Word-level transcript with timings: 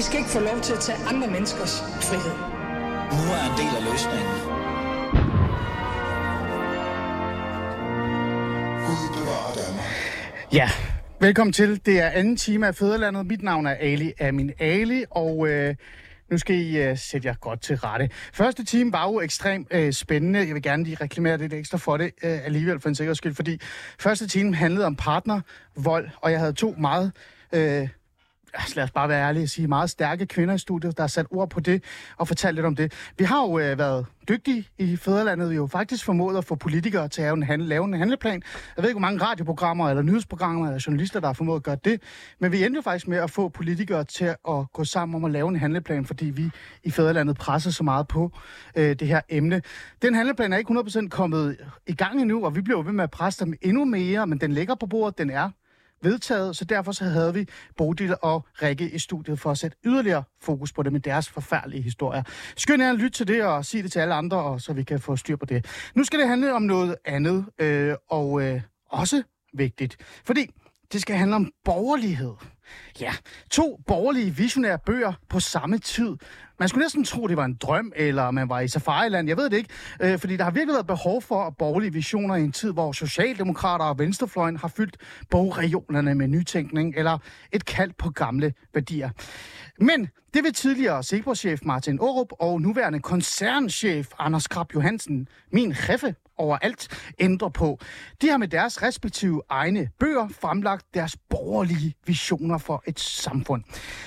I 0.00 0.02
skal 0.02 0.18
ikke 0.18 0.30
få 0.30 0.40
lov 0.40 0.60
til 0.60 0.72
at 0.72 0.80
tage 0.80 0.98
andre 0.98 1.28
menneskers 1.28 1.80
frihed. 1.80 2.36
Nu 3.16 3.24
er 3.36 3.44
en 3.50 3.56
del 3.60 3.72
af 3.78 3.82
løsningen. 3.90 4.34
Ja, 10.52 10.70
velkommen 11.20 11.52
til. 11.52 11.86
Det 11.86 12.00
er 12.00 12.08
anden 12.08 12.36
time 12.36 12.66
af 12.66 12.74
Fæderlandet. 12.74 13.26
Mit 13.26 13.42
navn 13.42 13.66
er 13.66 13.70
Ali 13.70 14.12
Amin 14.20 14.52
Ali, 14.58 15.04
og 15.10 15.48
øh, 15.48 15.74
nu 16.30 16.38
skal 16.38 16.56
I 16.56 16.78
øh, 16.78 16.98
sætte 16.98 17.28
jer 17.28 17.34
godt 17.34 17.60
til 17.60 17.76
rette. 17.76 18.10
Første 18.32 18.64
time 18.64 18.92
var 18.92 19.06
jo 19.06 19.20
ekstremt 19.20 19.68
øh, 19.70 19.92
spændende. 19.92 20.38
Jeg 20.38 20.54
vil 20.54 20.62
gerne 20.62 20.84
lige 20.84 20.96
reklamere 21.00 21.38
lidt 21.38 21.52
ekstra 21.52 21.78
for 21.78 21.96
det 21.96 22.10
øh, 22.22 22.44
alligevel 22.44 22.80
for 22.80 22.88
en 22.88 22.94
sikkerheds 22.94 23.18
skyld, 23.18 23.34
fordi 23.34 23.60
første 23.98 24.28
time 24.28 24.54
handlede 24.54 24.86
om 24.86 24.96
partnervold, 24.96 26.08
og 26.20 26.32
jeg 26.32 26.40
havde 26.40 26.52
to 26.52 26.74
meget... 26.78 27.12
Øh, 27.52 27.88
altså, 28.54 28.76
lad 28.76 28.84
os 28.84 28.90
bare 28.90 29.08
være 29.08 29.28
ærlige 29.28 29.42
og 29.42 29.48
sige, 29.48 29.68
meget 29.68 29.90
stærke 29.90 30.26
kvinder 30.26 30.54
i 30.54 30.58
studiet, 30.58 30.96
der 30.96 31.02
har 31.02 31.08
sat 31.08 31.26
ord 31.30 31.50
på 31.50 31.60
det 31.60 31.84
og 32.16 32.28
fortalt 32.28 32.54
lidt 32.54 32.66
om 32.66 32.76
det. 32.76 32.92
Vi 33.18 33.24
har 33.24 33.42
jo 33.42 33.58
øh, 33.58 33.78
været 33.78 34.06
dygtige 34.28 34.68
i 34.78 34.96
Fæderlandet, 34.96 35.50
vi 35.50 35.54
har 35.54 35.60
jo 35.60 35.66
faktisk 35.66 36.04
formået 36.04 36.38
at 36.38 36.44
få 36.44 36.54
politikere 36.54 37.08
til 37.08 37.22
at 37.22 37.24
lave 37.24 37.34
en, 37.34 37.42
handle, 37.42 37.68
lave 37.68 37.84
en 37.84 37.94
handleplan. 37.94 38.42
Jeg 38.76 38.82
ved 38.82 38.90
ikke, 38.90 39.00
hvor 39.00 39.08
mange 39.08 39.24
radioprogrammer 39.24 39.88
eller 39.88 40.02
nyhedsprogrammer 40.02 40.66
eller 40.66 40.82
journalister, 40.86 41.20
der 41.20 41.26
har 41.26 41.32
formået 41.32 41.56
at 41.56 41.62
gøre 41.62 41.76
det, 41.84 42.02
men 42.40 42.52
vi 42.52 42.64
endte 42.64 42.76
jo 42.76 42.82
faktisk 42.82 43.08
med 43.08 43.18
at 43.18 43.30
få 43.30 43.48
politikere 43.48 44.04
til 44.04 44.24
at 44.24 44.72
gå 44.72 44.84
sammen 44.84 45.16
om 45.16 45.24
at 45.24 45.30
lave 45.30 45.48
en 45.48 45.56
handleplan, 45.56 46.04
fordi 46.04 46.26
vi 46.26 46.50
i 46.84 46.90
Fæderlandet 46.90 47.36
presser 47.36 47.70
så 47.70 47.84
meget 47.84 48.08
på 48.08 48.32
øh, 48.76 48.96
det 48.96 49.08
her 49.08 49.20
emne. 49.28 49.62
Den 50.02 50.14
handleplan 50.14 50.52
er 50.52 50.56
ikke 50.56 50.72
100% 50.72 51.08
kommet 51.08 51.56
i 51.86 51.94
gang 51.94 52.20
endnu, 52.20 52.44
og 52.44 52.56
vi 52.56 52.60
bliver 52.60 52.78
jo 52.78 52.84
ved 52.84 52.92
med 52.92 53.04
at 53.04 53.10
presse 53.10 53.44
dem 53.44 53.54
endnu 53.62 53.84
mere, 53.84 54.26
men 54.26 54.40
den 54.40 54.52
ligger 54.52 54.74
på 54.74 54.86
bordet, 54.86 55.18
den 55.18 55.30
er 55.30 55.50
vedtaget, 56.02 56.56
så 56.56 56.64
derfor 56.64 56.92
så 56.92 57.04
havde 57.04 57.34
vi 57.34 57.46
Bodil 57.76 58.14
og 58.22 58.46
Rikke 58.62 58.90
i 58.90 58.98
studiet 58.98 59.38
for 59.38 59.50
at 59.50 59.58
sætte 59.58 59.76
yderligere 59.84 60.22
fokus 60.42 60.72
på 60.72 60.82
det 60.82 60.92
med 60.92 61.00
deres 61.00 61.28
forfærdelige 61.28 61.82
historier. 61.82 62.22
Skynd 62.56 62.82
jer 62.82 62.90
at 62.90 62.96
lytte 62.96 63.18
til 63.18 63.28
det 63.28 63.44
og 63.44 63.64
sige 63.64 63.82
det 63.82 63.92
til 63.92 63.98
alle 63.98 64.14
andre, 64.14 64.36
og 64.36 64.60
så 64.60 64.72
vi 64.72 64.82
kan 64.82 65.00
få 65.00 65.16
styr 65.16 65.36
på 65.36 65.44
det. 65.44 65.90
Nu 65.94 66.04
skal 66.04 66.18
det 66.18 66.28
handle 66.28 66.54
om 66.54 66.62
noget 66.62 66.96
andet, 67.04 67.46
øh, 67.58 67.94
og 68.10 68.42
øh, 68.42 68.60
også 68.90 69.22
vigtigt, 69.54 69.96
fordi 70.24 70.50
det 70.92 71.00
skal 71.00 71.16
handle 71.16 71.36
om 71.36 71.52
borgerlighed. 71.64 72.34
Ja, 73.00 73.12
to 73.50 73.80
borgerlige 73.86 74.36
visionære 74.36 74.78
bøger 74.78 75.12
på 75.28 75.40
samme 75.40 75.78
tid. 75.78 76.16
Man 76.58 76.68
skulle 76.68 76.84
næsten 76.84 77.04
tro, 77.04 77.26
det 77.26 77.36
var 77.36 77.44
en 77.44 77.54
drøm, 77.54 77.92
eller 77.96 78.30
man 78.30 78.48
var 78.48 78.60
i 78.60 78.68
safariland. 78.68 79.28
Jeg 79.28 79.36
ved 79.36 79.50
det 79.50 79.56
ikke, 79.56 79.70
øh, 80.00 80.18
fordi 80.18 80.36
der 80.36 80.44
har 80.44 80.50
virkelig 80.50 80.72
været 80.72 80.86
behov 80.86 81.22
for 81.22 81.50
borgerlige 81.50 81.92
visioner 81.92 82.36
i 82.36 82.40
en 82.40 82.52
tid, 82.52 82.72
hvor 82.72 82.92
Socialdemokrater 82.92 83.84
og 83.84 83.98
Venstrefløjen 83.98 84.56
har 84.56 84.68
fyldt 84.68 84.96
bogregionerne 85.30 86.14
med 86.14 86.28
nytænkning 86.28 86.94
eller 86.96 87.18
et 87.52 87.64
kald 87.64 87.92
på 87.98 88.10
gamle 88.10 88.52
værdier. 88.74 89.10
Men 89.80 90.08
det 90.34 90.44
vil 90.44 90.54
tidligere 90.54 91.02
Sebro-chef 91.02 91.60
Martin 91.62 91.98
Aarup 92.00 92.32
og 92.40 92.60
nuværende 92.60 93.00
koncernchef 93.00 94.08
Anders 94.18 94.48
Krab 94.48 94.74
Johansen, 94.74 95.28
min 95.52 95.74
cheffe 95.74 96.14
overalt, 96.40 97.12
ændre 97.18 97.50
på. 97.50 97.78
De 98.22 98.28
har 98.28 98.36
med 98.36 98.48
deres 98.48 98.82
respektive 98.82 99.42
egne 99.48 99.88
bøger 99.98 100.28
fremlagt 100.28 100.86
deres 100.94 101.16
borgerlige 101.28 101.94
visioner 102.06 102.58
for 102.58 102.82
et 102.86 103.00
samfund. 103.00 103.64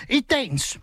I 0.09 0.19
dagens 0.19 0.79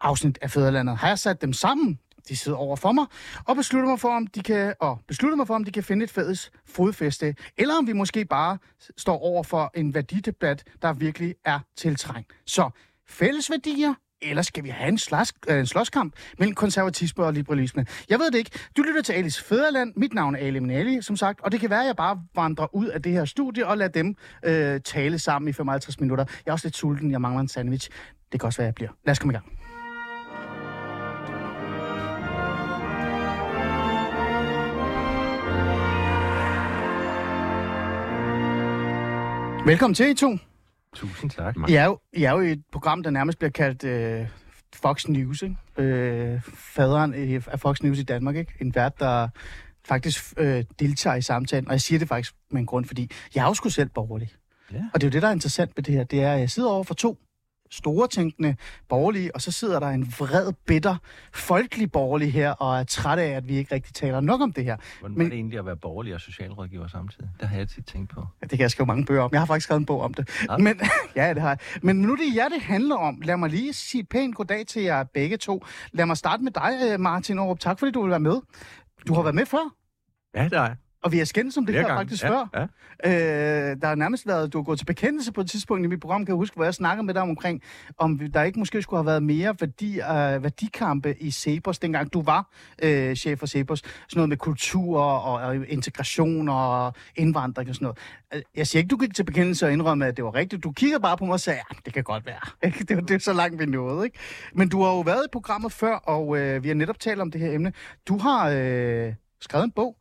afsnit 0.00 0.38
af 0.42 0.50
Fæderlandet 0.50 0.96
har 0.96 1.08
jeg 1.08 1.18
sat 1.18 1.42
dem 1.42 1.52
sammen, 1.52 1.98
de 2.28 2.36
sidder 2.36 2.58
over 2.58 2.76
for 2.76 2.92
mig, 2.92 3.06
og 3.44 3.56
beslutter 3.56 3.88
mig 3.88 4.00
for, 4.00 4.16
om 4.16 4.26
de 4.26 4.42
kan, 4.42 4.74
og 4.80 5.00
beslutter 5.08 5.36
mig 5.36 5.46
for, 5.46 5.54
om 5.54 5.64
de 5.64 5.70
kan 5.70 5.82
finde 5.82 6.04
et 6.04 6.10
fælles 6.10 6.50
fodfæste, 6.66 7.34
eller 7.56 7.74
om 7.74 7.86
vi 7.86 7.92
måske 7.92 8.24
bare 8.24 8.58
står 8.96 9.18
over 9.18 9.42
for 9.42 9.70
en 9.74 9.94
værdidebat, 9.94 10.64
der 10.82 10.92
virkelig 10.92 11.34
er 11.44 11.60
tiltrængt. 11.76 12.32
Så 12.46 12.70
fælles 13.06 13.50
værdier, 13.50 13.94
eller 14.22 14.42
skal 14.42 14.64
vi 14.64 14.68
have 14.68 14.88
en, 14.88 14.98
slask, 14.98 15.34
øh, 15.48 15.58
en 15.58 15.66
slåskamp 15.66 16.14
mellem 16.38 16.54
konservatisme 16.54 17.24
og 17.24 17.32
liberalisme? 17.32 17.86
Jeg 18.08 18.18
ved 18.18 18.30
det 18.30 18.38
ikke. 18.38 18.50
Du 18.76 18.82
lytter 18.82 19.02
til 19.02 19.12
Alice 19.12 19.44
Fæderland. 19.44 19.92
Mit 19.96 20.14
navn 20.14 20.34
er 20.34 20.38
Ali 20.38 20.58
Minali, 20.58 21.02
som 21.02 21.16
sagt. 21.16 21.40
Og 21.40 21.52
det 21.52 21.60
kan 21.60 21.70
være, 21.70 21.80
at 21.80 21.86
jeg 21.86 21.96
bare 21.96 22.22
vandrer 22.34 22.74
ud 22.74 22.86
af 22.86 23.02
det 23.02 23.12
her 23.12 23.24
studie 23.24 23.66
og 23.66 23.78
lader 23.78 23.90
dem 23.90 24.16
øh, 24.44 24.80
tale 24.80 25.18
sammen 25.18 25.48
i 25.48 25.52
55 25.52 26.00
minutter. 26.00 26.24
Jeg 26.46 26.50
er 26.50 26.52
også 26.52 26.66
lidt 26.66 26.76
sulten. 26.76 27.10
Jeg 27.10 27.20
mangler 27.20 27.40
en 27.40 27.48
sandwich. 27.48 27.90
Det 28.32 28.40
kan 28.40 28.46
også 28.46 28.58
være, 28.58 28.66
jeg 28.66 28.74
bliver. 28.74 28.90
Lad 29.06 29.12
os 29.12 29.18
komme 29.18 29.32
i 29.32 29.36
gang. 29.36 29.44
Velkommen 39.66 39.94
til, 39.94 40.10
I 40.10 40.14
to. 40.14 40.49
Tusind 40.96 41.30
tak. 41.30 41.56
I 41.68 41.74
er, 41.74 41.84
jo, 41.84 41.98
I 42.12 42.24
er 42.24 42.32
jo 42.32 42.40
i 42.40 42.52
et 42.52 42.62
program, 42.72 43.02
der 43.02 43.10
nærmest 43.10 43.38
bliver 43.38 43.50
kaldt 43.50 43.84
øh, 43.84 44.28
Fox 44.74 45.08
News, 45.08 45.42
ikke? 45.42 45.56
Øh, 45.78 46.40
faderen 46.54 47.14
af 47.46 47.60
Fox 47.60 47.82
News 47.82 47.98
i 47.98 48.02
Danmark, 48.02 48.36
ikke? 48.36 48.52
En 48.60 48.74
vært, 48.74 49.00
der 49.00 49.28
faktisk 49.84 50.34
øh, 50.36 50.64
deltager 50.78 51.16
i 51.16 51.22
samtalen. 51.22 51.66
Og 51.68 51.72
jeg 51.72 51.80
siger 51.80 51.98
det 51.98 52.08
faktisk 52.08 52.34
med 52.50 52.60
en 52.60 52.66
grund, 52.66 52.84
fordi 52.84 53.10
jeg 53.34 53.42
er 53.42 53.46
jo 53.46 53.54
sgu 53.54 53.68
selv 53.68 53.88
borgerlig. 53.88 54.28
Ja. 54.72 54.82
Og 54.94 55.00
det 55.00 55.06
er 55.06 55.10
jo 55.10 55.12
det, 55.12 55.22
der 55.22 55.28
er 55.28 55.32
interessant 55.32 55.72
med 55.76 55.84
det 55.84 55.94
her. 55.94 56.04
Det 56.04 56.22
er, 56.22 56.32
at 56.32 56.40
jeg 56.40 56.50
sidder 56.50 56.68
over 56.68 56.84
for 56.84 56.94
to 56.94 57.18
store 57.70 58.08
tænkende 58.08 58.56
borgerlige, 58.88 59.34
og 59.34 59.42
så 59.42 59.52
sidder 59.52 59.80
der 59.80 59.88
en 59.88 60.06
vred, 60.18 60.52
bitter, 60.66 60.96
folkelig 61.34 61.92
borgerlig 61.92 62.32
her, 62.32 62.50
og 62.52 62.78
er 62.80 62.84
træt 62.84 63.18
af, 63.18 63.28
at 63.28 63.48
vi 63.48 63.56
ikke 63.56 63.74
rigtig 63.74 63.94
taler 63.94 64.20
nok 64.20 64.40
om 64.40 64.52
det 64.52 64.64
her. 64.64 64.76
Hvordan 65.00 65.18
Men- 65.18 65.24
var 65.24 65.30
det 65.30 65.36
egentlig 65.36 65.58
at 65.58 65.66
være 65.66 65.76
borgerlig 65.76 66.14
og 66.14 66.20
socialrådgiver 66.20 66.88
samtidig? 66.88 67.30
Det 67.40 67.48
har 67.48 67.56
jeg 67.56 67.68
tit 67.68 67.86
tænkt 67.86 68.10
på. 68.10 68.20
Ja, 68.42 68.46
det 68.46 68.50
kan 68.50 68.60
jeg 68.60 68.70
skrive 68.70 68.86
mange 68.86 69.04
bøger 69.04 69.22
om. 69.22 69.30
Jeg 69.32 69.40
har 69.40 69.46
faktisk 69.46 69.64
skrevet 69.64 69.80
en 69.80 69.86
bog 69.86 70.00
om 70.00 70.14
det. 70.14 70.28
Ja. 70.50 70.56
Men, 70.56 70.80
ja, 71.16 71.34
det 71.34 71.42
har 71.42 71.48
jeg. 71.48 71.58
Men 71.82 71.96
nu 71.96 72.12
er 72.12 72.16
det 72.16 72.36
jer, 72.36 72.48
det 72.48 72.60
handler 72.62 72.96
om. 72.96 73.20
Lad 73.20 73.36
mig 73.36 73.50
lige 73.50 73.72
sige 73.72 74.04
pænt 74.04 74.34
goddag 74.36 74.66
til 74.66 74.82
jer 74.82 75.04
begge 75.04 75.36
to. 75.36 75.64
Lad 75.92 76.06
mig 76.06 76.16
starte 76.16 76.42
med 76.42 76.52
dig, 76.52 76.72
øh, 76.92 77.00
Martin 77.00 77.38
Aarup. 77.38 77.60
Tak 77.60 77.78
fordi 77.78 77.92
du 77.92 78.02
vil 78.02 78.10
være 78.10 78.20
med. 78.20 78.40
Du 79.08 79.14
har 79.14 79.22
været 79.22 79.34
med 79.34 79.46
før, 79.46 79.74
Ja, 80.34 80.44
det 80.44 80.52
er 80.52 80.62
jeg. 80.62 80.76
Og 81.02 81.12
vi 81.12 81.18
har 81.18 81.24
skændt 81.24 81.58
om 81.58 81.66
det 81.66 81.72
Flere 81.72 81.82
her 81.82 81.88
gange. 81.88 82.00
faktisk 82.00 82.22
ja, 82.24 82.30
før. 82.30 82.66
Ja. 83.04 83.70
Øh, 83.70 83.76
der 83.82 83.86
har 83.88 83.94
nærmest 83.94 84.26
været, 84.26 84.52
du 84.52 84.58
har 84.58 84.62
gået 84.62 84.78
til 84.78 84.86
bekendelse 84.86 85.32
på 85.32 85.40
et 85.40 85.50
tidspunkt 85.50 85.84
i 85.84 85.88
mit 85.88 86.00
program, 86.00 86.20
kan 86.26 86.32
jeg 86.32 86.36
huske, 86.36 86.54
hvor 86.54 86.64
jeg 86.64 86.74
snakkede 86.74 87.06
med 87.06 87.14
dig 87.14 87.22
om, 87.22 87.28
omkring, 87.28 87.62
om 87.98 88.18
der 88.18 88.42
ikke 88.42 88.58
måske 88.58 88.82
skulle 88.82 88.98
have 88.98 89.06
været 89.06 89.22
mere 89.22 89.54
værdi, 89.60 89.94
øh, 90.00 90.42
værdikampe 90.42 91.14
i 91.20 91.30
Cepos, 91.30 91.78
dengang 91.78 92.12
du 92.12 92.22
var 92.22 92.48
øh, 92.82 93.14
chef 93.16 93.38
for 93.38 93.46
Cepos. 93.46 93.78
Sådan 93.78 93.92
noget 94.14 94.28
med 94.28 94.36
kultur 94.36 95.00
og, 95.00 95.34
og 95.48 95.56
integration 95.68 96.48
og 96.48 96.94
indvandring 97.16 97.68
og 97.68 97.74
sådan 97.74 97.84
noget. 97.84 97.98
Øh, 98.34 98.42
Jeg 98.56 98.66
siger 98.66 98.80
ikke, 98.80 98.88
du 98.88 98.96
gik 98.96 99.14
til 99.14 99.24
bekendelse 99.24 99.66
og 99.66 99.72
indrømme, 99.72 100.06
at 100.06 100.16
det 100.16 100.24
var 100.24 100.34
rigtigt. 100.34 100.64
Du 100.64 100.72
kigger 100.72 100.98
bare 100.98 101.16
på 101.16 101.24
mig 101.24 101.32
og 101.32 101.40
sagde, 101.40 101.60
ja, 101.70 101.76
det 101.84 101.94
kan 101.94 102.02
godt 102.04 102.26
være. 102.26 102.40
Det, 102.88 102.96
var- 102.96 103.02
det 103.02 103.14
er 103.14 103.18
så 103.18 103.32
langt 103.32 103.58
vi 103.58 103.66
nåede. 103.66 104.04
Ikke? 104.04 104.18
Men 104.54 104.68
du 104.68 104.82
har 104.82 104.90
jo 104.90 105.00
været 105.00 105.24
i 105.24 105.28
programmet 105.32 105.72
før, 105.72 105.94
og 105.94 106.38
øh, 106.38 106.62
vi 106.62 106.68
har 106.68 106.74
netop 106.74 106.98
talt 107.00 107.20
om 107.20 107.30
det 107.30 107.40
her 107.40 107.52
emne. 107.52 107.72
Du 108.08 108.18
har 108.18 108.48
øh, 108.50 109.12
skrevet 109.40 109.64
en 109.64 109.70
bog, 109.70 109.96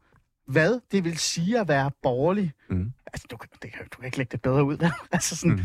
hvad 0.49 0.79
det 0.91 1.03
vil 1.03 1.17
sige 1.17 1.59
at 1.59 1.67
være 1.67 1.91
borgerlig. 2.03 2.51
Mhm. 2.69 2.93
Altså, 3.13 3.27
du, 3.31 3.37
kan- 3.37 3.49
det, 3.61 3.69
du 3.93 3.97
kan 3.97 4.05
ikke 4.05 4.17
lægge 4.17 4.31
det 4.31 4.41
bedre 4.41 4.63
ud. 4.63 4.77
vel? 4.77 4.91
altså 5.11 5.35
sådan. 5.35 5.59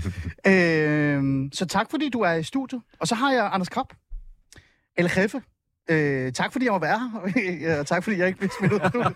øh, 0.53 1.51
så 1.53 1.67
tak, 1.67 1.91
fordi 1.91 2.09
du 2.09 2.21
er 2.21 2.33
i 2.33 2.43
studiet. 2.43 2.83
Og 3.01 3.09
så 3.09 3.15
har 3.15 3.33
jeg 3.33 3.51
Anders 3.53 3.69
Krab. 3.69 3.87
El 4.97 5.11
Jefe. 5.17 5.43
Øh, 5.91 6.33
tak, 6.33 6.53
fordi 6.53 6.65
jeg 6.65 6.73
må 6.73 6.79
være 6.79 7.11
her. 7.67 7.79
og 7.81 7.87
tak, 7.87 8.05
fordi 8.05 8.19
jeg 8.19 8.27
ikke 8.27 8.39
bliver 8.39 8.53
smidt 8.59 8.73
ud 8.73 8.79
af 8.81 8.89
studiet. 8.91 9.15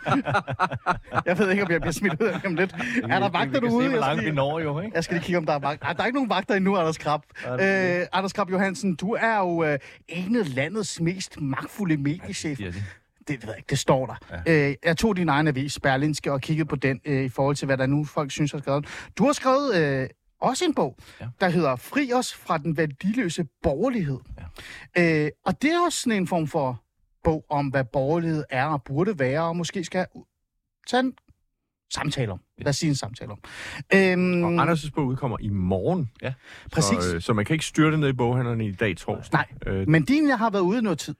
jeg 1.27 1.39
ved 1.39 1.51
ikke, 1.51 1.63
om 1.65 1.71
jeg 1.71 1.81
bliver 1.81 1.93
smidt 1.93 2.23
ud 2.23 2.27
af 2.27 2.41
om 2.47 2.55
lidt. 2.55 2.75
Er 3.05 3.19
der 3.19 3.29
vagter 3.29 3.45
vi 3.47 3.59
kan 3.59 3.63
derude? 3.69 3.71
se, 3.71 3.71
hvor 3.71 3.83
Jeg 3.83 3.91
skal 3.91 4.01
langt 4.01 4.25
vi 4.25 4.31
når 4.31 4.59
jo, 4.61 4.81
ikke? 4.81 4.95
jeg 4.95 5.05
skal 5.05 5.15
lige 5.15 5.25
kigge, 5.25 5.39
om 5.39 5.47
der 5.47 5.53
er 5.53 5.59
vagter. 5.59 5.85
Nej, 5.87 5.93
der 5.93 6.03
er 6.03 6.07
ikke 6.07 6.15
nogen 6.17 6.31
vagter 6.31 6.55
endnu, 6.55 6.77
Anders 6.77 6.99
Krab. 6.99 7.21
Ja. 7.45 8.01
Øh, 8.01 8.07
Anders 8.13 8.33
Krab 8.33 8.51
Johansen, 8.51 8.95
du 8.97 9.13
er 9.21 9.39
jo 9.39 9.65
øh, 9.65 9.79
en 10.09 10.37
af 10.37 10.55
landets 10.55 11.01
mest 11.01 11.41
magtfulde 11.41 11.97
mediechefer. 11.97 12.57
Siger 12.57 12.71
de. 12.73 12.85
Det 13.29 13.43
ved 13.43 13.49
jeg 13.49 13.57
ikke, 13.59 13.71
det 13.71 13.79
står 13.79 14.07
der. 14.07 14.43
Ja. 14.47 14.69
Øh, 14.71 14.75
jeg 14.85 14.97
tog 14.97 15.17
din 15.17 15.29
egen 15.29 15.49
avis, 15.49 15.81
Berlinske, 15.81 16.33
og 16.33 16.41
kiggede 16.41 16.69
på 16.69 16.77
den 16.77 17.01
øh, 17.05 17.25
i 17.25 17.29
forhold 17.29 17.57
til, 17.57 17.67
hvad 17.67 17.77
der 17.77 17.87
nu 17.87 18.05
folk 18.05 18.31
synes 18.31 18.53
har 18.53 18.59
skrevet. 18.59 18.87
Du 19.19 19.25
har 19.25 19.33
skrevet 19.33 19.77
øh, 20.03 20.09
også 20.41 20.65
en 20.65 20.75
bog, 20.75 20.97
ja. 21.21 21.29
Der 21.41 21.49
hedder 21.49 21.77
Fri 21.77 22.13
os 22.13 22.35
fra 22.35 22.59
den 22.59 22.77
værdiløse 22.77 23.47
borgerlighed. 23.63 24.19
Ja. 24.97 25.25
Øh, 25.25 25.31
og 25.47 25.63
det 25.63 25.71
er 25.73 25.85
også 25.87 26.01
sådan 26.01 26.17
en 26.17 26.27
form 26.27 26.47
for 26.47 26.83
bog 27.25 27.45
om, 27.51 27.67
hvad 27.69 27.85
borgerlighed 27.85 28.45
er 28.51 28.65
og 28.67 28.83
burde 28.85 29.19
være, 29.19 29.43
og 29.43 29.57
måske 29.57 29.85
skal 29.85 30.07
tage 30.87 31.01
en 31.01 31.13
samtale 31.93 32.33
om. 32.33 32.41
Lad 32.59 32.69
os 32.69 32.77
sige 32.77 32.91
en 32.91 32.97
samtale 32.97 33.31
om. 33.31 33.39
Øhm, 33.95 34.45
Og 34.45 34.73
Anders' 34.73 34.91
bog 34.95 35.07
udkommer 35.07 35.37
i 35.41 35.49
morgen. 35.49 36.11
Ja. 36.23 36.33
Præcis. 36.73 36.99
Så, 37.05 37.15
øh, 37.15 37.23
så 37.23 37.33
man 37.33 37.45
kan 37.45 37.55
ikke 37.55 37.65
styrte 37.65 37.99
ned 37.99 38.09
i 38.09 38.13
boghandlerne 38.13 38.67
i 38.67 38.73
dag 38.73 38.97
torsdag. 38.97 39.39
Nej, 39.67 39.75
Øh, 39.75 39.89
men 39.89 40.05
din 40.05 40.29
jeg 40.29 40.39
har 40.39 40.51
været 40.51 40.63
ude 40.63 40.83
noget 40.83 40.99
tid. 40.99 41.15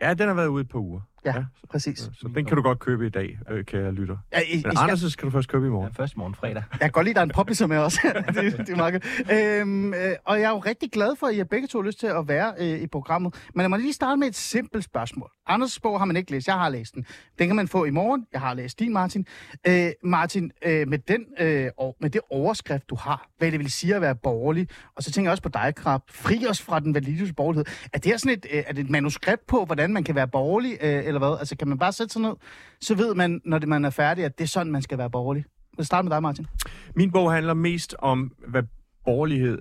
ja, 0.00 0.14
den 0.14 0.28
har 0.28 0.34
været 0.34 0.46
ude 0.46 0.60
et 0.60 0.68
par 0.68 0.78
uger. 0.78 1.00
Ja, 1.24 1.32
Ja, 1.36 1.44
præcis. 1.70 1.98
Så 1.98 2.28
den 2.34 2.44
kan 2.44 2.56
du 2.56 2.62
godt 2.62 2.78
købe 2.78 3.06
i 3.06 3.10
dag, 3.10 3.38
øh, 3.50 3.64
kære 3.64 3.92
lytter. 3.92 4.16
Ja, 4.32 4.38
I, 4.40 4.42
I 4.50 4.54
Men 4.54 4.60
skal, 4.60 4.72
Anders 4.78 5.12
skal 5.12 5.26
du 5.26 5.30
først 5.30 5.48
købe 5.48 5.64
i 5.64 5.68
Ja, 5.68 5.72
morgen. 5.72 5.94
først 5.94 6.14
i 6.14 6.18
morgen 6.18 6.34
fredag. 6.34 6.62
jeg 6.72 6.80
kan 6.80 6.90
godt 6.90 7.04
lide, 7.04 7.10
at 7.12 7.14
der 7.16 7.20
er 7.20 7.24
en 7.24 7.32
publisher 7.34 7.66
med 7.66 7.78
også. 7.78 8.00
det, 8.34 8.58
det 8.58 8.68
er 8.68 8.76
meget. 8.76 9.60
Øhm, 9.60 9.94
øh, 9.94 10.00
og 10.24 10.40
jeg 10.40 10.46
er 10.46 10.50
jo 10.50 10.58
rigtig 10.58 10.90
glad 10.90 11.16
for, 11.16 11.26
at 11.26 11.34
I 11.34 11.36
har 11.36 11.44
begge 11.44 11.68
to 11.68 11.80
lyst 11.82 12.00
til 12.00 12.06
at 12.06 12.28
være 12.28 12.52
øh, 12.60 12.80
i 12.82 12.86
programmet. 12.86 13.34
Men 13.54 13.60
lad 13.62 13.68
mig 13.68 13.78
lige 13.78 13.92
starte 13.92 14.16
med 14.18 14.28
et 14.28 14.36
simpelt 14.36 14.84
spørgsmål. 14.84 15.30
Anders' 15.50 15.78
bog 15.82 15.98
har 15.98 16.04
man 16.04 16.16
ikke 16.16 16.30
læst. 16.30 16.46
Jeg 16.46 16.54
har 16.54 16.68
læst 16.68 16.94
den. 16.94 17.06
Den 17.38 17.46
kan 17.46 17.56
man 17.56 17.68
få 17.68 17.84
i 17.84 17.90
morgen. 17.90 18.26
Jeg 18.32 18.40
har 18.40 18.54
læst 18.54 18.78
din, 18.78 18.92
Martin. 18.92 19.26
Øh, 19.66 19.90
Martin, 20.04 20.50
øh, 20.64 20.88
med, 20.88 20.98
den, 20.98 21.24
øh, 21.40 21.70
og 21.78 21.96
med 22.00 22.10
det 22.10 22.20
overskrift, 22.30 22.90
du 22.90 22.94
har, 22.94 23.28
hvad 23.38 23.50
det 23.50 23.58
vil 23.58 23.70
sige 23.70 23.94
at 23.94 24.00
være 24.00 24.14
borgerlig, 24.14 24.68
og 24.96 25.02
så 25.02 25.12
tænker 25.12 25.26
jeg 25.28 25.32
også 25.32 25.42
på 25.42 25.48
dig, 25.48 25.72
Krab. 25.76 26.00
Fri 26.10 26.46
os 26.50 26.62
fra 26.62 26.80
den 26.80 26.94
validius 26.94 27.32
borgerlighed. 27.32 27.64
Er 27.92 27.98
det 27.98 28.10
her 28.10 28.16
sådan 28.16 28.32
et, 28.38 28.46
øh, 28.52 28.62
er 28.66 28.72
det 28.72 28.84
et 28.84 28.90
manuskript 28.90 29.46
på, 29.46 29.64
hvordan 29.64 29.92
man 29.92 30.04
kan 30.04 30.14
være 30.14 30.28
borgerlig, 30.28 30.72
øh, 30.80 31.04
eller 31.10 31.28
hvad? 31.28 31.38
Altså, 31.38 31.56
kan 31.56 31.68
man 31.68 31.78
bare 31.78 31.92
sætte 31.92 32.12
sig 32.12 32.22
ned, 32.22 32.32
så 32.80 32.94
ved 32.94 33.14
man, 33.14 33.40
når 33.44 33.58
det, 33.58 33.68
man 33.68 33.84
er 33.84 33.90
færdig, 33.90 34.24
at 34.24 34.38
det 34.38 34.44
er 34.44 34.48
sådan, 34.48 34.72
man 34.72 34.82
skal 34.82 34.98
være 34.98 35.10
borgerlig. 35.10 35.44
Lad 35.72 35.80
os 35.80 35.86
starte 35.86 36.04
med 36.04 36.12
dig, 36.12 36.22
Martin. 36.22 36.46
Min 36.94 37.10
bog 37.10 37.32
handler 37.32 37.54
mest 37.54 37.96
om, 37.98 38.32
hvad 38.48 38.62
borgerlighed 39.04 39.58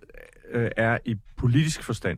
øh, 0.51 0.71
er 0.77 0.97
i 1.05 1.15
politisk 1.37 1.83
forstand. 1.83 2.17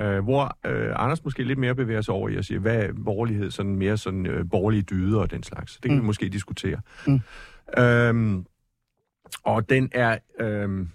Øh, 0.00 0.24
hvor 0.24 0.58
øh, 0.66 0.92
Anders 0.96 1.24
måske 1.24 1.44
lidt 1.44 1.58
mere 1.58 1.74
bevæger 1.74 2.00
sig 2.00 2.14
over 2.14 2.28
i 2.28 2.36
at 2.36 2.44
sige, 2.44 2.58
hvad 2.58 2.76
er 2.76 2.92
borgerlighed, 3.04 3.50
sådan 3.50 3.76
mere 3.76 3.96
sådan 3.96 4.26
øh, 4.26 4.50
borgerlige 4.50 4.82
dyder 4.82 5.20
og 5.20 5.30
den 5.30 5.42
slags. 5.42 5.72
Det 5.72 5.82
kan 5.82 5.94
mm. 5.94 6.00
vi 6.00 6.06
måske 6.06 6.28
diskutere. 6.28 6.80
Mm. 7.06 7.20
Øhm, 7.78 8.46
og 9.44 9.68
den 9.70 9.88
er 9.92 10.18
øh, 10.40 10.86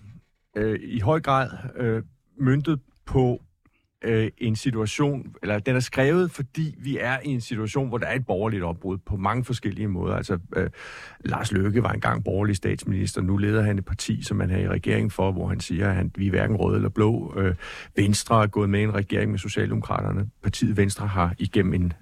øh, 0.56 0.80
i 0.84 1.00
høj 1.00 1.20
grad 1.20 1.50
øh, 1.76 2.04
myntet 2.40 2.80
på 3.06 3.42
øh, 4.02 4.30
en 4.38 4.56
situation, 4.56 5.36
eller 5.42 5.60
den 5.60 5.76
er 5.76 5.80
skrevet, 5.80 6.32
fordi 6.32 6.76
vi 6.78 6.98
er 6.98 7.18
i 7.26 7.28
en 7.28 7.42
situation, 7.42 7.88
hvor 7.88 7.98
der 7.98 8.06
er 8.06 8.16
et 8.16 8.26
borgerligt 8.26 8.64
opbrud 8.64 8.98
på 8.98 9.18
mange 9.18 9.44
forskellige 9.44 9.88
måder. 9.88 10.16
Altså, 10.16 10.40
øh, 10.56 10.70
Lars 11.26 11.52
Løkke 11.52 11.84
var 11.84 11.92
engang 11.92 12.24
borgerlig 12.24 12.56
statsminister, 12.56 13.22
nu 13.22 13.38
leder 13.38 13.62
han 13.62 13.78
et 13.78 13.86
parti, 13.86 14.24
som 14.24 14.38
man 14.38 14.52
er 14.52 14.58
i 14.58 14.68
regering 14.68 15.12
for, 15.12 15.32
hvor 15.32 15.48
han 15.48 15.60
siger, 15.60 15.90
at 15.90 15.96
han, 15.96 16.12
vi 16.16 16.26
er 16.28 16.32
hverken 16.32 16.56
røde 16.56 16.76
eller 16.76 16.90
blå. 16.90 17.34
Øh, 17.38 17.56
Venstre 17.96 18.44
er 18.44 18.48
gået 18.48 18.70
med 18.70 18.80
i 18.80 18.84
en 18.84 18.94
regering 18.94 19.32
med 19.32 19.40
Socialdemokraterne. 19.40 20.30
Partiet 20.44 20.78
Venstre 20.78 21.08
har 21.08 21.36
igennem 21.40 21.74
en, 21.74 21.94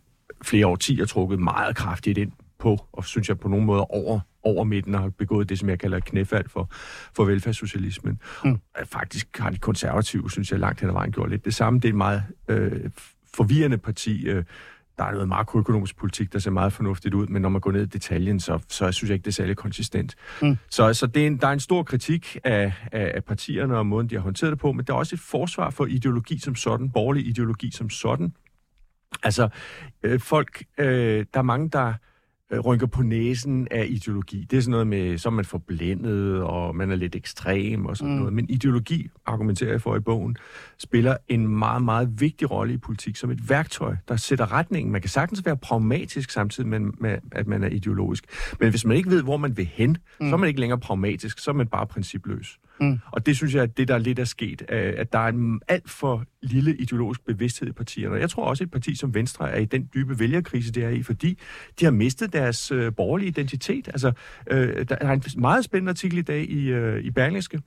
flere 0.41 0.68
årtier 0.68 1.06
trukket 1.06 1.39
meget 1.39 1.75
kraftigt 1.75 2.18
ind 2.18 2.31
på, 2.59 2.85
og 2.91 3.05
synes 3.05 3.29
jeg 3.29 3.39
på 3.39 3.47
nogle 3.47 3.65
måder 3.65 3.93
over, 3.93 4.19
over 4.43 4.63
midten, 4.63 4.95
og 4.95 5.01
har 5.01 5.09
begået 5.09 5.49
det, 5.49 5.59
som 5.59 5.69
jeg 5.69 5.79
kalder 5.79 5.97
et 5.97 6.05
knæfald 6.05 6.49
for, 6.49 6.69
for 7.15 7.25
velfærdssocialismen. 7.25 8.19
Mm. 8.45 8.59
Faktisk 8.85 9.37
har 9.37 9.49
de 9.49 9.57
konservative, 9.57 10.31
synes 10.31 10.51
jeg, 10.51 10.59
langt 10.59 10.79
hen 10.79 10.89
ad 10.89 10.93
vejen 10.93 11.11
gjort 11.11 11.29
lidt 11.29 11.45
det 11.45 11.55
samme. 11.55 11.79
Det 11.79 11.85
er 11.85 11.89
et 11.89 11.95
meget 11.95 12.23
øh, 12.47 12.89
forvirrende 13.35 13.77
parti. 13.77 14.27
Øh, 14.27 14.43
der 14.97 15.03
er 15.03 15.11
noget 15.11 15.27
makroøkonomisk 15.27 15.97
politik, 15.97 16.33
der 16.33 16.39
ser 16.39 16.51
meget 16.51 16.73
fornuftigt 16.73 17.13
ud, 17.13 17.27
men 17.27 17.41
når 17.41 17.49
man 17.49 17.61
går 17.61 17.71
ned 17.71 17.81
i 17.81 17.85
detaljen, 17.85 18.39
så, 18.39 18.59
så 18.69 18.91
synes 18.91 19.09
jeg 19.09 19.15
ikke, 19.15 19.23
det 19.25 19.31
er 19.31 19.33
særlig 19.33 19.55
konsistent. 19.55 20.15
Mm. 20.41 20.57
Så, 20.69 20.93
så 20.93 21.07
det 21.07 21.23
er 21.23 21.27
en, 21.27 21.37
der 21.37 21.47
er 21.47 21.51
en 21.51 21.59
stor 21.59 21.83
kritik 21.83 22.37
af, 22.43 22.73
af, 22.91 23.11
af 23.15 23.23
partierne 23.23 23.77
og 23.77 23.85
måden, 23.85 24.09
de 24.09 24.15
har 24.15 24.21
håndteret 24.21 24.51
det 24.51 24.59
på, 24.59 24.71
men 24.71 24.85
der 24.85 24.93
er 24.93 24.97
også 24.97 25.15
et 25.15 25.19
forsvar 25.19 25.69
for 25.69 25.85
ideologi 25.85 26.39
som 26.39 26.55
sådan, 26.55 26.89
borgerlig 26.89 27.27
ideologi 27.27 27.71
som 27.71 27.89
sådan. 27.89 28.33
Altså, 29.23 29.49
øh, 30.03 30.19
folk, 30.19 30.63
øh, 30.77 31.25
der 31.33 31.39
er 31.39 31.41
mange, 31.41 31.69
der 31.69 31.93
rynker 32.65 32.88
på 32.88 33.01
næsen 33.01 33.68
af 33.71 33.86
ideologi. 33.89 34.47
Det 34.51 34.57
er 34.57 34.62
sådan 34.62 34.71
noget 34.71 34.88
med, 34.88 35.18
så 35.18 35.30
er 35.30 35.33
man 35.33 35.45
forblændet, 35.45 36.42
og 36.42 36.75
man 36.75 36.92
er 36.92 36.95
lidt 36.95 37.15
ekstrem 37.15 37.86
og 37.86 37.97
sådan 37.97 38.13
mm. 38.13 38.19
noget. 38.19 38.33
Men 38.33 38.50
ideologi, 38.50 39.09
argumenterer 39.25 39.71
jeg 39.71 39.81
for 39.81 39.95
i 39.95 40.00
bogen, 40.00 40.38
spiller 40.77 41.18
en 41.27 41.47
meget, 41.47 41.83
meget 41.83 42.21
vigtig 42.21 42.51
rolle 42.51 42.74
i 42.74 42.77
politik 42.77 43.15
som 43.15 43.31
et 43.31 43.50
værktøj, 43.50 43.95
der 44.07 44.15
sætter 44.15 44.51
retningen. 44.51 44.92
Man 44.92 45.01
kan 45.01 45.09
sagtens 45.09 45.45
være 45.45 45.57
pragmatisk 45.57 46.31
samtidig 46.31 46.69
med, 46.69 46.80
med 46.80 47.18
at 47.31 47.47
man 47.47 47.63
er 47.63 47.69
ideologisk. 47.69 48.25
Men 48.59 48.69
hvis 48.69 48.86
man 48.86 48.98
ikke 48.98 49.09
ved, 49.09 49.24
hvor 49.24 49.38
man 49.38 49.57
vil 49.57 49.69
hen, 49.74 49.98
mm. 50.19 50.30
så 50.30 50.36
er 50.36 50.38
man 50.38 50.48
ikke 50.48 50.59
længere 50.59 50.80
pragmatisk, 50.80 51.39
så 51.39 51.51
er 51.51 51.56
man 51.56 51.68
bare 51.68 51.88
principløs. 51.88 52.59
Mm. 52.80 53.00
Og 53.12 53.25
det 53.25 53.36
synes 53.36 53.56
jeg, 53.56 53.63
at 53.63 53.77
det, 53.77 53.88
der 53.88 53.98
lidt 53.98 54.19
er 54.19 54.24
sket, 54.24 54.62
at 54.72 55.13
der 55.13 55.19
er 55.19 55.27
en 55.27 55.62
alt 55.68 55.89
for 55.89 56.25
lille 56.42 56.75
ideologisk 56.75 57.25
bevidsthed 57.25 57.68
i 57.68 57.72
partierne. 57.72 58.16
Jeg 58.16 58.30
tror 58.30 58.45
også, 58.45 58.63
at 58.63 58.68
et 58.68 58.72
parti 58.72 58.95
som 58.95 59.13
Venstre 59.13 59.51
er 59.51 59.60
i 59.60 59.66
den 59.66 59.89
dybe 59.94 60.19
vælgerkrise, 60.19 60.72
det 60.72 60.83
er 60.83 60.89
i, 60.89 61.04
fordi 61.04 61.39
de 61.80 61.86
har 61.86 61.92
mistet 61.92 62.33
deres 62.33 62.72
øh, 62.72 62.94
borgerlige 62.95 63.27
identitet. 63.27 63.88
Altså, 63.88 64.12
øh, 64.51 64.86
der 64.89 64.95
er 65.01 65.12
en 65.12 65.24
meget 65.38 65.66
spændende 65.66 65.89
artikel 65.89 66.18
i 66.18 66.22
dag 66.22 66.50
i, 66.50 66.68
øh, 66.68 67.04
i 67.04 67.12
Berlingske. 67.12 67.62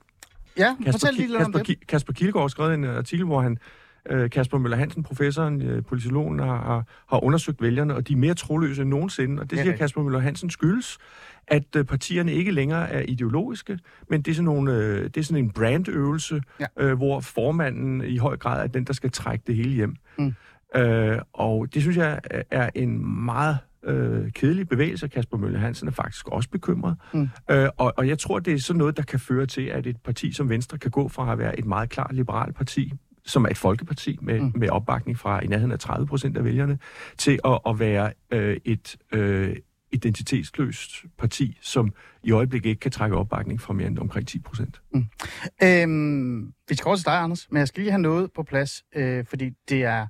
Ja, 0.57 0.75
Kasper, 0.75 0.91
fortæl 0.91 1.13
lige 1.13 1.27
lidt 1.27 1.41
om 1.41 1.51
Kasper, 1.51 1.63
det. 1.63 1.77
Ki- 1.77 1.85
Kasper 1.85 2.13
Kildgaard 2.13 2.43
har 2.43 2.47
skrevet 2.47 2.73
en 2.73 2.83
artikel, 2.85 3.25
hvor 3.25 3.41
han 3.41 3.57
øh, 4.09 4.29
Kasper 4.29 4.57
Møller 4.57 4.77
Hansen, 4.77 5.03
professoren, 5.03 5.61
øh, 5.61 5.83
politologen, 5.83 6.39
har, 6.39 6.45
har, 6.45 6.85
har 7.09 7.23
undersøgt 7.23 7.61
vælgerne, 7.61 7.95
og 7.95 8.07
de 8.07 8.13
er 8.13 8.17
mere 8.17 8.33
troløse 8.33 8.81
end 8.81 8.89
nogensinde. 8.89 9.41
Og 9.41 9.49
det 9.49 9.59
siger 9.59 9.71
ja. 9.71 9.77
Kasper 9.77 10.03
Møller 10.03 10.19
Hansen 10.19 10.49
skyldes, 10.49 10.97
at 11.49 11.75
øh, 11.75 11.85
partierne 11.85 12.33
ikke 12.33 12.51
længere 12.51 12.89
er 12.89 13.01
ideologiske, 13.07 13.79
men 14.09 14.21
det 14.21 14.31
er 14.31 14.35
sådan, 14.35 14.45
nogle, 14.45 14.73
øh, 14.73 15.03
det 15.03 15.17
er 15.17 15.21
sådan 15.21 15.43
en 15.43 15.51
brandøvelse, 15.51 16.41
Ja. 16.59 16.65
øh, 16.77 16.97
hvor 16.97 17.19
formanden 17.19 18.01
i 18.01 18.17
høj 18.17 18.37
grad 18.37 18.63
er 18.63 18.67
den, 18.67 18.83
der 18.83 18.93
skal 18.93 19.11
trække 19.11 19.43
det 19.47 19.55
hele 19.55 19.69
hjem. 19.71 19.95
Mm. 20.17 20.33
Øh, 20.75 21.19
og 21.33 21.73
det 21.73 21.81
synes 21.81 21.97
jeg 21.97 22.19
er 22.51 22.69
en 22.75 23.25
meget 23.25 23.57
øh, 23.83 24.31
kedelig 24.31 24.69
bevægelse. 24.69 25.07
Kasper 25.07 25.37
Møller 25.37 25.59
Hansen 25.59 25.87
er 25.87 25.91
faktisk 25.91 26.27
også 26.27 26.49
bekymret. 26.49 26.95
Mm. 27.13 27.29
Øh, 27.51 27.69
og, 27.77 27.93
og 27.97 28.07
jeg 28.07 28.19
tror, 28.19 28.39
det 28.39 28.53
er 28.53 28.59
sådan 28.59 28.77
noget, 28.77 28.97
der 28.97 29.03
kan 29.03 29.19
føre 29.19 29.45
til, 29.45 29.61
at 29.61 29.87
et 29.87 29.97
parti 29.97 30.31
som 30.31 30.49
Venstre 30.49 30.77
kan 30.77 30.91
gå 30.91 31.07
fra 31.07 31.31
at 31.31 31.37
være 31.37 31.59
et 31.59 31.65
meget 31.65 31.89
klart 31.89 32.15
liberalt 32.15 32.55
parti, 32.55 32.93
som 33.25 33.45
er 33.45 33.49
et 33.49 33.57
folkeparti 33.57 34.17
med, 34.21 34.39
mm. 34.41 34.51
med 34.55 34.69
opbakning 34.69 35.17
fra 35.17 35.43
i 35.43 35.47
nærheden 35.47 35.71
af 35.71 35.79
30 35.79 36.07
procent 36.07 36.37
af 36.37 36.43
vælgerne, 36.43 36.79
til 37.17 37.39
at, 37.45 37.59
at 37.67 37.79
være 37.79 38.11
øh, 38.31 38.57
et 38.65 38.97
øh, 39.13 39.55
identitetsløst 39.91 40.91
parti, 41.17 41.57
som 41.61 41.93
i 42.23 42.31
øjeblikket 42.31 42.69
ikke 42.69 42.79
kan 42.79 42.91
trække 42.91 43.15
opbakning 43.15 43.61
fra 43.61 43.73
mere 43.73 43.87
end 43.87 43.99
omkring 43.99 44.27
10 44.27 44.39
procent. 44.39 44.81
Mm. 44.93 45.05
Øhm, 45.63 46.53
vi 46.69 46.75
skal 46.75 46.89
også 46.89 47.03
til 47.03 47.11
dig, 47.11 47.19
Anders, 47.19 47.47
men 47.51 47.59
jeg 47.59 47.67
skal 47.67 47.83
lige 47.83 47.91
have 47.91 48.01
noget 48.01 48.31
på 48.33 48.43
plads, 48.43 48.83
øh, 48.95 49.25
fordi 49.25 49.49
det 49.69 49.83
er 49.83 50.07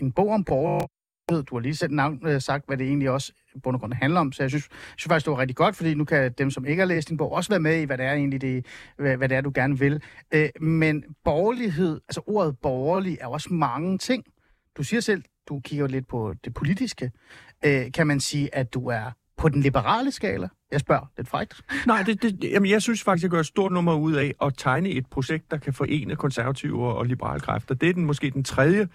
en 0.00 0.12
bog 0.12 0.28
om 0.28 0.44
borgerlighed. 0.44 1.44
Du 1.44 1.54
har 1.54 1.60
lige 1.60 1.76
selv 1.76 1.92
navn, 1.92 2.26
øh, 2.26 2.40
sagt, 2.40 2.66
hvad 2.66 2.76
det 2.76 2.86
egentlig 2.86 3.10
også 3.10 3.32
bund 3.62 3.76
og 3.76 3.80
grund 3.80 3.92
handler 3.92 4.20
om, 4.20 4.32
så 4.32 4.42
jeg 4.42 4.50
synes, 4.50 4.68
jeg 4.70 4.94
synes 4.96 5.08
faktisk, 5.08 5.26
det 5.26 5.32
var 5.32 5.38
rigtig 5.38 5.56
godt, 5.56 5.76
fordi 5.76 5.94
nu 5.94 6.04
kan 6.04 6.32
dem, 6.32 6.50
som 6.50 6.64
ikke 6.64 6.80
har 6.80 6.86
læst 6.86 7.08
din 7.08 7.16
bog, 7.16 7.32
også 7.32 7.50
være 7.50 7.60
med 7.60 7.80
i, 7.80 7.84
hvad 7.84 7.98
det 7.98 8.06
er 8.06 8.12
egentlig, 8.12 8.40
det, 8.40 8.66
hvad, 8.96 9.16
hvad 9.16 9.28
det 9.28 9.36
er, 9.36 9.40
du 9.40 9.52
gerne 9.54 9.78
vil. 9.78 10.02
Øh, 10.34 10.48
men 10.60 11.04
borgerlighed, 11.24 12.00
altså 12.08 12.20
ordet 12.26 12.58
borgerlig, 12.58 13.18
er 13.20 13.26
også 13.26 13.52
mange 13.52 13.98
ting. 13.98 14.24
Du 14.76 14.82
siger 14.82 15.00
selv, 15.00 15.22
du 15.48 15.60
kigger 15.60 15.86
lidt 15.86 16.08
på 16.08 16.34
det 16.44 16.54
politiske. 16.54 17.12
Øh, 17.66 17.92
kan 17.92 18.06
man 18.06 18.20
sige, 18.20 18.54
at 18.54 18.74
du 18.74 18.88
er 18.88 19.10
på 19.36 19.48
den 19.48 19.60
liberale 19.60 20.10
skala? 20.10 20.48
Jeg 20.72 20.80
spørger 20.80 21.06
lidt 21.16 21.28
frækt. 21.28 21.62
Nej, 21.86 22.02
det, 22.02 22.22
det, 22.22 22.44
jamen, 22.44 22.70
jeg 22.70 22.82
synes 22.82 23.02
faktisk, 23.02 23.22
jeg 23.22 23.30
gør 23.30 23.40
et 23.40 23.46
stort 23.46 23.72
nummer 23.72 23.94
ud 23.94 24.12
af 24.12 24.34
at 24.42 24.54
tegne 24.56 24.88
et 24.88 25.06
projekt, 25.06 25.50
der 25.50 25.56
kan 25.56 25.72
forene 25.72 26.16
konservative 26.16 26.86
og, 26.86 27.06
liberale 27.06 27.40
kræfter. 27.40 27.74
Det 27.74 27.88
er 27.88 27.92
den, 27.92 28.04
måske 28.04 28.30
den 28.30 28.44
tredje 28.44 28.88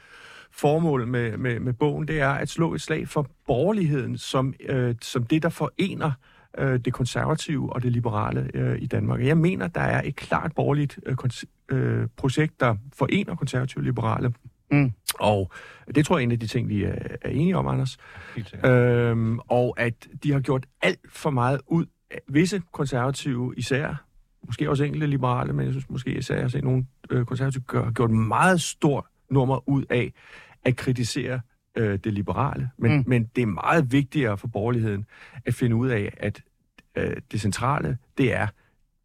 formål 0.51 1.07
med, 1.07 1.38
med, 1.38 1.60
med 1.60 1.74
bogen, 1.74 2.07
det 2.07 2.19
er 2.19 2.30
at 2.30 2.50
slå 2.50 2.74
et 2.74 2.81
slag 2.81 3.07
for 3.07 3.27
borgerligheden 3.48 4.18
som, 4.18 4.54
øh, 4.69 4.95
som 5.01 5.24
det, 5.24 5.44
der 5.44 5.50
forener 5.50 6.11
øh, 6.57 6.80
det 6.80 6.94
konservative 6.94 7.73
og 7.73 7.83
det 7.83 7.92
liberale 7.92 8.52
øh, 8.54 8.81
i 8.81 8.85
Danmark. 8.85 9.26
Jeg 9.26 9.38
mener, 9.38 9.68
der 9.68 9.81
er 9.81 10.02
et 10.06 10.16
klart 10.16 10.52
borgerligt 10.56 10.99
øh, 11.06 11.16
øh, 11.69 12.07
projekt, 12.18 12.59
der 12.59 12.76
forener 12.94 13.35
konservative 13.35 13.81
og 13.81 13.85
liberale. 13.85 14.33
Mm. 14.71 14.92
Og 15.19 15.52
det 15.95 16.06
tror 16.06 16.18
jeg 16.18 16.23
er 16.23 16.28
en 16.28 16.31
af 16.31 16.40
de 16.40 16.47
ting, 16.47 16.69
vi 16.69 16.83
er, 16.83 16.95
er 17.21 17.30
enige 17.30 17.57
om, 17.57 17.68
Anders. 17.68 17.97
Øhm, 18.66 19.40
og 19.40 19.76
at 19.78 20.07
de 20.23 20.31
har 20.31 20.40
gjort 20.40 20.66
alt 20.81 20.99
for 21.09 21.30
meget 21.30 21.61
ud 21.68 21.85
af 22.11 22.19
visse 22.28 22.61
konservative 22.71 23.54
især, 23.57 24.06
måske 24.44 24.69
også 24.69 24.83
enkelte 24.83 25.07
liberale, 25.07 25.54
men 25.54 25.66
jeg 25.66 25.73
synes 25.73 25.90
måske 25.90 26.18
især, 26.18 26.35
jeg 26.35 26.44
har 26.44 26.49
set 26.49 26.64
nogle 26.64 26.85
øh, 27.09 27.26
konservative 27.26 27.64
gør, 27.64 27.83
har 27.83 27.92
gjort 27.92 28.11
meget 28.11 28.61
stort 28.61 29.06
nummer 29.30 29.69
ud 29.69 29.83
af 29.90 30.14
at 30.66 30.76
kritisere 30.76 31.40
øh, 31.76 31.99
det 32.04 32.14
liberale. 32.14 32.69
Men, 32.78 32.97
mm. 32.97 33.04
men 33.07 33.30
det 33.35 33.42
er 33.42 33.45
meget 33.45 33.92
vigtigere 33.92 34.38
for 34.38 34.47
borgerligheden 34.47 35.06
at 35.45 35.54
finde 35.54 35.76
ud 35.76 35.90
af, 35.90 36.14
at 36.18 36.42
øh, 36.95 37.18
det 37.31 37.42
centrale, 37.42 37.97
det 38.18 38.33
er 38.33 38.47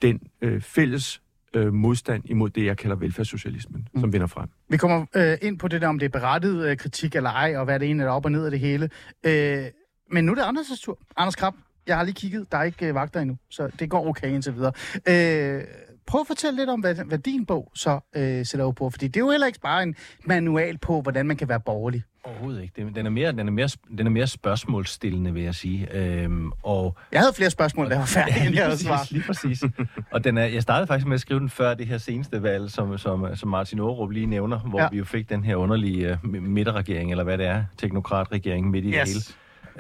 den 0.02 0.21
øh, 0.40 0.61
fælles 0.61 1.23
øh, 1.56 1.73
modstand 1.73 2.23
imod 2.25 2.50
det, 2.50 2.64
jeg 2.64 2.76
kalder 2.76 2.96
velfærdssocialismen, 2.96 3.88
mm. 3.94 4.00
som 4.00 4.12
vinder 4.12 4.26
frem. 4.26 4.49
Vi 4.68 4.76
kommer 4.76 5.06
øh, 5.16 5.38
ind 5.42 5.58
på 5.58 5.68
det 5.68 5.80
der, 5.80 5.88
om 5.88 5.99
det 5.99 6.06
er 6.06 6.11
berettiget 6.11 6.68
øh, 6.68 6.76
kritik 6.76 7.16
eller 7.16 7.30
ej, 7.30 7.56
og 7.56 7.64
hvad 7.64 7.80
det 7.80 7.87
egentlig 7.87 8.04
er 8.04 8.11
op 8.11 8.25
og 8.25 8.32
ned 8.32 8.44
af 8.44 8.50
det 8.50 8.61
hele. 8.61 8.90
Øh, 9.26 9.64
men 10.11 10.25
nu 10.25 10.32
er 10.32 10.37
det 10.37 10.42
Anders' 10.42 10.84
tur. 10.84 10.99
Anders 11.16 11.37
Krab, 11.37 11.54
jeg 11.87 11.96
har 11.96 12.04
lige 12.04 12.14
kigget. 12.14 12.52
Der 12.52 12.58
er 12.58 12.62
ikke 12.62 12.87
øh, 12.87 12.94
vagter 12.94 13.20
endnu, 13.20 13.37
så 13.50 13.70
det 13.78 13.90
går 13.90 14.06
okay 14.06 14.28
indtil 14.28 14.54
videre. 14.54 14.73
Øh, 15.08 15.62
prøv 16.06 16.20
at 16.20 16.26
fortælle 16.26 16.56
lidt 16.56 16.70
om, 16.70 16.80
hvad, 16.80 16.94
hvad 16.94 17.18
din 17.18 17.46
bog 17.46 17.73
så 17.75 18.00
øh, 18.16 18.46
sætter 18.46 18.66
op 18.66 18.75
på. 18.75 18.90
Fordi 18.90 19.08
det 19.08 19.16
er 19.16 19.25
jo 19.25 19.30
heller 19.30 19.46
ikke 19.46 19.61
bare 19.61 19.82
en 19.82 19.94
manual 20.25 20.78
på, 20.78 21.00
hvordan 21.00 21.26
man 21.26 21.37
kan 21.37 21.49
være 21.49 21.61
borgerlig. 21.61 22.02
Overhovedet 22.25 22.62
ikke. 22.62 22.90
Den 22.95 23.07
er 23.07 23.11
mere, 23.11 23.33
den 23.33 23.49
er 23.49 23.52
mere, 23.52 23.69
den 23.99 24.07
er 24.07 24.11
mere 24.11 24.26
spørgsmålsstillende, 24.26 25.33
vil 25.33 25.43
jeg 25.43 25.54
sige. 25.54 25.88
Øhm, 25.93 26.52
og 26.62 26.97
Jeg 27.12 27.21
havde 27.21 27.33
flere 27.37 27.50
spørgsmål, 27.50 27.90
der 27.90 27.99
var 27.99 28.04
færdige, 28.07 28.47
end 28.47 28.54
jeg 28.54 28.64
havde 28.64 28.78
svar. 28.78 29.07
lige 29.11 29.23
præcis. 29.26 29.62
og 30.11 30.25
den 30.25 30.38
er, 30.38 30.45
jeg 30.45 30.62
startede 30.62 30.87
faktisk 30.87 31.07
med 31.07 31.14
at 31.14 31.21
skrive 31.21 31.40
den 31.40 31.49
før 31.50 31.75
det 31.75 31.87
her 31.87 31.99
seneste 31.99 32.43
valg, 32.43 32.71
som, 32.71 32.99
som, 32.99 33.37
som 33.37 33.49
Martin 33.49 33.78
Aarup 33.81 34.11
lige 34.11 34.26
nævner, 34.26 34.59
hvor 34.59 34.78
Ja. 34.78 34.85
ja. 34.85 34.90
vi 34.90 34.99
jo 34.99 35.04
fik 35.04 35.28
den 35.28 35.45
her 35.45 35.57
underlige 35.57 36.19
uh, 36.25 36.31
midterregering, 36.43 37.11
eller 37.11 37.25
hvad 37.25 37.38
det 37.38 37.47
er, 37.47 37.64
teknokratregering 37.78 38.71
midt 38.71 38.85
i 38.85 38.88
Yes. 38.93 39.09
det 39.14 39.37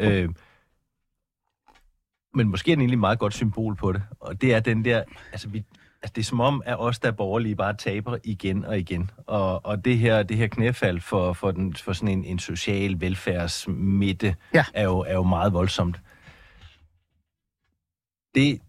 hele. 0.06 0.16
Øh, 0.22 0.28
men 2.34 2.48
måske 2.48 2.72
er 2.72 2.76
den 2.76 2.80
egentlig 2.80 2.96
et 2.96 3.00
meget 3.00 3.18
godt 3.18 3.34
symbol 3.34 3.76
på 3.76 3.92
det. 3.92 4.02
Og 4.20 4.40
det 4.40 4.54
er 4.54 4.60
den 4.60 4.84
der, 4.84 5.02
altså, 5.32 5.48
vi, 5.48 5.64
altså 6.04 6.12
det 6.14 6.20
er 6.20 6.24
som 6.24 6.40
om, 6.40 6.62
at 6.66 6.80
os, 6.80 6.98
der 6.98 7.08
er 7.08 7.12
borgerlige, 7.12 7.56
bare 7.56 7.74
taber 7.74 8.18
igen 8.24 8.64
og 8.64 8.78
igen. 8.78 9.10
Og, 9.26 9.66
og 9.66 9.84
det 9.84 9.98
her, 9.98 10.22
det 10.22 10.36
her 10.36 10.46
knæfald 10.46 11.00
for, 11.00 11.32
for, 11.32 11.50
den, 11.50 11.74
for 11.74 11.92
sådan 11.92 12.08
en, 12.08 12.24
en 12.24 12.38
social 12.38 13.00
velfærdsmidte 13.00 14.36
Ja. 14.54 14.64
er, 14.74 14.84
jo, 14.84 14.98
er 14.98 15.14
jo 15.14 15.22
meget 15.22 15.52
voldsomt. 15.52 16.00
Det, 18.34 18.60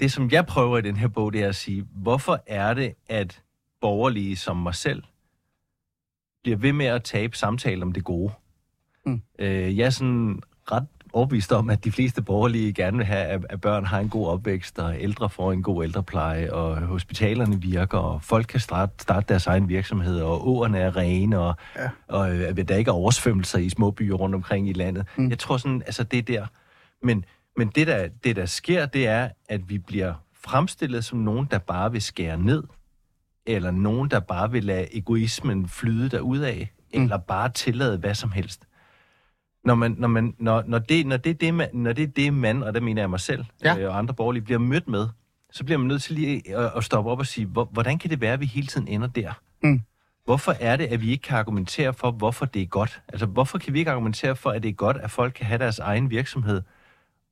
det, 0.00 0.12
som 0.12 0.30
jeg 0.30 0.46
prøver 0.46 0.78
i 0.78 0.82
den 0.82 0.96
her 0.96 1.08
bog, 1.08 1.32
det 1.32 1.42
er 1.42 1.48
at 1.48 1.54
sige, 1.56 1.86
hvorfor 1.92 2.42
er 2.46 2.74
det, 2.74 2.94
at 3.08 3.42
borgerlige 3.80 4.36
som 4.36 4.56
mig 4.56 4.74
selv 4.74 5.02
bliver 6.42 6.58
ved 6.58 6.72
med 6.72 6.86
at 6.86 7.02
tabe 7.04 7.36
samtalen 7.36 7.82
om 7.82 7.92
det 7.92 8.04
gode? 8.04 8.32
Mm. 9.06 9.22
Øh, 9.38 9.78
jeg 9.78 9.86
er 9.86 9.90
sådan 9.90 10.40
ret 10.72 10.86
overbevist 11.16 11.52
om, 11.52 11.70
at 11.70 11.84
de 11.84 11.92
fleste 11.92 12.22
borgerlige 12.22 12.72
gerne 12.72 12.96
vil 12.96 13.06
have, 13.06 13.44
at, 13.50 13.60
børn 13.60 13.84
har 13.84 13.98
en 14.00 14.08
god 14.08 14.26
opvækst, 14.28 14.78
og 14.78 14.94
ældre 15.00 15.30
får 15.30 15.52
en 15.52 15.62
god 15.62 15.84
ældrepleje, 15.84 16.52
og 16.52 16.76
hospitalerne 16.80 17.60
virker, 17.60 17.98
og 17.98 18.22
folk 18.22 18.46
kan 18.46 18.60
starte, 18.60 18.92
starte 18.98 19.26
deres 19.28 19.46
egen 19.46 19.68
virksomhed, 19.68 20.20
og 20.20 20.48
åerne 20.48 20.78
er 20.78 20.96
rene, 20.96 21.38
og, 21.38 21.54
Ja. 21.76 21.88
og 22.08 22.34
øh, 22.36 22.48
at 22.48 22.68
der 22.68 22.76
ikke 22.76 22.88
er 22.88 22.92
oversvømmelser 22.92 23.58
i 23.58 23.68
små 23.68 23.90
byer 23.90 24.14
rundt 24.14 24.34
omkring 24.34 24.68
i 24.68 24.72
landet. 24.72 25.06
Mm. 25.16 25.28
Jeg 25.30 25.38
tror 25.38 25.56
sådan, 25.56 25.82
altså 25.86 26.02
det 26.04 26.18
er 26.18 26.22
der. 26.22 26.46
Men, 27.02 27.24
men 27.56 27.68
det, 27.68 27.86
der, 27.86 28.08
det, 28.24 28.36
der 28.36 28.46
sker, 28.46 28.86
det 28.86 29.06
er, 29.06 29.28
at 29.48 29.68
vi 29.68 29.78
bliver 29.78 30.14
fremstillet 30.44 31.04
som 31.04 31.18
nogen, 31.18 31.48
der 31.50 31.58
bare 31.58 31.92
vil 31.92 32.02
skære 32.02 32.38
ned, 32.38 32.62
eller 33.46 33.70
nogen, 33.70 34.10
der 34.10 34.20
bare 34.20 34.50
vil 34.50 34.64
lade 34.64 34.96
egoismen 34.96 35.68
flyde 35.68 36.08
derudad, 36.08 36.56
mm. 36.94 37.02
eller 37.02 37.16
bare 37.16 37.48
tillade 37.48 37.98
hvad 37.98 38.14
som 38.14 38.30
helst. 38.30 38.65
Når, 39.66 39.74
man, 39.74 39.94
når, 39.98 40.08
man, 40.08 40.34
når, 40.38 40.64
når, 40.66 40.78
det, 40.78 41.06
når, 41.06 41.16
det, 41.16 41.30
er 41.30 41.34
det, 41.34 41.54
man, 41.54 41.68
når 41.72 41.92
det 41.92 42.02
er 42.02 42.06
det, 42.06 42.34
man, 42.34 42.62
og 42.62 42.74
der 42.74 42.80
mener 42.80 43.02
jeg 43.02 43.10
mig 43.10 43.20
selv, 43.20 43.44
Ja. 43.64 43.78
øh, 43.78 43.90
og 43.90 43.98
andre 43.98 44.14
borgerlige, 44.14 44.42
bliver 44.42 44.58
mødt 44.58 44.88
med, 44.88 45.08
så 45.50 45.64
bliver 45.64 45.78
man 45.78 45.86
nødt 45.88 46.02
til 46.02 46.14
lige 46.14 46.56
at, 46.56 46.72
at 46.76 46.84
stoppe 46.84 47.10
op 47.10 47.18
og 47.18 47.26
sige, 47.26 47.46
hvor, 47.46 47.64
hvordan 47.64 47.98
kan 47.98 48.10
det 48.10 48.20
være, 48.20 48.32
at 48.32 48.40
vi 48.40 48.46
hele 48.46 48.66
tiden 48.66 48.88
ender 48.88 49.06
der? 49.08 49.32
Mm. 49.62 49.80
Hvorfor 50.24 50.54
er 50.60 50.76
det, 50.76 50.84
at 50.86 51.02
vi 51.02 51.10
ikke 51.10 51.22
kan 51.22 51.38
argumentere 51.38 51.94
for, 51.94 52.10
hvorfor 52.10 52.46
det 52.46 52.62
er 52.62 52.66
godt? 52.66 53.00
Altså, 53.08 53.26
hvorfor 53.26 53.58
kan 53.58 53.72
vi 53.74 53.78
ikke 53.78 53.90
argumentere 53.90 54.36
for, 54.36 54.50
at 54.50 54.62
det 54.62 54.68
er 54.68 54.72
godt, 54.72 54.96
at 54.96 55.10
folk 55.10 55.32
kan 55.32 55.46
have 55.46 55.58
deres 55.58 55.78
egen 55.78 56.10
virksomhed 56.10 56.62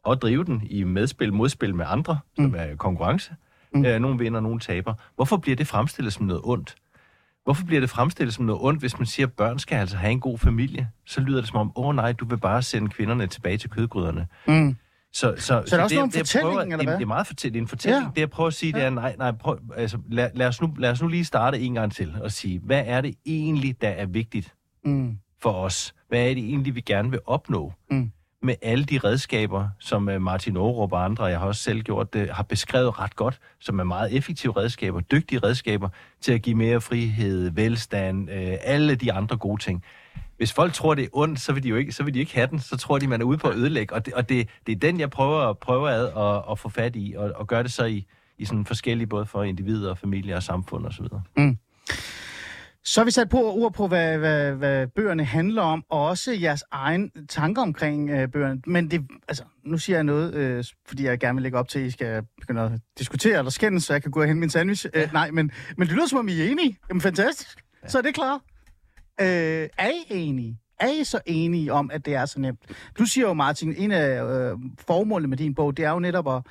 og 0.04 0.22
drive 0.22 0.44
den 0.44 0.62
i 0.70 0.84
medspil, 0.84 1.32
modspil 1.32 1.74
med 1.74 1.86
andre, 1.88 2.18
mm. 2.38 2.44
som 2.44 2.54
er 2.58 2.76
konkurrence? 2.76 3.34
Mm. 3.74 3.84
Øh, 3.84 4.00
nogle 4.00 4.18
vinder, 4.18 4.40
nogle 4.40 4.60
taber. 4.60 4.94
Hvorfor 5.14 5.36
bliver 5.36 5.56
det 5.56 5.66
fremstillet 5.66 6.12
som 6.12 6.26
noget 6.26 6.42
ondt? 6.44 6.74
Hvorfor 7.44 7.64
bliver 7.66 7.80
det 7.80 7.90
fremstillet 7.90 8.34
som 8.34 8.44
noget 8.44 8.62
ondt, 8.62 8.80
hvis 8.80 8.98
man 8.98 9.06
siger, 9.06 9.26
at 9.26 9.32
børn 9.32 9.58
skal 9.58 9.76
altså 9.76 9.96
have 9.96 10.12
en 10.12 10.20
god 10.20 10.38
familie? 10.38 10.88
Så 11.06 11.20
lyder 11.20 11.40
det 11.40 11.48
som 11.48 11.56
om, 11.58 11.72
åh 11.76 11.86
oh, 11.86 11.96
nej, 11.96 12.12
du 12.12 12.24
vil 12.26 12.36
bare 12.38 12.62
sende 12.62 12.88
kvinderne 12.88 13.26
tilbage 13.26 13.58
til 13.58 13.70
kødgryderne. 13.70 14.26
Mm. 14.48 14.76
Så, 15.12 15.34
så, 15.36 15.42
Så 15.46 15.54
er 15.54 15.60
det 15.60 15.80
også 15.80 15.94
noget 15.94 16.02
om 16.02 16.10
jeg 16.14 16.20
fortælling, 16.20 16.50
prøver, 16.50 16.62
eller 16.62 16.76
det, 16.76 16.86
hvad? 16.86 16.94
det 16.96 17.02
er 17.02 17.06
meget 17.06 17.26
fortælling. 17.26 17.54
Det 17.54 17.58
er 17.60 17.62
en 17.64 17.68
fortælling. 17.68 18.04
Ja. 18.04 18.10
Det 18.14 18.20
jeg 18.20 18.30
prøver 18.30 18.46
at 18.48 18.54
sige, 18.54 18.72
det 18.72 18.82
er, 18.82 18.90
nej, 18.90 19.14
nej, 19.18 19.32
prøv, 19.32 19.58
altså, 19.76 19.98
lad, 20.10 20.30
lad, 20.34 20.46
os 20.46 20.60
nu, 20.60 20.74
lad 20.78 20.90
os 20.90 21.02
nu 21.02 21.08
lige 21.08 21.24
starte 21.24 21.60
en 21.60 21.74
gang 21.74 21.92
til 21.92 22.14
og 22.22 22.32
sige, 22.32 22.58
hvad 22.64 22.82
er 22.86 23.00
det 23.00 23.14
egentlig, 23.26 23.80
der 23.80 23.88
er 23.88 24.06
vigtigt 24.06 24.54
Mm. 24.84 25.18
for 25.42 25.50
os? 25.52 25.94
Hvad 26.08 26.20
er 26.20 26.34
det 26.34 26.44
egentlig, 26.44 26.74
vi 26.74 26.80
gerne 26.80 27.10
vil 27.10 27.20
opnå? 27.26 27.72
Mm. 27.90 28.10
Med 28.44 28.54
alle 28.62 28.84
de 28.84 28.98
redskaber, 28.98 29.68
som 29.78 30.08
øh, 30.08 30.22
Martin 30.22 30.56
Aarup 30.56 30.92
og 30.92 31.04
andre, 31.04 31.24
jeg 31.24 31.38
har 31.38 31.46
også 31.46 31.62
selv 31.62 31.82
gjort 31.82 32.14
det, 32.14 32.30
har 32.30 32.42
beskrevet 32.42 32.98
ret 32.98 33.16
godt, 33.16 33.38
som 33.60 33.78
er 33.78 33.84
meget 33.84 34.16
effektive 34.16 34.52
redskaber, 34.56 35.00
dygtige 35.00 35.38
redskaber 35.38 35.88
til 36.20 36.32
at 36.32 36.42
give 36.42 36.56
mere 36.56 36.80
frihed, 36.80 37.50
velstand, 37.50 38.30
øh, 38.30 38.56
alle 38.60 38.94
de 38.94 39.12
andre 39.12 39.36
gode 39.36 39.62
ting. 39.62 39.84
Hvis 40.36 40.52
folk 40.52 40.72
tror, 40.72 40.94
det 40.94 41.04
er 41.04 41.08
ondt, 41.12 41.40
så 41.40 41.52
vil 41.52 41.62
de 41.62 41.68
jo 41.68 41.76
ikke, 41.76 41.92
så 41.92 42.02
vil 42.02 42.14
de 42.14 42.18
ikke 42.18 42.34
have 42.34 42.46
den. 42.46 42.58
Så 42.60 42.76
tror 42.76 42.98
de, 42.98 43.08
man 43.08 43.20
er 43.20 43.24
ude 43.24 43.38
på 43.38 43.48
at 43.48 43.56
ødelægge. 43.56 43.94
Og 43.94 44.06
det, 44.06 44.14
og 44.14 44.28
det, 44.28 44.48
det 44.66 44.72
er 44.72 44.76
den, 44.76 45.00
jeg 45.00 45.10
prøver, 45.10 45.52
prøver 45.52 45.88
ad 45.88 46.04
at, 46.06 46.52
at 46.52 46.58
få 46.58 46.68
fat 46.68 46.96
i, 46.96 47.14
og, 47.16 47.32
og 47.36 47.46
gøre 47.46 47.62
det 47.62 47.72
så 47.72 47.84
i, 47.84 48.06
i 48.38 48.44
sådan 48.44 48.64
forskellige, 48.66 49.06
både 49.06 49.26
for 49.26 49.42
individer, 49.42 49.90
og 49.90 49.98
familier 49.98 50.36
og 50.36 50.42
samfund 50.42 50.86
osv. 50.86 51.04
Så 51.04 51.20
har 53.00 53.04
vi 53.04 53.10
sat 53.10 53.28
på 53.28 53.52
ord 53.52 53.72
på, 53.74 53.88
hvad, 53.88 54.18
hvad, 54.18 54.52
hvad 54.52 54.86
bøgerne 54.86 55.24
handler 55.24 55.62
om, 55.62 55.84
og 55.88 56.06
også 56.06 56.32
jeres 56.32 56.64
egen 56.70 57.10
tanker 57.28 57.62
omkring 57.62 58.10
øh, 58.10 58.28
bøgerne. 58.28 58.60
Men 58.66 58.90
det, 58.90 59.06
altså, 59.28 59.44
nu 59.64 59.78
siger 59.78 59.96
jeg 59.96 60.04
noget, 60.04 60.34
øh, 60.34 60.64
fordi 60.86 61.04
jeg 61.04 61.18
gerne 61.18 61.36
vil 61.36 61.42
lægge 61.42 61.58
op 61.58 61.68
til, 61.68 61.78
at 61.78 61.86
I 61.86 61.90
skal 61.90 62.22
begynde 62.40 62.62
at 62.62 62.72
diskutere 62.98 63.38
eller 63.38 63.50
skændes, 63.50 63.84
så 63.84 63.92
jeg 63.92 64.02
kan 64.02 64.10
gå 64.10 64.20
og 64.20 64.26
hente 64.26 64.40
min 64.40 64.50
sandwich. 64.50 64.86
Øh, 64.94 65.12
nej, 65.12 65.30
men, 65.30 65.50
men 65.76 65.88
det 65.88 65.96
lyder 65.96 66.06
som 66.06 66.18
om, 66.18 66.28
I 66.28 66.40
er 66.40 66.50
enige. 66.50 66.78
Jamen, 66.88 67.00
fantastisk. 67.00 67.64
Ja. 67.82 67.88
Så 67.88 67.98
er 67.98 68.02
det 68.02 68.14
klar. 68.14 68.34
Øh, 69.20 69.68
er 69.78 69.88
I 69.88 70.04
enige? 70.10 70.58
Er 70.80 70.88
I 70.88 71.04
så 71.04 71.20
enige 71.26 71.72
om, 71.72 71.90
at 71.92 72.06
det 72.06 72.14
er 72.14 72.26
så 72.26 72.40
nemt? 72.40 72.60
Du 72.98 73.04
siger 73.04 73.26
jo, 73.26 73.34
Martin, 73.34 73.74
en 73.76 73.92
af 73.92 74.22
øh, 74.22 74.58
formålene 74.86 75.28
med 75.28 75.36
din 75.36 75.54
bog, 75.54 75.76
det 75.76 75.84
er 75.84 75.90
jo 75.90 75.98
netop 75.98 76.28
at 76.28 76.42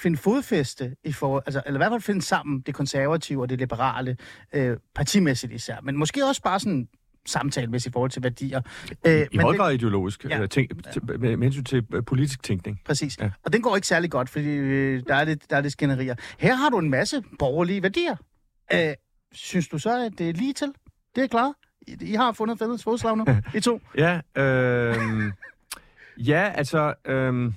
finde 0.00 0.16
fodfæste 0.16 0.96
i 1.04 1.12
forhold, 1.12 1.42
altså, 1.46 1.62
eller 1.66 1.78
i 1.78 1.80
hvert 1.80 1.92
fald 1.92 2.00
finde 2.02 2.22
sammen 2.22 2.60
det 2.60 2.74
konservative 2.74 3.40
og 3.42 3.48
det 3.48 3.58
liberale, 3.58 4.16
øh, 4.54 4.76
partimæssigt 4.94 5.52
især, 5.52 5.76
men 5.82 5.96
måske 5.96 6.24
også 6.24 6.42
bare 6.42 6.60
sådan 6.60 6.88
samtalemæssigt 7.26 7.92
i 7.92 7.94
forhold 7.94 8.10
til 8.10 8.22
værdier. 8.22 8.60
Øh, 9.06 9.20
I 9.20 9.36
men 9.36 9.40
høj 9.40 9.56
grad 9.56 9.74
ideologisk, 9.74 10.24
Ja. 10.24 10.40
ja. 10.40 10.46
tænk, 10.46 10.70
ja. 10.96 11.16
med, 11.18 11.38
hensyn 11.42 11.64
til 11.64 11.86
øh, 11.94 12.04
politisk 12.04 12.42
tænkning. 12.42 12.80
Præcis. 12.84 13.18
Ja. 13.20 13.30
Og 13.44 13.52
den 13.52 13.62
går 13.62 13.76
ikke 13.76 13.86
særlig 13.86 14.10
godt, 14.10 14.28
fordi 14.28 14.48
øh, 14.48 15.02
der 15.08 15.14
er 15.14 15.24
lidt, 15.24 15.50
der 15.50 15.56
er 15.56 15.60
lidt 15.60 15.72
skænderier. 15.72 16.14
Her 16.38 16.54
har 16.54 16.68
du 16.68 16.78
en 16.78 16.90
masse 16.90 17.22
borgerlige 17.38 17.82
værdier. 17.82 18.16
Øh, 18.74 18.94
synes 19.32 19.68
du 19.68 19.78
så, 19.78 20.04
at 20.06 20.12
det 20.18 20.28
er 20.28 20.32
lige 20.32 20.52
til? 20.52 20.72
Det 21.16 21.24
er 21.24 21.28
klart. 21.28 21.54
I, 21.86 21.96
I 22.00 22.14
har 22.14 22.32
fundet 22.32 22.58
fælles 22.58 22.84
fodslag 22.84 23.16
nu, 23.16 23.24
I 23.54 23.60
to. 23.60 23.80
Ja, 23.98 24.20
øh, 24.36 25.32
ja, 26.16 26.52
altså... 26.54 26.94
Øh, 27.06 27.52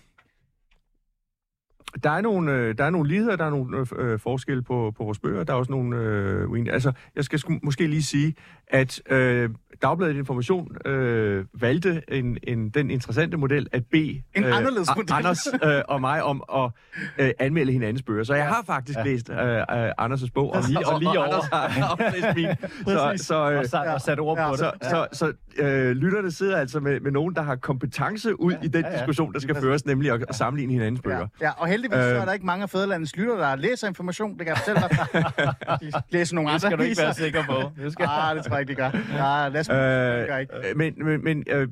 der 2.04 2.10
er, 2.10 2.22
nogle, 2.22 2.52
øh, 2.52 2.78
der 2.78 2.84
er 2.84 2.90
nogle 2.90 3.10
ligheder, 3.10 3.36
der 3.36 3.46
er 3.46 3.50
nogle 3.50 3.78
øh, 3.78 4.12
øh, 4.12 4.20
forskelle 4.20 4.64
på, 4.64 4.94
på 4.98 5.04
vores 5.04 5.20
bøger, 5.20 5.44
der 5.44 5.54
er 5.54 5.58
også 5.58 5.72
nogle 5.72 5.98
øh, 5.98 6.50
uenigheder. 6.50 6.74
Altså, 6.74 6.92
jeg 7.16 7.24
skal 7.24 7.40
sku, 7.40 7.54
måske 7.64 7.88
lige 7.88 8.04
sige, 8.04 8.36
at 8.74 9.02
øh, 9.10 9.50
Dagbladet 9.82 10.16
Information 10.16 10.88
øh, 10.88 11.46
valgte 11.54 12.02
en, 12.08 12.38
en, 12.44 12.70
den 12.70 12.90
interessante 12.92 13.38
model 13.38 13.68
at 13.72 13.84
bede 13.92 14.22
En 14.36 14.44
anderledes 14.44 14.90
model. 14.96 15.14
Anders 15.14 15.48
øh, 15.64 15.82
og 15.88 16.02
mig 16.02 16.24
om 16.24 16.44
at 16.56 16.72
øh, 17.18 17.32
anmelde 17.40 17.72
hinandens 17.72 18.04
bøger. 18.04 18.24
Så 18.24 18.34
jeg 18.34 18.48
har 18.48 18.64
faktisk 18.66 18.98
ja. 18.98 19.04
læst 19.04 19.30
øh, 19.30 19.38
øh, 19.38 19.90
Anders' 20.02 20.28
bog, 20.34 20.54
og 20.54 20.64
lige, 20.68 20.88
og, 20.88 21.00
lige 21.00 21.10
og 21.10 21.18
over. 21.18 21.26
Anders 21.26 21.76
har 21.78 21.88
også 21.90 22.12
læst 22.16 22.36
min. 22.36 22.48
Så, 22.94 23.14
så, 23.26 23.52
øh, 23.52 23.60
Og 23.60 23.66
sat, 23.66 23.88
og 23.88 24.02
sat 24.02 24.20
ord 24.20 24.38
Ja. 24.38 24.48
på 24.48 24.52
det. 24.52 24.60
så, 24.60 24.72
så, 24.82 25.08
så 25.12 25.34
øh, 25.58 25.92
lytterne 25.92 26.32
sidder 26.32 26.58
altså 26.58 26.80
med, 26.80 27.00
med 27.00 27.12
nogen, 27.12 27.36
der 27.36 27.42
har 27.42 27.56
kompetence 27.56 28.40
ud 28.42 28.52
ja, 28.52 28.58
i 28.64 28.68
den 28.68 28.82
ja, 28.82 28.88
ja, 28.88 28.94
ja. 28.94 29.00
diskussion, 29.00 29.34
der 29.34 29.40
skal 29.40 29.56
føres, 29.56 29.86
nemlig 29.86 30.12
at, 30.12 30.26
at 30.30 30.36
sammenligne 30.36 30.74
hinandens 30.74 31.02
bøger. 31.02 31.28
Ja, 31.42 31.46
ja, 31.46 31.52
og 31.58 31.68
heldigvis 31.68 31.98
øh, 31.98 32.04
så 32.04 32.10
er 32.10 32.22
Øh. 32.22 32.26
der 32.28 32.34
ikke 32.34 32.46
mange 32.46 32.64
af 32.64 32.70
fædrelandets 32.70 33.16
lytter, 33.16 33.38
der 33.38 33.56
læser 33.56 33.88
information. 33.88 34.38
Det 34.38 34.46
kan 34.46 34.48
jeg 34.48 34.58
fortælle 34.58 34.82
dig. 34.82 36.04
Læser 36.14 36.36
nogle 36.36 36.50
andre 36.50 36.54
Det 36.54 36.62
skal 36.62 36.78
du 36.78 36.84
ikke 36.84 37.02
være 37.02 37.14
sikker 37.14 37.44
på. 37.46 37.72
Det 37.84 37.92
skal... 37.94 38.06
Ah, 38.10 38.36
det 38.36 38.46
tror 38.46 38.56
jeg 38.56 38.62
ikke, 38.70 38.72
de 38.72 38.76
gør. 38.76 38.92
Ja, 39.14 39.50
lad 39.50 39.60
os 39.60 39.70
øh, 39.70 40.40
ikke. 40.42 40.70
Øh, 40.70 40.78
men 40.78 40.94
men, 41.06 41.24
men 41.24 41.44
øh, 41.50 41.68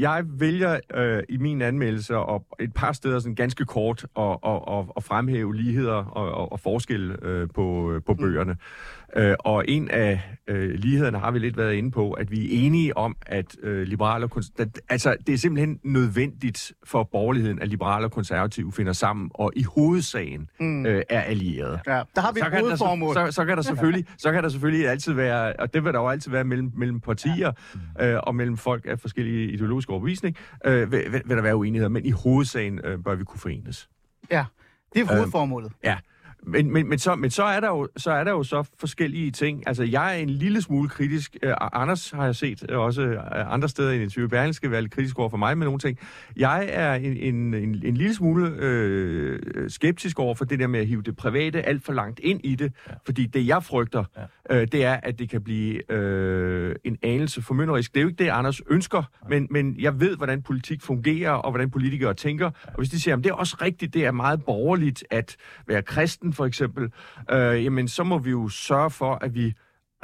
jeg 0.00 0.24
vælger 0.26 0.80
øh, 0.94 1.22
i 1.28 1.36
min 1.36 1.62
anmeldelse 1.62 2.16
og 2.16 2.46
et 2.60 2.74
par 2.74 2.92
steder 2.92 3.18
sådan 3.18 3.34
ganske 3.34 3.64
kort 3.64 4.06
at, 4.18 4.38
at, 4.46 4.60
at, 4.68 4.84
at 4.96 5.04
fremhæve 5.04 5.56
ligheder 5.56 5.92
og, 5.94 6.32
og, 6.34 6.52
og 6.52 6.60
forskelle 6.60 7.16
øh, 7.22 7.48
på, 7.54 7.92
på 8.06 8.14
bøgerne. 8.14 8.56
Øh, 9.16 9.34
og 9.38 9.64
en 9.68 9.90
af 9.90 10.20
øh, 10.48 10.70
lighederne 10.70 11.18
har 11.18 11.30
vi 11.30 11.38
lidt 11.38 11.56
været 11.56 11.74
inde 11.74 11.90
på, 11.90 12.12
at 12.12 12.30
vi 12.30 12.44
er 12.44 12.66
enige 12.66 12.96
om, 12.96 13.16
at 13.26 13.56
øh, 13.62 13.82
liberale 13.82 14.24
og 14.24 14.30
altså 14.88 15.16
det 15.26 15.32
er 15.32 15.38
simpelthen 15.38 15.78
nødvendigt 15.84 16.72
for 16.84 17.02
borgerligheden, 17.12 17.62
at 17.62 17.68
liberale 17.68 18.04
og 18.04 18.12
konservative 18.12 18.72
finder 18.72 18.92
sammen 18.92 19.30
og 19.34 19.52
i 19.56 19.62
hovedsagen 19.62 20.48
Mm. 20.60 20.86
øh, 20.86 21.02
er 21.08 21.20
allierede. 21.20 21.78
Ja, 21.86 22.02
der 22.14 22.20
har 22.20 22.32
vi 22.32 22.40
Så 22.40 22.46
et 22.46 22.52
kan, 22.52 22.60
der, 22.60 22.66
hovedformål. 22.66 23.14
så, 23.14 23.26
så, 23.30 23.44
kan 23.44 23.56
der 23.56 23.62
selvfølgelig, 23.62 24.06
så 24.18 24.32
kan 24.32 24.42
der 24.42 24.48
selvfølgelig 24.48 24.88
altid 24.88 25.12
være, 25.12 25.52
og 25.58 25.74
det 25.74 25.84
vil 25.84 25.92
der 25.92 26.00
jo 26.00 26.08
altid 26.08 26.30
være 26.30 26.44
mellem, 26.44 26.72
mellem 26.76 27.00
partier 27.00 27.52
øh, 28.00 28.16
og 28.22 28.34
mellem 28.34 28.56
folk 28.56 28.84
af 28.88 28.98
forskellige 29.00 29.52
ideologiske 29.82 29.92
overbevisning, 29.92 30.36
øh, 30.64 30.92
vil, 30.92 31.12
vil, 31.12 31.36
der 31.36 31.42
være 31.42 31.56
uenigheder, 31.56 31.88
men 31.88 32.04
i 32.04 32.10
hovedsagen 32.10 32.80
øh, 32.84 32.98
bør 33.04 33.14
vi 33.14 33.24
kunne 33.24 33.40
forenes. 33.40 33.88
Ja, 34.30 34.44
det 34.94 35.00
er 35.00 35.16
hovedformålet. 35.16 35.72
Ja, 35.84 35.98
men, 36.46 36.72
men, 36.72 36.88
men, 36.88 36.98
så, 36.98 37.14
men 37.14 37.30
så, 37.30 37.44
er 37.44 37.60
der 37.60 37.68
jo, 37.68 37.88
så 37.96 38.10
er 38.10 38.24
der 38.24 38.30
jo 38.30 38.42
så 38.42 38.64
forskellige 38.80 39.30
ting. 39.30 39.62
Altså, 39.66 39.84
jeg 39.84 40.14
er 40.18 40.22
en 40.22 40.30
lille 40.30 40.62
smule 40.62 40.88
kritisk. 40.88 41.36
Uh, 41.46 41.52
Anders 41.72 42.10
har 42.10 42.24
jeg 42.24 42.36
set 42.36 42.64
uh, 42.72 42.78
også 42.78 43.02
uh, 43.02 43.52
andre 43.52 43.68
steder 43.68 43.90
i 43.90 44.02
interview. 44.02 44.28
Berling 44.28 44.54
skal 44.54 44.70
være 44.70 44.80
lidt 44.80 44.92
kritisk 44.92 45.18
over 45.18 45.28
for 45.28 45.36
mig 45.36 45.58
med 45.58 45.66
nogle 45.66 45.78
ting. 45.80 45.98
Jeg 46.36 46.68
er 46.72 46.94
en, 46.94 47.16
en, 47.16 47.54
en, 47.54 47.82
en 47.84 47.96
lille 47.96 48.14
smule 48.14 48.42
uh, 48.44 49.68
skeptisk 49.68 50.18
over 50.18 50.34
for 50.34 50.44
det 50.44 50.58
der 50.58 50.66
med 50.66 50.80
at 50.80 50.86
hive 50.86 51.02
det 51.02 51.16
private 51.16 51.62
alt 51.62 51.84
for 51.84 51.92
langt 51.92 52.20
ind 52.22 52.40
i 52.44 52.54
det. 52.54 52.72
Ja. 52.88 52.94
Fordi 53.04 53.26
det, 53.26 53.46
jeg 53.46 53.62
frygter, 53.62 54.04
ja. 54.50 54.60
uh, 54.60 54.66
det 54.72 54.84
er, 54.84 55.00
at 55.02 55.18
det 55.18 55.30
kan 55.30 55.42
blive 55.42 55.74
uh, 55.92 56.74
en 56.84 56.98
anelse 57.02 57.42
formynderisk. 57.42 57.94
Det 57.94 58.00
er 58.00 58.02
jo 58.02 58.08
ikke 58.08 58.24
det, 58.24 58.30
Anders 58.30 58.60
ønsker, 58.70 59.02
men, 59.28 59.46
men 59.50 59.76
jeg 59.78 60.00
ved, 60.00 60.16
hvordan 60.16 60.42
politik 60.42 60.82
fungerer, 60.82 61.30
og 61.30 61.50
hvordan 61.50 61.70
politikere 61.70 62.14
tænker. 62.14 62.46
Og 62.46 62.76
hvis 62.76 62.88
de 62.88 63.00
siger, 63.00 63.16
at 63.16 63.24
det 63.24 63.30
er 63.30 63.34
også 63.34 63.56
rigtigt, 63.62 63.94
det 63.94 64.04
er 64.04 64.10
meget 64.10 64.44
borgerligt 64.44 65.04
at 65.10 65.36
være 65.66 65.82
kristen, 65.82 66.31
for 66.32 66.46
eksempel, 66.46 66.92
øh, 67.30 67.64
jamen 67.64 67.88
så 67.88 68.04
må 68.04 68.18
vi 68.18 68.30
jo 68.30 68.48
sørge 68.48 68.90
for, 68.90 69.14
at 69.14 69.34
vi 69.34 69.54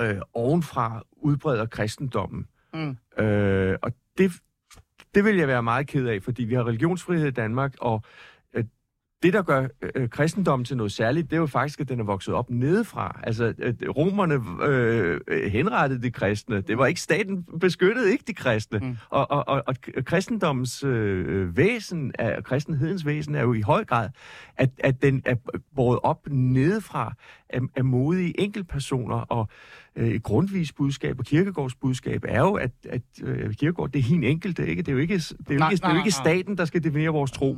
øh, 0.00 0.16
ovenfra 0.35 1.02
udbreder 1.12 1.66
kristendommen. 1.66 2.47
Mm. 2.75 3.25
Øh, 3.25 3.78
og 3.82 3.92
det, 4.18 4.32
det 5.14 5.25
vil 5.25 5.37
jeg 5.37 5.49
være 5.49 5.62
meget 5.62 5.87
ked 5.87 6.06
af, 6.06 6.23
fordi 6.23 6.44
vi 6.44 6.54
har 6.54 6.66
religionsfrihed 6.66 7.26
i 7.26 7.30
Danmark, 7.30 7.75
og 7.80 8.02
det, 9.22 9.32
der 9.32 9.42
gør 9.42 9.68
øh, 9.94 10.08
kristendommen 10.08 10.64
til 10.64 10.76
noget 10.76 10.92
særligt, 10.92 11.30
det 11.30 11.37
er 11.37 11.40
jo 11.40 11.46
faktisk, 11.46 11.80
at 11.80 11.88
den 11.88 12.00
er 12.00 12.04
vokset 12.04 12.34
op 12.34 12.50
nedefra. 12.50 13.20
Altså, 13.22 13.54
øh, 13.58 13.75
romerne 13.88 14.34
øh, 14.64 15.20
henrettede 15.50 16.02
de 16.02 16.10
kristne. 16.10 16.60
Det 16.60 16.78
var 16.78 16.87
ikke 16.87 17.00
staten 17.00 17.46
beskyttede 17.60 18.12
ikke 18.12 18.25
de 18.26 18.34
kristne. 18.34 18.78
Mm. 18.78 18.96
Og, 19.10 19.30
og, 19.30 19.48
og, 19.48 19.62
og 19.66 19.75
kristendommens 20.04 20.84
øh, 20.84 21.56
væsen, 21.56 22.12
er, 22.14 22.40
kristenhedens 22.40 23.06
væsen, 23.06 23.34
er 23.34 23.42
jo 23.42 23.52
i 23.52 23.60
høj 23.60 23.84
grad, 23.84 24.08
at, 24.56 24.70
at 24.78 25.02
den 25.02 25.22
er 25.25 25.34
båret 25.76 26.00
op 26.02 26.28
nedefra 26.30 27.12
af, 27.50 27.60
af 27.76 27.84
modige 27.84 28.40
enkeltpersoner, 28.40 29.16
og 29.16 29.48
øh, 29.96 30.20
Grundvis 30.20 30.72
budskab 30.72 31.18
og 31.18 31.25
Kirkegårds 31.25 31.75
budskab 31.75 32.25
er 32.28 32.40
jo, 32.40 32.54
at, 32.54 32.70
at 32.88 33.02
øh, 33.22 33.54
Kirkegård, 33.54 33.90
det 33.90 33.98
er 33.98 34.02
hin 34.02 34.25
enkelte, 34.25 34.66
ikke? 34.66 34.82
Det 34.82 34.88
er 34.88 34.92
jo 34.92 34.98
ikke, 34.98 35.18
det 35.18 35.32
er 35.48 35.54
jo 35.54 35.58
nej, 35.58 35.70
ikke, 35.70 35.82
nej, 35.82 35.90
det 35.90 35.96
er 35.96 36.00
jo 36.00 36.04
ikke 36.04 36.10
staten, 36.10 36.58
der 36.58 36.64
skal 36.64 36.84
definere 36.84 37.10
vores 37.10 37.30
tro. 37.30 37.56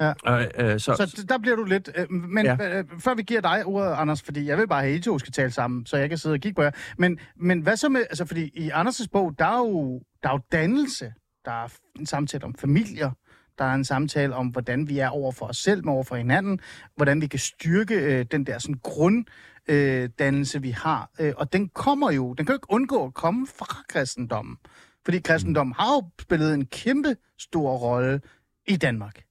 Ja. 0.00 0.12
Øh, 0.28 0.46
øh, 0.58 0.80
så, 0.80 1.12
så 1.16 1.26
der 1.28 1.38
bliver 1.38 1.56
du 1.56 1.64
lidt... 1.64 1.90
Øh, 1.94 2.10
men 2.10 2.46
ja. 2.46 2.78
øh, 2.78 2.84
før 2.98 3.14
vi 3.14 3.22
giver 3.22 3.40
dig 3.40 3.64
ordet, 3.66 3.92
Anders, 3.92 4.22
fordi 4.22 4.46
jeg 4.46 4.58
vil 4.58 4.68
bare 4.68 4.82
have, 4.82 4.92
at 4.92 4.98
I 4.98 5.02
to 5.02 5.18
skal 5.18 5.32
tale 5.32 5.50
sammen, 5.50 5.86
så 5.86 5.96
jeg 5.96 6.08
kan 6.08 6.18
sidde 6.18 6.32
og 6.32 6.40
kigge 6.40 6.54
på 6.54 6.62
jer. 6.62 6.70
Men, 6.98 7.18
men 7.36 7.60
hvad 7.60 7.76
så 7.76 7.88
med... 7.88 8.00
Altså, 8.00 8.24
fordi 8.24 8.50
i 8.54 8.70
Anders' 8.70 9.06
bog, 9.12 9.38
der 9.38 9.44
er, 9.44 9.58
jo, 9.58 10.02
der 10.22 10.28
er 10.28 10.32
jo 10.32 10.40
dannelse. 10.52 11.12
Der 11.44 11.50
er 11.64 11.68
en 11.98 12.06
samtale 12.06 12.44
om 12.44 12.54
familier. 12.54 13.10
Der 13.58 13.64
er 13.64 13.74
en 13.74 13.84
samtale 13.84 14.34
om, 14.34 14.46
hvordan 14.46 14.88
vi 14.88 14.98
er 14.98 15.08
over 15.08 15.32
for 15.32 15.46
os 15.46 15.56
selv, 15.56 15.84
men 15.84 15.94
over 15.94 16.04
for 16.04 16.16
hinanden. 16.16 16.60
Hvordan 16.96 17.20
vi 17.20 17.26
kan 17.26 17.38
styrke 17.38 17.94
øh, 17.94 18.24
den 18.30 18.46
der 18.46 18.58
sådan 18.58 18.80
grunddannelse, 18.82 20.58
øh, 20.58 20.62
vi 20.62 20.70
har. 20.70 21.10
Øh, 21.20 21.32
og 21.36 21.52
den 21.52 21.68
kommer 21.68 22.10
jo... 22.10 22.34
Den 22.34 22.46
kan 22.46 22.52
jo 22.52 22.56
ikke 22.56 22.70
undgå 22.70 23.04
at 23.04 23.14
komme 23.14 23.46
fra 23.46 23.82
kristendommen. 23.88 24.56
Fordi 25.04 25.18
kristendommen 25.18 25.74
har 25.78 25.94
jo 25.94 26.08
spillet 26.20 26.54
en 26.54 26.66
kæmpe 26.66 27.16
stor 27.38 27.76
rolle 27.76 28.20
i 28.66 28.76
Danmark 28.76 29.24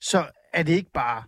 så 0.00 0.26
er 0.52 0.62
det 0.62 0.72
ikke 0.72 0.90
bare, 0.94 1.22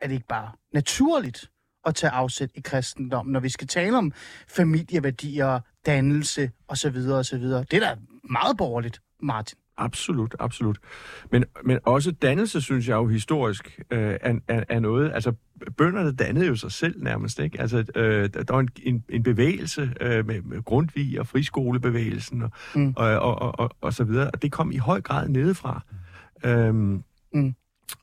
er 0.00 0.06
det 0.06 0.14
ikke 0.14 0.26
bare 0.26 0.52
naturligt 0.72 1.50
at 1.86 1.94
tage 1.94 2.10
afsæt 2.10 2.50
i 2.54 2.60
kristendommen, 2.60 3.32
når 3.32 3.40
vi 3.40 3.48
skal 3.48 3.66
tale 3.68 3.98
om 3.98 4.12
familieværdier, 4.48 5.60
dannelse 5.86 6.50
osv. 6.68 6.96
osv. 6.96 7.42
Det 7.42 7.72
er 7.72 7.80
da 7.80 7.96
meget 8.24 8.56
borgerligt, 8.56 9.02
Martin. 9.22 9.58
Absolut, 9.76 10.36
absolut. 10.38 10.78
Men, 11.30 11.44
men 11.64 11.78
også 11.84 12.10
dannelse, 12.10 12.60
synes 12.60 12.88
jeg 12.88 12.94
jo 12.94 13.06
historisk 13.06 13.80
øh, 13.90 14.16
er, 14.20 14.34
er, 14.48 14.64
er 14.68 14.80
noget... 14.80 15.12
Altså, 15.14 15.32
bønderne 15.76 16.12
dannede 16.16 16.46
jo 16.46 16.56
sig 16.56 16.72
selv 16.72 17.02
nærmest, 17.02 17.38
ikke? 17.38 17.60
Altså, 17.60 17.84
øh, 17.94 18.30
der 18.34 18.52
var 18.52 18.60
en, 18.60 18.68
en, 18.82 19.04
en 19.08 19.22
bevægelse 19.22 19.94
øh, 20.00 20.26
med, 20.26 20.42
med 20.42 20.62
Grundtvig 20.62 21.20
og 21.20 21.26
friskolebevægelsen 21.26 22.42
og, 22.42 22.50
mm. 22.74 22.94
og, 22.96 23.18
og, 23.18 23.38
og, 23.38 23.58
og, 23.58 23.70
og 23.80 23.94
så 23.94 24.04
videre, 24.04 24.30
og 24.30 24.42
det 24.42 24.52
kom 24.52 24.72
i 24.72 24.76
høj 24.76 25.00
grad 25.00 25.28
nedefra. 25.28 25.82
Øhm, 26.44 27.04
mm. 27.34 27.54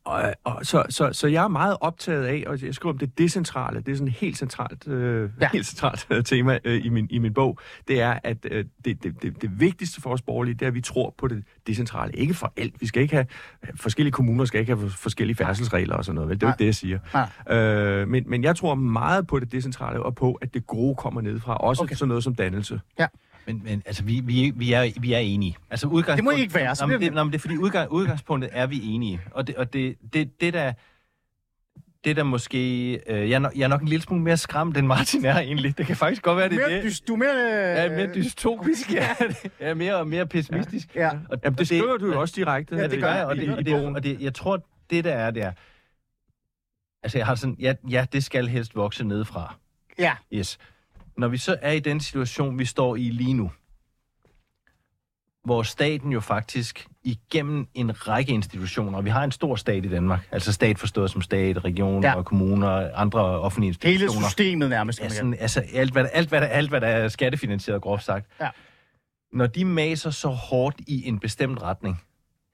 Og, 0.03 0.33
og 0.43 0.65
så, 0.65 0.83
så, 0.89 1.09
så 1.13 1.27
jeg 1.27 1.43
er 1.43 1.47
meget 1.47 1.77
optaget 1.81 2.25
af, 2.25 2.43
og 2.47 2.63
jeg 2.63 2.75
skriver 2.75 2.93
om 2.93 2.99
det 2.99 3.17
decentrale, 3.17 3.81
det 3.81 3.91
er 3.91 3.95
sådan 3.95 4.07
et 4.07 4.13
helt 4.13 4.37
centralt, 4.37 4.87
øh, 4.87 5.29
ja. 5.41 5.49
helt 5.53 5.65
centralt 5.65 6.07
øh, 6.09 6.23
tema 6.23 6.59
øh, 6.63 6.85
i, 6.85 6.89
min, 6.89 7.07
i 7.09 7.17
min 7.17 7.33
bog, 7.33 7.59
det 7.87 8.01
er, 8.01 8.19
at 8.23 8.37
øh, 8.51 8.65
det, 8.85 9.03
det, 9.03 9.21
det, 9.21 9.41
det 9.41 9.59
vigtigste 9.59 10.01
for 10.01 10.09
os 10.09 10.21
borgerlige, 10.21 10.53
det 10.53 10.61
er, 10.61 10.67
at 10.67 10.73
vi 10.73 10.81
tror 10.81 11.15
på 11.17 11.27
det 11.27 11.43
decentrale. 11.67 12.13
Ikke 12.13 12.33
for 12.33 12.53
alt. 12.57 12.81
Vi 12.81 12.87
skal 12.87 13.01
ikke 13.01 13.15
have, 13.15 13.25
forskellige 13.75 14.11
kommuner 14.11 14.45
skal 14.45 14.59
ikke 14.59 14.75
have 14.75 14.89
forskellige 14.89 15.35
færdselsregler 15.37 15.95
og 15.95 16.05
sådan 16.05 16.15
noget, 16.15 16.29
vel? 16.29 16.41
Det 16.41 16.43
er 16.43 16.47
jo 16.47 16.51
ikke 16.51 16.59
det, 16.59 16.65
jeg 16.65 16.75
siger. 16.75 18.01
Øh, 18.01 18.07
men, 18.07 18.23
men 18.27 18.43
jeg 18.43 18.55
tror 18.55 18.75
meget 18.75 19.27
på 19.27 19.39
det 19.39 19.51
decentrale, 19.51 20.03
og 20.03 20.15
på, 20.15 20.33
at 20.33 20.53
det 20.53 20.67
gode 20.67 20.95
kommer 20.95 21.21
nedefra. 21.21 21.57
Også 21.57 21.83
okay. 21.83 21.95
sådan 21.95 22.07
noget 22.07 22.23
som 22.23 22.35
dannelse. 22.35 22.81
Ja. 22.99 23.07
Men, 23.47 23.61
men 23.63 23.83
altså, 23.85 24.03
vi, 24.03 24.21
vi, 24.23 24.53
vi, 24.55 24.73
er, 24.73 24.91
vi 25.01 25.13
er 25.13 25.19
enige. 25.19 25.57
Altså, 25.69 26.03
det 26.15 26.23
må 26.23 26.31
I 26.31 26.39
ikke 26.39 26.55
være. 26.55 26.75
Så 26.75 26.83
jamen, 26.83 27.01
det, 27.01 27.15
jamen, 27.15 27.31
det 27.31 27.37
er 27.37 27.41
fordi 27.41 27.57
udgang, 27.57 27.91
udgangspunktet 27.91 28.49
er 28.53 28.67
vi 28.67 28.81
enige. 28.83 29.21
Og 29.31 29.47
det, 29.47 29.55
og 29.55 29.73
det, 29.73 29.95
det, 30.13 30.41
det 30.41 30.53
der 30.53 30.73
det 32.03 32.15
der 32.15 32.23
måske... 32.23 32.91
Øh, 33.07 33.29
jeg, 33.29 33.35
er 33.35 33.39
nok, 33.39 33.55
jeg 33.55 33.63
er 33.63 33.67
nok 33.67 33.81
en 33.81 33.87
lille 33.87 34.03
smule 34.03 34.23
mere 34.23 34.37
skræmt, 34.37 34.77
end 34.77 34.87
Martin 34.87 35.25
er 35.25 35.39
egentlig. 35.39 35.77
Det 35.77 35.85
kan 35.85 35.95
faktisk 35.95 36.21
godt 36.21 36.37
være, 36.37 36.49
det 36.49 36.55
mere 36.57 36.75
det. 36.75 36.83
Dys, 36.83 37.01
du 37.01 37.13
er 37.13 37.17
mere... 37.17 37.35
Øh... 37.35 37.77
Ja, 37.77 37.89
mere 37.89 38.13
dystopisk. 38.15 38.93
ja. 38.93 39.15
Er 39.59 39.73
mere 39.73 40.05
mere 40.05 40.27
pessimistisk. 40.27 40.95
Ja. 40.95 41.05
ja. 41.05 41.11
Og 41.29 41.39
Jamen, 41.43 41.57
det 41.57 41.67
skriver 41.67 41.97
du 41.97 42.05
jo 42.05 42.21
også 42.21 42.33
direkte. 42.37 42.75
Ja, 42.75 42.87
det 42.87 42.99
gør 42.99 43.13
jeg. 43.13 43.25
Og, 43.25 43.35
det, 43.35 43.49
og, 43.57 43.65
det, 43.65 43.85
og 43.85 44.03
det, 44.03 44.21
jeg 44.21 44.33
tror, 44.33 44.65
det 44.89 45.03
der 45.03 45.13
er, 45.13 45.31
det 45.31 45.43
er... 45.43 45.51
Altså, 47.03 47.17
jeg 47.17 47.25
har 47.25 47.35
sådan... 47.35 47.55
Ja, 47.59 47.73
ja 47.89 48.05
det 48.13 48.23
skal 48.23 48.47
helst 48.47 48.75
vokse 48.75 49.03
nedefra. 49.03 49.55
Ja. 49.99 50.15
Yes. 50.33 50.57
Når 51.17 51.27
vi 51.27 51.37
så 51.37 51.57
er 51.61 51.71
i 51.71 51.79
den 51.79 51.99
situation, 51.99 52.59
vi 52.59 52.65
står 52.65 52.95
i 52.95 53.09
lige 53.09 53.33
nu, 53.33 53.51
hvor 55.47 55.63
staten 55.63 56.11
jo 56.11 56.19
faktisk 56.19 56.87
igennem 57.03 57.67
en 57.73 58.07
række 58.07 58.31
institutioner, 58.31 58.97
og 58.97 59.05
vi 59.05 59.09
har 59.09 59.23
en 59.23 59.31
stor 59.31 59.55
stat 59.55 59.85
i 59.85 59.89
Danmark, 59.89 60.27
altså 60.31 60.53
stat 60.53 60.79
forstået 60.79 61.11
som 61.11 61.21
stat, 61.21 61.63
regioner 61.65 62.07
ja. 62.07 62.15
og 62.15 62.25
kommuner 62.25 62.67
og 62.67 63.01
andre 63.01 63.19
offentlige 63.19 63.67
institutioner. 63.67 64.19
Hele 64.19 64.29
systemet 64.29 64.69
nærmest. 64.69 65.01
Ja, 65.01 65.09
sådan, 65.09 65.35
altså 65.39 65.63
alt 65.73 65.91
hvad, 65.91 66.07
alt, 66.13 66.29
hvad 66.29 66.41
der, 66.41 66.47
alt, 66.47 66.69
hvad 66.69 66.81
der 66.81 66.87
er 66.87 67.07
skattefinansieret, 67.07 67.81
groft 67.81 68.03
sagt. 68.03 68.27
Ja. 68.41 68.49
Når 69.33 69.47
de 69.47 69.65
maser 69.65 70.09
så 70.09 70.27
hårdt 70.27 70.75
i 70.87 71.07
en 71.07 71.19
bestemt 71.19 71.61
retning, 71.61 72.01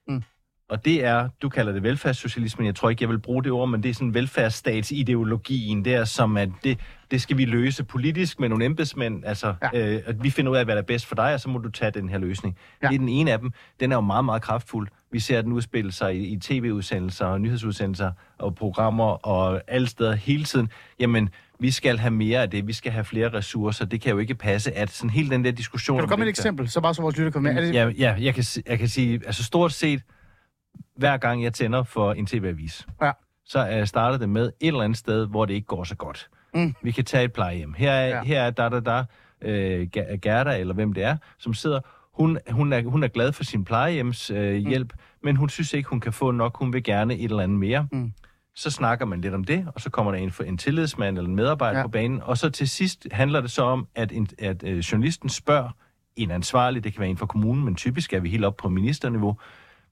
mm. 0.07 0.23
og 0.69 0.85
det 0.85 1.05
er, 1.05 1.29
du 1.41 1.49
kalder 1.49 1.71
det 1.71 1.83
velfærdssocialisme, 1.83 2.65
jeg 2.65 2.75
tror 2.75 2.89
ikke, 2.89 3.03
jeg 3.03 3.09
vil 3.09 3.19
bruge 3.19 3.43
det 3.43 3.51
ord, 3.51 3.69
men 3.69 3.83
det 3.83 3.89
er 3.89 3.93
sådan 3.93 4.13
velfærdsstatsideologien 4.13 5.85
der, 5.85 6.05
som 6.05 6.37
at 6.37 6.49
det, 6.63 6.79
det 7.13 7.21
skal 7.21 7.37
vi 7.37 7.45
løse 7.45 7.83
politisk 7.83 8.39
med 8.39 8.49
nogle 8.49 8.65
embedsmænd. 8.65 9.25
Altså, 9.25 9.55
ja. 9.73 9.95
øh, 9.95 10.01
at 10.05 10.23
vi 10.23 10.29
finder 10.29 10.51
ud 10.51 10.57
af, 10.57 10.65
hvad 10.65 10.75
der 10.75 10.81
er 10.81 10.85
bedst 10.85 11.05
for 11.05 11.15
dig, 11.15 11.33
og 11.33 11.39
så 11.39 11.49
må 11.49 11.59
du 11.59 11.69
tage 11.69 11.91
den 11.91 12.09
her 12.09 12.17
løsning. 12.17 12.57
Ja. 12.83 12.87
Det 12.87 12.95
er 12.95 12.99
den 12.99 13.09
ene 13.09 13.31
af 13.31 13.39
dem. 13.39 13.51
Den 13.79 13.91
er 13.91 13.95
jo 13.95 14.01
meget, 14.01 14.25
meget 14.25 14.41
kraftfuld. 14.41 14.87
Vi 15.11 15.19
ser 15.19 15.41
den 15.41 15.51
udspille 15.51 15.91
sig 15.91 16.15
i, 16.15 16.27
i 16.27 16.39
tv-udsendelser 16.39 17.25
og 17.25 17.41
nyhedsudsendelser 17.41 18.11
og 18.37 18.55
programmer 18.55 19.27
og 19.27 19.61
alle 19.67 19.87
steder 19.87 20.15
hele 20.15 20.43
tiden. 20.43 20.69
Jamen, 20.99 21.29
vi 21.59 21.71
skal 21.71 21.97
have 21.97 22.11
mere 22.11 22.41
af 22.41 22.49
det, 22.49 22.67
vi 22.67 22.73
skal 22.73 22.91
have 22.91 23.03
flere 23.03 23.33
ressourcer. 23.33 23.85
Det 23.85 24.01
kan 24.01 24.11
jo 24.11 24.17
ikke 24.17 24.35
passe, 24.35 24.71
at 24.71 24.89
sådan 24.89 25.09
hele 25.09 25.29
den 25.29 25.45
der 25.45 25.51
diskussion... 25.51 25.97
Kan 25.97 26.03
du 26.03 26.09
komme 26.09 26.21
med 26.21 26.27
et 26.27 26.37
eksempel, 26.37 26.69
så 26.69 26.81
bare 26.81 26.93
så 26.93 27.01
vores 27.01 27.17
lytter 27.17 27.31
kommer 27.31 27.53
med? 27.53 27.67
Det... 27.67 27.73
Ja, 27.73 27.89
ja 27.97 28.15
jeg, 28.19 28.35
kan, 28.35 28.43
jeg 28.67 28.79
kan 28.79 28.87
sige, 28.87 29.21
altså 29.25 29.43
stort 29.43 29.71
set, 29.71 30.01
hver 30.95 31.17
gang 31.17 31.43
jeg 31.43 31.53
tænder 31.53 31.83
for 31.83 32.13
en 32.13 32.25
tv-avis, 32.25 32.87
ja. 33.01 33.11
så 33.45 33.59
er 33.59 33.77
jeg 33.77 33.87
startet 33.87 34.19
det 34.19 34.29
med 34.29 34.45
et 34.45 34.67
eller 34.67 34.81
andet 34.81 34.97
sted, 34.97 35.27
hvor 35.27 35.45
det 35.45 35.53
ikke 35.53 35.67
går 35.67 35.83
så 35.83 35.95
godt. 35.95 36.29
Mm. 36.55 36.75
Vi 36.81 36.91
kan 36.91 37.05
tage 37.05 37.23
et 37.23 37.33
plejehjem. 37.33 37.73
Her 37.73 37.91
er, 37.91 38.07
ja. 38.07 38.23
her 38.23 38.41
er 38.41 38.49
der, 38.49 38.69
der, 38.69 38.79
der, 38.79 39.03
øh, 39.41 39.87
Gerda, 40.21 40.57
eller 40.57 40.73
hvem 40.73 40.93
det 40.93 41.03
er, 41.03 41.17
som 41.39 41.53
sidder. 41.53 41.79
Hun, 42.13 42.37
hun, 42.49 42.73
er, 42.73 42.83
hun 42.83 43.03
er 43.03 43.07
glad 43.07 43.31
for 43.31 43.43
sin 43.43 43.65
plejehjemshjælp, 43.65 44.39
øh, 44.39 44.61
mm. 44.63 44.69
hjælp, 44.69 44.93
men 45.23 45.35
hun 45.35 45.49
synes 45.49 45.73
ikke, 45.73 45.89
hun 45.89 45.99
kan 45.99 46.13
få 46.13 46.31
nok. 46.31 46.57
Hun 46.57 46.73
vil 46.73 46.83
gerne 46.83 47.13
et 47.13 47.23
eller 47.23 47.43
andet 47.43 47.59
mere. 47.59 47.87
Mm. 47.91 48.13
Så 48.55 48.71
snakker 48.71 49.05
man 49.05 49.21
lidt 49.21 49.33
om 49.33 49.43
det, 49.43 49.67
og 49.75 49.81
så 49.81 49.89
kommer 49.89 50.11
der 50.11 50.19
en, 50.19 50.33
en 50.45 50.57
tillidsmand 50.57 51.17
eller 51.17 51.29
en 51.29 51.35
medarbejder 51.35 51.79
ja. 51.79 51.85
på 51.85 51.89
banen, 51.89 52.21
og 52.21 52.37
så 52.37 52.49
til 52.49 52.69
sidst 52.69 53.07
handler 53.11 53.41
det 53.41 53.51
så 53.51 53.63
om, 53.63 53.87
at, 53.95 54.11
en, 54.11 54.27
at 54.39 54.63
øh, 54.63 54.77
journalisten 54.77 55.29
spørger 55.29 55.69
en 56.15 56.31
ansvarlig, 56.31 56.83
det 56.83 56.93
kan 56.93 56.99
være 56.99 57.09
en 57.09 57.17
fra 57.17 57.25
kommunen, 57.25 57.65
men 57.65 57.75
typisk 57.75 58.13
er 58.13 58.19
vi 58.19 58.29
helt 58.29 58.45
op 58.45 58.57
på 58.57 58.69
ministerniveau, 58.69 59.37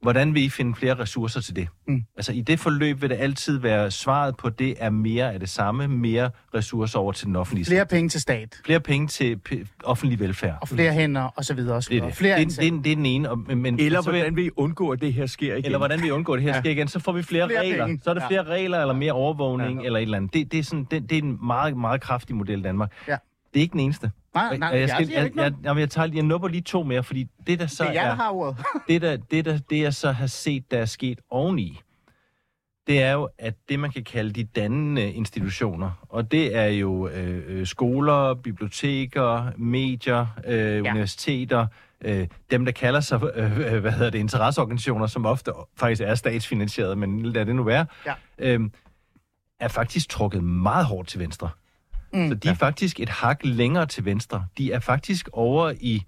Hvordan 0.01 0.33
vil 0.33 0.43
I 0.43 0.49
finde 0.49 0.75
flere 0.75 0.93
ressourcer 0.99 1.41
til 1.41 1.55
det? 1.55 1.67
Mm. 1.87 2.03
Altså 2.17 2.31
i 2.31 2.41
det 2.41 2.59
forløb 2.59 3.01
vil 3.01 3.09
det 3.09 3.15
altid 3.15 3.57
være 3.57 3.91
svaret 3.91 4.37
på 4.37 4.49
det 4.49 4.75
er 4.79 4.89
mere 4.89 5.33
af 5.33 5.39
det 5.39 5.49
samme, 5.49 5.87
mere 5.87 6.29
ressourcer 6.55 6.99
over 6.99 7.11
til 7.11 7.27
den 7.27 7.35
offentlige 7.35 7.65
Flere 7.65 7.85
penge 7.85 8.09
til 8.09 8.21
stat. 8.21 8.61
Flere 8.65 8.79
penge 8.79 9.07
til 9.07 9.39
offentlig 9.83 10.19
velfærd. 10.19 10.57
Og 10.61 10.67
flere 10.67 10.93
hænder 10.93 11.21
og 11.21 11.45
så 11.45 11.53
videre. 11.53 11.75
Og 11.75 11.83
så 11.83 11.89
videre. 11.89 12.05
Det, 12.05 12.07
er 12.07 12.09
det. 12.09 12.17
Flere 12.17 12.39
det, 12.39 12.47
det, 12.47 12.73
det, 12.73 12.83
det 12.83 12.91
er 12.91 12.95
den 12.95 13.05
ene. 13.05 13.29
Og, 13.29 13.37
men, 13.37 13.79
eller 13.79 14.01
hvordan 14.01 14.35
vil 14.35 14.45
I 14.45 14.49
undgå, 14.55 14.89
at 14.89 15.01
det 15.01 15.13
her 15.13 15.25
sker 15.25 15.53
igen? 15.53 15.65
Eller 15.65 15.77
hvordan 15.77 15.99
vil 15.99 16.07
I 16.07 16.11
undgå, 16.11 16.33
at 16.33 16.37
det 16.37 16.43
her 16.43 16.53
ja. 16.53 16.59
sker 16.61 16.71
igen? 16.71 16.87
Så 16.87 16.99
får 16.99 17.11
vi 17.11 17.23
flere, 17.23 17.47
flere 17.47 17.61
regler. 17.61 17.85
Penge. 17.85 18.01
Så 18.03 18.09
er 18.09 18.13
der 18.13 18.21
ja. 18.21 18.27
flere 18.27 18.43
regler 18.43 18.81
eller 18.81 18.93
mere 18.93 19.11
overvågning 19.11 19.79
ja. 19.79 19.85
eller 19.85 19.99
et 19.99 20.03
eller 20.03 20.17
andet. 20.17 20.33
Det, 20.33 20.51
det, 20.51 20.59
er 20.59 20.63
sådan, 20.63 20.87
det, 20.91 21.09
det 21.09 21.17
er 21.17 21.21
en 21.21 21.39
meget, 21.45 21.77
meget 21.77 22.01
kraftig 22.01 22.35
model 22.35 22.59
i 22.59 22.63
Danmark. 22.63 22.91
Ja. 23.07 23.17
Det 23.53 23.59
er 23.59 23.61
ikke 23.61 23.73
den 23.73 23.79
eneste. 23.79 24.11
Nej, 24.35 24.57
nej, 24.57 24.69
jeg, 24.69 24.89
skal, 24.89 25.09
jeg, 25.09 25.31
jeg, 25.35 25.53
jeg, 25.63 25.77
jeg, 25.77 25.89
tager, 25.89 26.09
jeg 26.13 26.23
nupper 26.23 26.47
lige 26.47 26.61
to 26.61 26.83
mere, 26.83 27.03
fordi 27.03 27.27
det 27.47 27.59
der 27.59 27.67
så 27.67 27.83
det 27.83 27.89
er, 27.89 27.93
jeg, 27.93 28.05
der 28.05 28.15
har 28.15 28.29
ordet. 28.31 28.57
det, 28.87 29.01
der, 29.01 29.17
det, 29.17 29.45
der, 29.45 29.57
det 29.57 29.81
jeg 29.81 29.93
så 29.93 30.11
har 30.11 30.27
set, 30.27 30.71
der 30.71 30.77
er 30.77 30.85
sket 30.85 31.19
oveni, 31.29 31.79
det 32.87 33.01
er 33.01 33.11
jo, 33.11 33.29
at 33.37 33.53
det, 33.69 33.79
man 33.79 33.91
kan 33.91 34.03
kalde 34.03 34.31
de 34.31 34.43
dannende 34.43 35.11
institutioner, 35.11 35.91
og 36.09 36.31
det 36.31 36.55
er 36.55 36.65
jo 36.65 37.07
øh, 37.07 37.43
øh, 37.47 37.67
skoler, 37.67 38.33
biblioteker, 38.33 39.51
medier, 39.57 40.27
øh, 40.47 40.57
ja. 40.85 40.91
universiteter, 40.91 41.67
øh, 42.01 42.27
dem, 42.51 42.65
der 42.65 42.71
kalder 42.71 42.99
sig, 42.99 43.21
øh, 43.35 43.73
øh, 43.73 43.79
hvad 43.81 43.91
hedder 43.91 44.09
det, 44.09 44.19
interesseorganisationer, 44.19 45.07
som 45.07 45.25
ofte 45.25 45.51
faktisk 45.77 46.01
er 46.01 46.15
statsfinansieret, 46.15 46.97
men 46.97 47.25
lad 47.25 47.45
det 47.45 47.55
nu 47.55 47.63
være, 47.63 47.85
Ja. 48.05 48.13
øh, 48.37 48.59
er 49.59 49.67
faktisk 49.67 50.09
trukket 50.09 50.43
meget 50.43 50.85
hårdt 50.85 51.07
til 51.07 51.19
venstre. 51.19 51.49
Mm, 52.13 52.29
så 52.29 52.35
de 52.35 52.47
er 52.47 52.51
ja. 52.51 52.65
faktisk 52.65 52.99
et 52.99 53.09
hak 53.09 53.39
længere 53.43 53.85
til 53.85 54.05
venstre. 54.05 54.45
De 54.57 54.71
er 54.71 54.79
faktisk 54.79 55.29
over 55.33 55.73
i, 55.79 56.03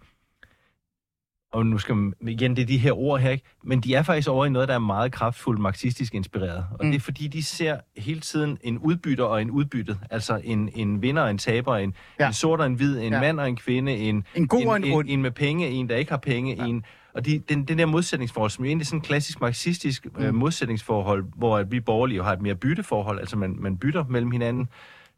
og 1.54 1.66
nu 1.66 1.78
skal 1.78 1.96
man, 1.96 2.14
igen, 2.22 2.56
det 2.56 2.62
er 2.62 2.66
de 2.66 2.78
her 2.78 2.98
ord 2.98 3.20
her, 3.20 3.30
ikke? 3.30 3.44
men 3.64 3.82
de 3.82 3.96
er 3.96 4.04
faktisk 4.04 4.30
over 4.30 4.46
i 4.46 4.50
noget, 4.50 4.68
der 4.68 4.76
er 4.76 4.80
meget 4.80 5.12
kraftfuldt 5.12 5.62
marxistisk 5.62 6.16
inspireret. 6.16 6.66
Og 6.72 6.86
mm. 6.86 6.92
det 6.92 6.98
er 6.98 7.02
fordi, 7.02 7.28
de 7.28 7.44
ser 7.44 7.78
hele 7.98 8.20
tiden 8.20 8.58
en 8.62 8.78
udbytter 8.78 9.26
og 9.26 9.42
en 9.42 9.52
udbyttet. 9.52 10.00
Altså 10.10 10.42
en, 10.44 10.70
en 10.76 11.02
vinder 11.02 11.22
og 11.22 11.32
en 11.32 11.38
taber, 11.38 11.76
en, 11.76 11.94
ja. 12.20 12.28
En 12.28 12.34
sort 12.34 12.60
og 12.60 12.66
en 12.66 12.74
hvid, 12.74 13.00
en 13.00 13.14
Ja. 13.14 13.20
mand 13.20 13.40
og 13.40 13.50
en 13.50 13.56
kvinde, 13.56 13.98
en, 13.98 14.24
En 14.36 14.48
god 14.48 14.66
og 14.66 14.76
en 14.76 14.84
en, 14.84 14.94
en, 14.94 15.08
en 15.08 15.22
med 15.22 15.32
penge, 15.32 15.70
en 15.70 15.90
der 15.90 15.96
ikke 15.96 16.12
har 16.12 16.18
penge, 16.18 16.56
ja. 16.56 16.66
en... 16.66 16.84
Og 17.14 17.26
de, 17.26 17.40
den, 17.50 17.64
den 17.66 17.78
der 17.78 17.86
modsætningsforhold, 17.86 18.52
som 18.52 18.66
jo 18.66 18.68
egentlig 18.68 18.84
er 18.84 18.86
sådan 18.86 19.00
en 19.00 19.04
klassisk 19.04 19.42
marxistisk 19.42 20.08
mm. 20.18 20.24
øh, 20.24 20.34
modsætningsforhold, 20.34 21.26
hvor 21.36 21.58
at 21.58 21.72
vi 21.72 21.80
borgerlige 21.80 22.18
jo 22.18 22.24
har 22.24 22.34
et 22.34 22.42
mere 22.42 22.56
bytteforhold, 22.56 23.20
altså 23.20 23.38
man, 23.38 23.56
man 23.60 23.78
bytter 23.78 24.06
mellem 24.10 24.32
hinanden. 24.32 24.68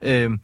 Øhm, 0.02 0.40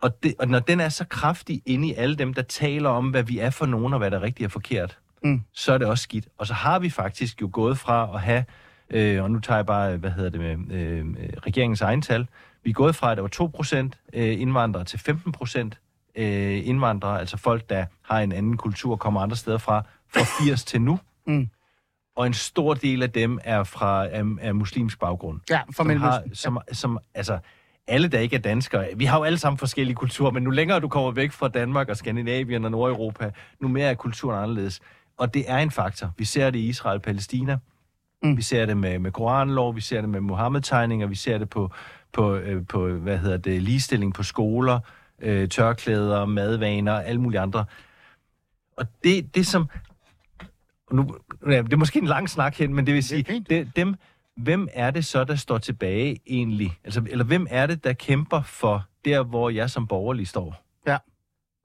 og, 0.00 0.22
det, 0.22 0.34
og 0.38 0.48
når 0.48 0.58
den 0.58 0.80
er 0.80 0.88
så 0.88 1.04
kraftig 1.04 1.62
inde 1.66 1.88
i 1.88 1.94
alle 1.94 2.16
dem, 2.16 2.34
der 2.34 2.42
taler 2.42 2.88
om, 2.88 3.10
hvad 3.10 3.22
vi 3.22 3.38
er 3.38 3.50
for 3.50 3.66
nogen, 3.66 3.92
og 3.92 3.98
hvad 3.98 4.10
der 4.10 4.18
er 4.18 4.22
rigtigt 4.22 4.44
og 4.46 4.52
forkert, 4.52 4.98
Mm. 5.24 5.42
så 5.52 5.72
er 5.72 5.78
det 5.78 5.86
også 5.86 6.02
skidt. 6.02 6.28
Og 6.38 6.46
så 6.46 6.54
har 6.54 6.78
vi 6.78 6.90
faktisk 6.90 7.40
jo 7.42 7.50
gået 7.52 7.78
fra 7.78 8.10
at 8.14 8.20
have, 8.20 8.44
øh, 8.90 9.22
og 9.22 9.30
nu 9.30 9.38
tager 9.40 9.58
jeg 9.58 9.66
bare, 9.66 9.96
hvad 9.96 10.10
hedder 10.10 10.30
det 10.30 10.40
med 10.40 10.76
øh, 10.76 11.06
regeringens 11.46 11.80
egen 11.80 12.02
tal, 12.02 12.26
vi 12.64 12.70
er 12.70 12.74
gået 12.74 12.96
fra, 12.96 13.10
at 13.10 13.16
der 13.16 13.22
var 13.22 13.84
2% 13.92 14.18
øh, 14.20 14.40
indvandrere 14.40 14.84
til 14.84 14.96
15% 14.96 15.58
øh, 16.16 16.66
indvandrere, 16.68 17.20
altså 17.20 17.36
folk, 17.36 17.70
der 17.70 17.84
har 18.02 18.20
en 18.20 18.32
anden 18.32 18.56
kultur, 18.56 18.96
kommer 18.96 19.20
andre 19.20 19.36
steder 19.36 19.58
fra, 19.58 19.82
fra 20.14 20.20
80 20.44 20.64
til 20.64 20.82
nu. 20.82 20.98
Mm. 21.26 21.48
Og 22.16 22.26
en 22.26 22.34
stor 22.34 22.74
del 22.74 23.02
af 23.02 23.10
dem 23.10 23.38
er 23.44 23.64
fra 23.64 24.06
af, 24.06 24.24
af 24.40 24.54
muslimsk 24.54 25.00
baggrund 25.00 25.40
Ja, 25.50 25.60
fra 25.62 25.72
som, 25.84 25.86
har, 26.00 26.22
som, 26.32 26.58
som, 26.72 26.98
altså, 27.14 27.38
alle, 27.86 28.08
der 28.08 28.18
ikke 28.18 28.36
er 28.36 28.40
danskere, 28.40 28.86
vi 28.96 29.04
har 29.04 29.18
jo 29.18 29.24
alle 29.24 29.38
sammen 29.38 29.58
forskellige 29.58 29.94
kulturer, 29.94 30.30
men 30.30 30.42
nu 30.42 30.50
længere 30.50 30.80
du 30.80 30.88
kommer 30.88 31.10
væk 31.10 31.32
fra 31.32 31.48
Danmark 31.48 31.88
og 31.88 31.96
Skandinavien 31.96 32.64
og 32.64 32.70
Nordeuropa, 32.70 33.30
nu 33.60 33.68
mere 33.68 33.90
er 33.90 33.94
kulturen 33.94 34.42
anderledes. 34.42 34.80
Og 35.16 35.34
det 35.34 35.44
er 35.50 35.58
en 35.58 35.70
faktor. 35.70 36.12
Vi 36.18 36.24
ser 36.24 36.50
det 36.50 36.58
i 36.58 36.68
Israel-Palæstina. 36.68 37.54
Mm. 37.54 37.60
Mm. 38.22 38.36
Vi 38.36 38.42
ser 38.42 38.66
det 38.66 38.76
med, 38.76 38.98
med 38.98 39.12
Koranlov, 39.12 39.76
vi 39.76 39.80
ser 39.80 40.00
det 40.00 40.10
med 40.10 40.20
Mohammed-tegninger, 40.20 41.06
vi 41.06 41.14
ser 41.14 41.38
det 41.38 41.50
på, 41.50 41.70
på, 42.12 42.34
øh, 42.36 42.66
på 42.66 42.88
hvad 42.88 43.18
hedder 43.18 43.36
det, 43.36 43.62
ligestilling 43.62 44.14
på 44.14 44.22
skoler, 44.22 44.80
øh, 45.22 45.48
tørklæder, 45.48 46.24
madvaner 46.24 46.92
og 46.92 47.06
alle 47.06 47.20
mulige 47.20 47.40
andre. 47.40 47.64
Og 48.76 48.86
det, 49.04 49.34
det 49.34 49.46
som... 49.46 49.68
Nu, 50.92 51.16
det 51.46 51.72
er 51.72 51.76
måske 51.76 51.98
en 51.98 52.06
lang 52.06 52.30
snak 52.30 52.56
hen, 52.56 52.74
men 52.74 52.86
det 52.86 52.94
vil 52.94 53.04
sige, 53.04 53.44
det, 53.48 53.76
dem, 53.76 53.94
hvem 54.42 54.68
er 54.72 54.90
det 54.90 55.04
så, 55.04 55.24
der 55.24 55.34
står 55.34 55.58
tilbage 55.58 56.20
egentlig? 56.26 56.78
Altså, 56.84 57.02
eller 57.06 57.24
hvem 57.24 57.46
er 57.50 57.66
det, 57.66 57.84
der 57.84 57.92
kæmper 57.92 58.42
for 58.42 58.84
der, 59.04 59.22
hvor 59.22 59.50
jeg 59.50 59.70
som 59.70 59.86
borgerlig 59.86 60.28
står? 60.28 60.64
Ja. 60.86 60.98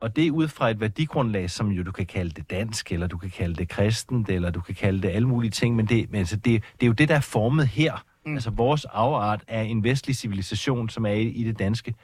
Og 0.01 0.15
det 0.15 0.27
er 0.27 0.31
ud 0.31 0.47
fra 0.47 0.69
et 0.69 0.79
værdigrundlag, 0.79 1.49
som 1.49 1.71
jo 1.71 1.83
du 1.83 1.91
kan 1.91 2.05
kalde 2.05 2.31
det 2.31 2.49
dansk, 2.49 2.91
eller 2.91 3.07
du 3.07 3.17
kan 3.17 3.29
kalde 3.29 3.55
det 3.55 3.69
kristent, 3.69 4.29
eller 4.29 4.49
du 4.49 4.61
kan 4.61 4.75
kalde 4.75 5.01
det 5.01 5.09
alle 5.09 5.27
mulige 5.27 5.51
ting, 5.51 5.75
men 5.75 5.85
det, 5.85 6.11
men 6.11 6.19
altså, 6.19 6.35
det, 6.35 6.63
det 6.79 6.83
er 6.83 6.87
jo 6.87 6.93
det, 6.93 7.09
der 7.09 7.15
er 7.15 7.19
formet 7.19 7.67
her. 7.67 8.03
Mm. 8.25 8.33
Altså 8.33 8.49
vores 8.49 8.85
afart 8.85 9.43
er 9.47 9.61
en 9.61 9.83
vestlig 9.83 10.15
civilisation, 10.15 10.89
som 10.89 11.05
er 11.05 11.11
i, 11.11 11.27
i 11.27 11.43
det 11.43 11.59
danske. 11.59 11.95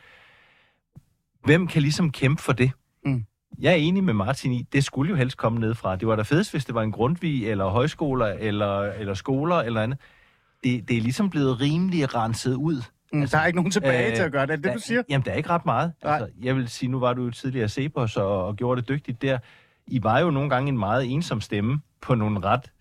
Hvem 1.44 1.68
kan 1.68 1.82
ligesom 1.82 2.12
kæmpe 2.12 2.42
for 2.42 2.54
det? 2.54 2.72
Mm. 3.06 3.26
Jeg 3.60 3.72
er 3.72 3.76
enig 3.76 4.04
med 4.04 4.14
Martin 4.14 4.52
i, 4.52 4.68
det 4.74 4.84
skulle 4.84 5.10
jo 5.10 5.16
helst 5.16 5.38
komme 5.38 5.60
ned 5.60 5.76
fra. 5.76 5.96
Det 5.96 6.08
var 6.08 6.16
da 6.16 6.22
fedest, 6.22 6.52
hvis 6.52 6.66
det 6.66 6.76
var 6.76 6.82
en 6.82 6.92
grundvig, 6.92 7.48
eller 7.48 7.70
højskoler, 7.70 8.26
eller, 8.26 8.82
eller 8.82 9.14
skoler, 9.14 9.56
eller 9.56 9.82
andet. 9.82 10.00
Det, 10.64 10.88
det 10.90 10.98
er 10.98 11.02
ligesom 11.02 11.30
blevet 11.30 11.62
rimelig 11.62 12.16
renset 12.16 12.56
ud. 12.56 12.82
Mm, 13.14 13.28
der 13.28 13.38
er 13.38 13.46
ikke 13.46 13.56
nogen 13.56 13.72
tilbage 13.72 14.10
øh, 14.10 14.16
til 14.16 14.24
at 14.24 14.32
gøre 14.32 14.46
det. 14.46 14.52
Er 14.52 14.56
det, 14.56 14.66
det, 14.66 14.74
du 14.74 14.80
siger? 14.80 15.04
Jamen, 15.10 15.26
der 15.26 15.32
er 15.32 15.36
ikke 15.36 15.50
ret 15.50 15.66
meget. 15.66 15.92
Nej. 16.04 16.14
Altså, 16.14 16.30
jeg 16.44 16.56
vil 16.56 16.70
sige, 16.70 16.90
nu 16.90 17.00
var 17.00 17.14
du 17.14 17.24
jo 17.24 17.32
tidligere 17.32 17.70
Cepos 17.70 18.18
og, 18.18 18.46
og 18.46 18.56
gjorde 18.56 18.82
det 18.82 18.90
dygtigt 18.90 19.22
der. 19.22 19.38
I 19.88 20.04
var 20.04 20.20
jo 20.20 20.30
nogle 20.30 20.50
gange 20.50 20.70
en 20.70 20.78
meget 20.78 21.12
ensom 21.12 21.42
stemme 21.42 21.82
på 22.02 22.16
nogle 22.16 22.40
ret, 22.40 22.72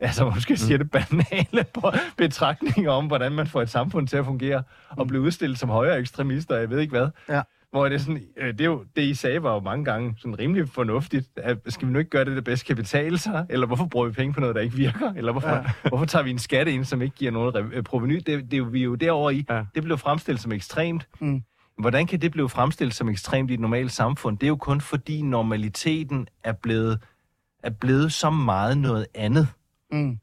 altså 0.00 0.30
måske 0.34 0.56
siger 0.56 0.78
det 0.78 0.90
banale 0.90 1.64
betragtninger 2.16 2.90
om, 2.90 3.06
hvordan 3.06 3.32
man 3.32 3.46
får 3.46 3.62
et 3.62 3.70
samfund 3.70 4.08
til 4.08 4.16
at 4.16 4.24
fungere, 4.24 4.62
og 4.90 5.06
blive 5.06 5.22
udstillet 5.22 5.58
som 5.58 5.68
højere 5.68 5.98
ekstremister, 5.98 6.56
jeg 6.56 6.70
ved 6.70 6.78
ikke 6.80 6.90
hvad. 6.90 7.08
Ja. 7.28 7.42
Hvor 7.70 7.84
det 7.88 7.94
er 7.94 7.98
sådan, 7.98 8.22
øh, 8.36 8.52
det, 8.52 8.60
er 8.60 8.64
jo, 8.64 8.84
det 8.96 9.02
I 9.02 9.14
sagde 9.14 9.42
var 9.42 9.54
jo 9.54 9.60
mange 9.60 9.84
gange 9.84 10.14
sådan 10.18 10.38
rimelig 10.38 10.68
fornuftigt. 10.68 11.28
At, 11.36 11.58
skal 11.68 11.88
vi 11.88 11.92
nu 11.92 11.98
ikke 11.98 12.10
gøre 12.10 12.24
det, 12.24 12.36
der 12.36 12.42
bedst 12.42 12.64
kan 12.66 12.76
betale 12.76 13.18
sig? 13.18 13.46
Eller 13.50 13.66
hvorfor 13.66 13.84
bruger 13.86 14.06
vi 14.06 14.12
penge 14.12 14.34
på 14.34 14.40
noget, 14.40 14.54
der 14.54 14.60
ikke 14.62 14.76
virker? 14.76 15.12
Eller 15.16 15.32
hvorfor, 15.32 15.48
Ja. 15.48 15.64
hvorfor 15.88 16.04
tager 16.04 16.22
vi 16.22 16.30
en 16.30 16.38
skatte 16.38 16.72
ind, 16.72 16.84
som 16.84 17.02
ikke 17.02 17.16
giver 17.16 17.30
noget 17.30 17.70
øh, 17.72 17.82
proveny? 17.82 18.14
Det, 18.14 18.26
det, 18.26 18.52
er 18.52 18.56
jo- 18.58 18.64
vi 18.64 18.80
er 18.80 18.84
jo 18.84 18.94
derovre 18.94 19.34
i. 19.34 19.44
Ja. 19.50 19.64
Det 19.74 19.82
blev 19.82 19.98
fremstillet 19.98 20.42
som 20.42 20.52
ekstremt. 20.52 21.08
Mm. 21.20 21.42
Hvordan 21.78 22.06
kan 22.06 22.20
det 22.20 22.30
blive 22.32 22.48
fremstillet 22.48 22.94
som 22.94 23.08
ekstremt 23.08 23.50
i 23.50 23.54
et 23.54 23.60
normalt 23.60 23.92
samfund? 23.92 24.38
Det 24.38 24.46
er 24.46 24.48
jo 24.48 24.56
kun 24.56 24.80
fordi 24.80 25.22
normaliteten 25.22 26.28
er 26.44 26.52
blevet, 26.52 26.98
er 27.62 27.70
blevet 27.70 28.12
så 28.12 28.30
meget 28.30 28.78
noget 28.78 29.06
andet. 29.14 29.48
Mm. 29.92 30.18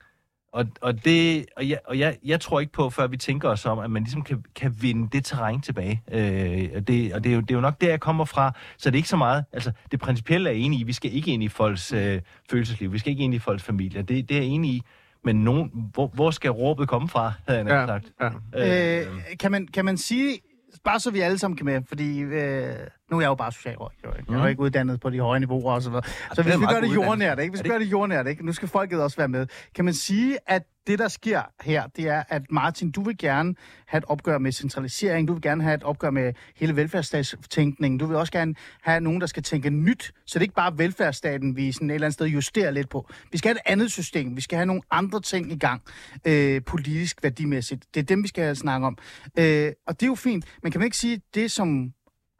Og, 0.55 0.65
og, 0.81 1.05
det, 1.05 1.45
og, 1.57 1.69
jeg, 1.69 1.79
og 1.85 1.99
jeg, 1.99 2.17
jeg 2.25 2.41
tror 2.41 2.59
ikke 2.59 2.71
på, 2.71 2.89
før 2.89 3.07
vi 3.07 3.17
tænker 3.17 3.49
os 3.49 3.65
om, 3.65 3.79
at 3.79 3.91
man 3.91 4.03
ligesom 4.03 4.21
kan, 4.21 4.43
kan 4.55 4.75
vinde 4.81 5.09
det 5.11 5.25
terræn 5.25 5.61
tilbage. 5.61 6.01
Øh, 6.11 6.69
og 6.75 6.87
det, 6.87 7.13
og 7.13 7.23
det, 7.23 7.31
er 7.31 7.35
jo, 7.35 7.41
det 7.41 7.51
er 7.51 7.55
jo 7.55 7.61
nok 7.61 7.81
der, 7.81 7.89
jeg 7.89 7.99
kommer 7.99 8.25
fra. 8.25 8.53
Så 8.77 8.89
det 8.89 8.95
er 8.95 8.99
ikke 8.99 9.09
så 9.09 9.17
meget... 9.17 9.45
Altså, 9.53 9.71
det 9.91 9.99
principielle 9.99 10.49
er 10.49 10.53
jeg 10.53 10.61
enig 10.61 10.79
i. 10.79 10.83
Vi 10.83 10.93
skal 10.93 11.15
ikke 11.15 11.31
ind 11.31 11.43
i 11.43 11.47
folks 11.47 11.93
øh, 11.93 12.21
følelsesliv. 12.51 12.93
Vi 12.93 12.99
skal 12.99 13.11
ikke 13.11 13.23
ind 13.23 13.33
i 13.33 13.39
folks 13.39 13.63
familier. 13.63 14.01
Det, 14.01 14.29
det 14.29 14.37
er 14.37 14.41
jeg 14.41 14.49
enig 14.49 14.71
i. 14.71 14.81
Men 15.23 15.35
nogen, 15.35 15.71
hvor, 15.93 16.07
hvor 16.07 16.31
skal 16.31 16.51
råbet 16.51 16.87
komme 16.87 17.09
fra, 17.09 17.33
havde 17.47 17.59
jeg 17.59 17.67
ja. 17.67 17.85
sagt. 17.87 18.11
ja. 18.53 19.01
Øh, 19.01 19.07
kan, 19.39 19.51
man, 19.51 19.67
kan 19.67 19.85
man 19.85 19.97
sige, 19.97 20.39
bare 20.83 20.99
så 20.99 21.11
vi 21.11 21.19
alle 21.19 21.37
sammen 21.37 21.57
kan 21.57 21.65
med, 21.65 21.81
fordi 21.87 22.19
øh, 22.19 22.75
nu 23.11 23.17
er 23.17 23.21
jeg 23.21 23.27
jo 23.27 23.35
bare 23.35 23.51
socialrådgiver, 23.51 24.13
ikke? 24.13 24.31
jeg 24.31 24.37
er 24.37 24.43
jo 24.43 24.49
ikke 24.49 24.61
uddannet 24.61 24.99
på 24.99 25.09
de 25.09 25.19
høje 25.19 25.39
niveauer 25.39 25.73
og 25.73 25.81
så 25.81 25.89
videre. 25.89 26.03
Så 26.33 26.43
hvis 26.43 26.59
vi 26.59 26.65
gør 26.65 26.81
det 26.81 26.95
jordnært, 26.95 27.39
ikke? 27.39 27.51
hvis 27.51 27.63
vi 27.63 27.69
gør 27.69 27.79
det 27.79 27.91
jordnært, 27.91 28.27
ikke? 28.27 28.45
nu 28.45 28.53
skal 28.53 28.67
folket 28.67 29.01
også 29.01 29.17
være 29.17 29.27
med. 29.27 29.47
Kan 29.75 29.85
man 29.85 29.93
sige, 29.93 30.37
at 30.47 30.63
det, 30.87 30.99
der 30.99 31.07
sker 31.07 31.41
her, 31.61 31.87
det 31.87 32.07
er, 32.07 32.23
at 32.29 32.41
Martin, 32.49 32.91
du 32.91 33.01
vil 33.01 33.17
gerne 33.17 33.55
have 33.87 33.97
et 33.97 34.05
opgør 34.07 34.37
med 34.37 34.51
centralisering, 34.51 35.27
du 35.27 35.33
vil 35.33 35.41
gerne 35.41 35.63
have 35.63 35.75
et 35.75 35.83
opgør 35.83 36.09
med 36.09 36.33
hele 36.55 36.75
velfærdsstatstænkningen, 36.75 37.97
du 37.97 38.05
vil 38.05 38.17
også 38.17 38.31
gerne 38.31 38.55
have 38.81 38.99
nogen, 39.01 39.21
der 39.21 39.27
skal 39.27 39.43
tænke 39.43 39.69
nyt, 39.69 40.11
så 40.25 40.33
det 40.33 40.35
er 40.35 40.41
ikke 40.41 40.55
bare 40.55 40.77
velfærdsstaten, 40.77 41.55
vi 41.55 41.71
sådan 41.71 41.89
et 41.89 41.93
eller 41.93 42.07
andet 42.07 42.13
sted 42.13 42.27
justerer 42.27 42.71
lidt 42.71 42.89
på. 42.89 43.09
Vi 43.31 43.37
skal 43.37 43.49
have 43.49 43.55
et 43.55 43.71
andet 43.71 43.91
system, 43.91 44.35
vi 44.35 44.41
skal 44.41 44.55
have 44.55 44.65
nogle 44.65 44.81
andre 44.91 45.21
ting 45.21 45.51
i 45.51 45.57
gang, 45.57 45.81
øh, 46.25 46.61
politisk, 46.63 47.23
værdimæssigt. 47.23 47.85
Det 47.93 47.99
er 47.99 48.05
dem, 48.05 48.23
vi 48.23 48.27
skal 48.27 48.55
snakke 48.55 48.87
om. 48.87 48.97
Øh, 49.39 49.71
og 49.87 49.99
det 49.99 50.03
er 50.05 50.07
jo 50.07 50.15
fint, 50.15 50.45
men 50.63 50.71
kan 50.71 50.79
man 50.79 50.85
ikke 50.85 50.97
sige, 50.97 51.21
det 51.35 51.51
som 51.51 51.93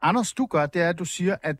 Anders, 0.08 0.32
du 0.32 0.46
gør, 0.46 0.66
det 0.66 0.82
er, 0.82 0.88
at 0.88 0.98
du 0.98 1.04
siger, 1.04 1.36
at 1.42 1.56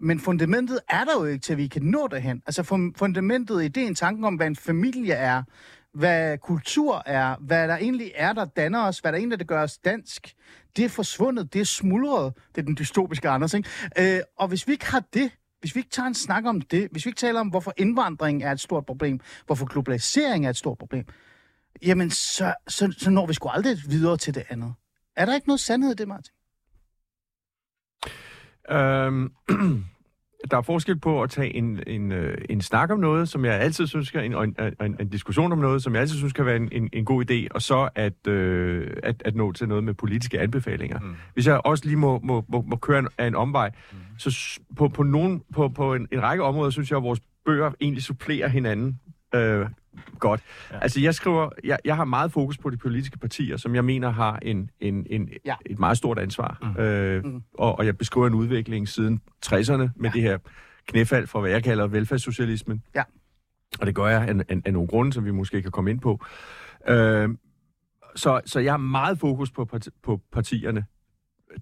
men 0.00 0.20
fundamentet 0.20 0.80
er 0.88 1.04
der 1.04 1.12
jo 1.18 1.24
ikke 1.24 1.42
til, 1.42 1.52
at 1.52 1.58
vi 1.58 1.66
kan 1.66 1.82
nå 1.82 2.08
derhen. 2.10 2.42
Altså 2.46 2.62
fundamentet, 2.96 3.64
ideen, 3.64 3.94
tanken 3.94 4.24
om, 4.24 4.34
hvad 4.34 4.46
en 4.46 4.56
familie 4.56 5.12
er, 5.12 5.42
hvad 5.94 6.38
kultur 6.38 7.02
er, 7.06 7.36
hvad 7.40 7.68
der 7.68 7.76
egentlig 7.76 8.12
er, 8.14 8.32
der 8.32 8.44
danner 8.44 8.82
os, 8.82 8.98
hvad 8.98 9.12
der 9.12 9.18
egentlig 9.18 9.34
er, 9.34 9.38
der 9.38 9.44
gør 9.44 9.62
os 9.62 9.78
dansk, 9.78 10.34
det 10.76 10.84
er 10.84 10.88
forsvundet, 10.88 11.52
det 11.52 11.60
er 11.60 11.64
smuldret. 11.64 12.32
Det 12.54 12.60
er 12.60 12.64
den 12.64 12.76
dystopiske 12.76 13.28
Anders, 13.28 13.54
ikke? 13.54 13.68
Øh, 13.98 14.20
og 14.38 14.48
hvis 14.48 14.66
vi 14.66 14.72
ikke 14.72 14.86
har 14.86 15.02
det, 15.14 15.30
hvis 15.60 15.74
vi 15.74 15.80
ikke 15.80 15.90
tager 15.90 16.06
en 16.06 16.14
snak 16.14 16.44
om 16.44 16.60
det, 16.60 16.88
hvis 16.90 17.06
vi 17.06 17.08
ikke 17.08 17.18
taler 17.18 17.40
om, 17.40 17.48
hvorfor 17.48 17.72
indvandring 17.76 18.42
er 18.42 18.52
et 18.52 18.60
stort 18.60 18.86
problem, 18.86 19.20
hvorfor 19.46 19.66
globalisering 19.66 20.46
er 20.46 20.50
et 20.50 20.56
stort 20.56 20.78
problem, 20.78 21.04
jamen 21.82 22.10
så, 22.10 22.54
så, 22.68 22.94
så 22.98 23.10
når 23.10 23.26
vi 23.26 23.34
sgu 23.34 23.48
aldrig 23.48 23.76
videre 23.88 24.16
til 24.16 24.34
det 24.34 24.44
andet. 24.48 24.74
Er 25.16 25.26
der 25.26 25.34
ikke 25.34 25.48
noget 25.48 25.60
sandhed 25.60 25.92
i 25.92 25.94
det, 25.94 26.08
Martin? 26.08 26.32
Øhm, 28.70 29.32
der 30.50 30.56
er 30.56 30.62
forskel 30.62 30.98
på 30.98 31.22
at 31.22 31.30
tage 31.30 31.54
en, 31.54 31.80
en, 31.86 32.12
øh, 32.12 32.38
en 32.50 32.60
snak 32.60 32.90
om 32.90 33.00
noget, 33.00 33.28
som 33.28 33.44
jeg 33.44 33.60
altid 33.60 33.86
synes 33.86 34.08
skal, 34.08 34.24
en, 34.24 34.34
og 34.34 34.44
en, 34.44 34.56
en, 34.80 34.96
en 35.00 35.08
diskussion 35.08 35.52
om 35.52 35.58
noget, 35.58 35.82
som 35.82 35.94
jeg 35.94 36.00
altid 36.00 36.16
synes 36.16 36.32
kan 36.32 36.46
være 36.46 36.56
en, 36.56 36.68
en, 36.72 36.88
en 36.92 37.04
god 37.04 37.30
idé, 37.30 37.46
og 37.50 37.62
så 37.62 37.88
at, 37.94 38.26
øh, 38.26 38.96
at, 39.02 39.22
at 39.24 39.34
nå 39.34 39.52
til 39.52 39.68
noget 39.68 39.84
med 39.84 39.94
politiske 39.94 40.40
anbefalinger. 40.40 40.98
Mm. 40.98 41.14
Hvis 41.34 41.46
jeg 41.46 41.60
også 41.64 41.84
lige 41.84 41.96
må, 41.96 42.20
må, 42.22 42.44
må, 42.48 42.64
må 42.66 42.76
køre 42.76 42.98
en, 42.98 43.08
en 43.20 43.34
omvej, 43.34 43.70
mm. 43.92 43.98
så 44.18 44.60
på, 44.76 44.88
på, 44.88 45.02
nogen, 45.02 45.42
på, 45.54 45.68
på 45.68 45.94
en, 45.94 46.08
en 46.12 46.22
række 46.22 46.44
områder, 46.44 46.70
synes 46.70 46.90
jeg, 46.90 46.96
at 46.96 47.02
vores 47.02 47.20
bøger 47.44 47.70
egentlig 47.80 48.02
supplerer 48.02 48.48
hinanden 48.48 49.00
øh, 49.34 49.66
godt. 50.18 50.40
Ja. 50.72 50.78
Altså, 50.78 51.00
jeg 51.00 51.14
skriver, 51.14 51.48
jeg, 51.64 51.78
jeg 51.84 51.96
har 51.96 52.04
meget 52.04 52.32
fokus 52.32 52.58
på 52.58 52.70
de 52.70 52.76
politiske 52.76 53.18
partier, 53.18 53.56
som 53.56 53.74
jeg 53.74 53.84
mener 53.84 54.10
har 54.10 54.38
en, 54.42 54.70
en, 54.80 55.06
en, 55.10 55.28
Ja. 55.44 55.54
et 55.66 55.78
meget 55.78 55.96
stort 55.96 56.18
ansvar. 56.18 56.58
Mhm. 56.62 56.70
Mm. 56.70 56.78
Øh, 56.82 57.24
mm. 57.24 57.42
og, 57.54 57.78
og 57.78 57.86
jeg 57.86 57.98
beskriver 57.98 58.26
en 58.26 58.34
udvikling 58.34 58.88
siden 58.88 59.20
60'erne 59.46 59.76
med 59.76 59.90
ja. 60.04 60.10
det 60.10 60.22
her 60.22 60.38
knæfald 60.88 61.26
fra, 61.26 61.40
hvad 61.40 61.50
jeg 61.50 61.64
kalder 61.64 61.86
velfærdssocialismen. 61.86 62.82
Ja. 62.94 63.02
Og 63.80 63.86
det 63.86 63.94
gør 63.94 64.06
jeg 64.06 64.28
af, 64.28 64.34
af, 64.48 64.60
af 64.64 64.72
nogle 64.72 64.88
grunde, 64.88 65.12
som 65.12 65.24
vi 65.24 65.30
måske 65.30 65.62
kan 65.62 65.70
komme 65.70 65.90
ind 65.90 66.00
på. 66.00 66.24
Øh, 66.88 67.28
så, 68.16 68.40
så 68.46 68.60
jeg 68.60 68.72
har 68.72 68.78
meget 68.78 69.18
fokus 69.18 69.50
på, 69.50 69.64
parti, 69.64 69.90
på 70.02 70.20
partierne. 70.32 70.84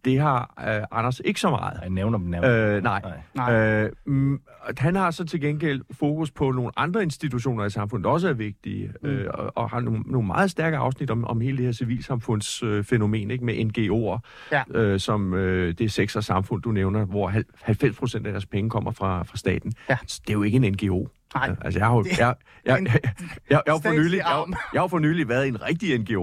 Det 0.05 0.20
har 0.20 0.64
øh, 0.68 0.98
Anders 0.98 1.20
ikke 1.24 1.40
så 1.40 1.50
meget. 1.50 1.78
Jeg 1.83 1.90
nævner 1.90 2.18
dem 2.18 2.26
nærmere. 2.26 2.76
Øh, 2.76 2.83
nej. 2.83 3.02
Nej. 3.35 3.55
Øh, 3.85 3.90
mm, 4.07 4.40
han 4.78 4.96
har 4.96 5.11
så 5.11 5.24
til 5.24 5.40
gengæld 5.40 5.83
fokus 5.92 6.31
på 6.31 6.50
nogle 6.50 6.70
andre 6.76 7.02
institutioner 7.02 7.64
i 7.64 7.70
samfundet, 7.70 8.05
der 8.05 8.11
også 8.11 8.28
er 8.28 8.33
vigtige, 8.33 8.92
mm. 9.02 9.09
øh, 9.09 9.31
og, 9.35 9.52
og 9.55 9.70
har 9.70 9.81
nogle, 9.81 10.00
nogle 10.07 10.26
meget 10.26 10.50
stærke 10.50 10.76
afsnit 10.76 11.11
om, 11.11 11.24
om 11.24 11.40
hele 11.40 11.57
det 11.57 11.64
her 11.64 11.72
civilsamfundsfænomen, 11.72 12.78
øh, 12.78 12.85
fænomen, 12.85 13.31
ikke, 13.31 13.44
med 13.44 13.55
NGO'er, 13.55 14.18
Ja. 14.52 14.62
øh, 14.81 15.00
som 15.00 15.35
øh, 15.35 15.74
det 15.78 15.92
sex- 15.92 16.16
og 16.16 16.24
samfund, 16.24 16.62
du 16.62 16.72
nævner, 16.72 17.05
hvor 17.05 17.28
hal- 17.28 17.44
90 17.62 17.96
procent 17.96 18.26
af 18.26 18.33
deres 18.33 18.46
penge 18.46 18.70
kommer 18.70 18.90
fra, 18.90 19.22
fra 19.22 19.37
staten. 19.37 19.72
Ja. 19.88 19.96
Så 20.07 20.20
det 20.26 20.31
er 20.31 20.35
jo 20.35 20.42
ikke 20.42 20.57
en 20.57 20.72
NGO. 20.72 21.07
Nej. 21.34 21.50
Øh, 21.50 21.56
Altså, 21.60 21.80
jeg 21.80 21.86
har 21.88 21.94
jo, 21.96 22.04
jeg, 22.18 22.34
jeg, 22.64 22.82
jeg, 22.86 23.00
jeg, 23.50 23.62
jeg, 23.66 23.74
for 23.82 23.92
nylig, 23.92 24.18
jeg, 24.18 24.44
jeg 24.74 24.80
har 24.80 24.88
for 24.88 24.98
nylig 24.98 25.28
været 25.28 25.44
i 25.44 25.48
en 25.48 25.62
rigtig 25.62 25.98
NGO, 25.98 26.22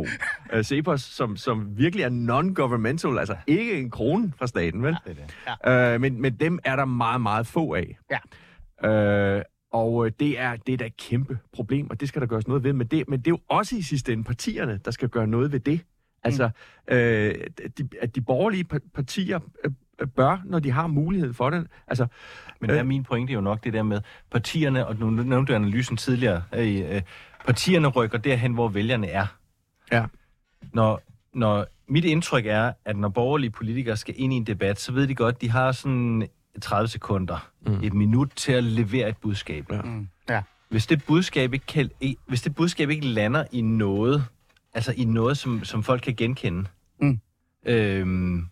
uh, 0.54 0.62
Cepos, 0.70 1.02
som, 1.02 1.38
som 1.38 1.78
virkelig 1.78 2.04
er 2.04 2.10
non-governmental, 2.10 3.20
altså 3.20 3.36
ikke 3.48 3.80
en 3.80 3.92
krone 3.92 4.34
fra 4.38 4.48
staten, 4.48 4.84
vel? 4.84 4.98
Det 5.06 5.18
er 5.66 5.68
det. 5.68 5.94
Øh, 5.96 6.02
men, 6.02 6.22
men 6.22 6.34
dem 6.36 6.60
er 6.64 6.76
der 6.76 6.86
meget, 6.86 7.22
meget 7.22 7.48
få 7.48 7.76
af. 7.76 7.98
Ja. 8.12 8.90
Øh, 8.90 9.42
og 9.72 10.06
øh, 10.06 10.12
det 10.20 10.40
er, 10.40 10.56
det 10.56 10.74
er 10.74 10.78
da 10.78 10.86
et 10.86 10.98
kæmpe 10.98 11.40
problem, 11.54 11.90
og 11.90 12.00
det 12.00 12.08
skal 12.08 12.22
der 12.22 12.28
gøres 12.28 12.48
noget 12.48 12.64
ved. 12.64 12.74
Men 12.74 12.88
det, 12.88 13.10
men 13.10 13.20
det 13.20 13.28
er 13.28 13.32
jo 13.32 13.40
også 13.50 13.76
i 13.76 13.82
sidste 13.82 14.14
ende 14.14 14.24
partierne, 14.24 14.80
der 14.86 14.92
skal 14.92 15.10
gøre 15.10 15.28
noget 15.28 15.52
ved 15.52 15.60
det. 15.60 15.82
Altså, 16.24 16.50
øh, 16.88 17.36
de, 17.78 17.90
at 18.02 18.16
de 18.16 18.22
borgerlige 18.22 18.66
pa- 18.74 18.90
partier 18.94 19.40
øh, 19.66 19.66
øh, 19.66 19.72
bør, 20.06 20.42
når 20.46 20.60
de 20.60 20.72
har 20.72 20.88
mulighed 20.88 21.34
for 21.34 21.50
det. 21.50 21.68
Altså, 21.88 22.08
Men 22.60 22.70
der 22.70 22.76
er 22.76 22.84
min 22.84 23.04
pointe 23.04 23.34
jo 23.34 23.42
nok 23.42 23.64
det 23.64 23.74
der 23.74 23.84
med 23.84 24.02
partierne, 24.32 24.88
og 24.88 24.96
nu 24.96 25.10
nævnte 25.10 25.54
du 25.54 25.56
analysen 25.56 25.98
tidligere, 25.98 26.44
øh, 26.56 26.96
øh, 26.96 27.02
partierne 27.46 27.88
rykker 27.88 28.18
derhen, 28.18 28.54
hvor 28.54 28.68
vælgerne 28.68 29.08
er. 29.08 29.26
Ja. 29.92 30.06
Når, 30.74 31.02
når 31.34 31.66
mit 31.88 32.06
indtryk 32.06 32.46
er, 32.46 32.72
at 32.86 32.98
når 32.98 33.10
borgerlige 33.10 33.50
politikere 33.50 33.98
skal 33.98 34.14
ind 34.18 34.34
i 34.34 34.36
en 34.36 34.44
debat, 34.44 34.80
så 34.80 34.92
ved 34.92 35.08
de 35.08 35.16
godt, 35.16 35.42
de 35.42 35.50
har 35.52 35.72
sådan 35.72 36.28
30 36.62 36.88
sekunder, 36.88 37.50
mm. 37.66 37.80
et 37.84 37.94
minut 37.94 38.30
til 38.36 38.52
at 38.52 38.64
levere 38.64 39.10
et 39.10 39.18
budskab. 39.18 39.72
Ja. 39.72 39.82
Mm. 39.82 40.08
Ja. 40.30 40.42
Hvis 40.70 40.88
det 40.88 41.04
budskab 41.08 41.54
ikke, 41.54 41.66
kan, 41.66 41.90
hvis 42.28 42.42
det 42.42 42.56
budskab 42.56 42.90
ikke 42.90 43.06
lander 43.06 43.44
i 43.52 43.62
noget, 43.62 44.26
altså 44.74 44.94
i 44.98 45.06
noget, 45.06 45.38
som, 45.38 45.64
som 45.64 45.84
folk 45.84 46.02
kan 46.02 46.16
genkende, 46.16 46.66
Mm. 47.02 47.20
øhm, 47.66 48.46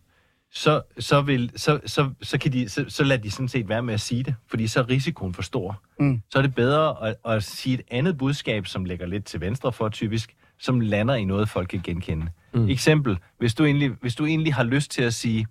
så, 0.51 0.81
så, 0.99 1.21
vil, 1.21 1.51
så, 1.55 1.79
så, 1.85 2.09
så, 2.21 2.37
kan 2.37 2.53
de, 2.53 2.69
så, 2.69 2.85
så 2.87 3.03
lader 3.03 3.21
de 3.21 3.31
sådan 3.31 3.47
set 3.47 3.69
være 3.69 3.83
med 3.83 3.93
at 3.93 4.01
sige 4.01 4.23
det, 4.23 4.35
fordi 4.47 4.67
så 4.67 4.79
er 4.79 4.89
risikoen 4.89 5.33
for 5.33 5.41
stor. 5.41 5.81
Mm. 5.99 6.21
Så 6.29 6.37
er 6.37 6.41
det 6.41 6.55
bedre 6.55 7.07
at, 7.07 7.15
at 7.25 7.43
sige 7.43 7.73
et 7.73 7.81
andet 7.91 8.17
budskab, 8.17 8.67
som 8.67 8.85
ligger 8.85 9.05
lidt 9.05 9.25
til 9.25 9.41
venstre 9.41 9.71
for 9.71 9.89
typisk, 9.89 10.35
som 10.59 10.79
lander 10.79 11.15
i 11.15 11.25
noget, 11.25 11.49
folk 11.49 11.67
kan 11.67 11.81
genkende. 11.83 12.27
Mm. 12.53 12.69
Eksempel, 12.69 13.17
hvis 13.37 13.53
du, 13.53 13.65
egentlig, 13.65 13.91
hvis 14.01 14.15
du 14.15 14.25
egentlig 14.25 14.53
har 14.53 14.63
lyst 14.63 14.91
til 14.91 15.03
at 15.03 15.13
sige, 15.13 15.47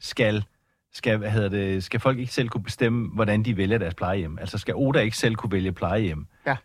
skal, 0.00 0.44
skal, 0.92 1.18
hvad 1.18 1.30
hedder 1.30 1.48
det, 1.48 1.84
skal 1.84 2.00
folk 2.00 2.18
ikke 2.18 2.32
selv 2.32 2.48
kunne 2.48 2.64
bestemme, 2.64 3.10
hvordan 3.14 3.42
de 3.42 3.56
vælger 3.56 3.78
deres 3.78 3.94
plejehjem? 3.94 4.38
Altså 4.38 4.58
skal 4.58 4.74
Oda 4.76 4.98
ikke 4.98 5.16
selv 5.16 5.34
kunne 5.34 5.52
vælge 5.52 5.72
plejehjem? 5.72 6.26
Ja. 6.46 6.56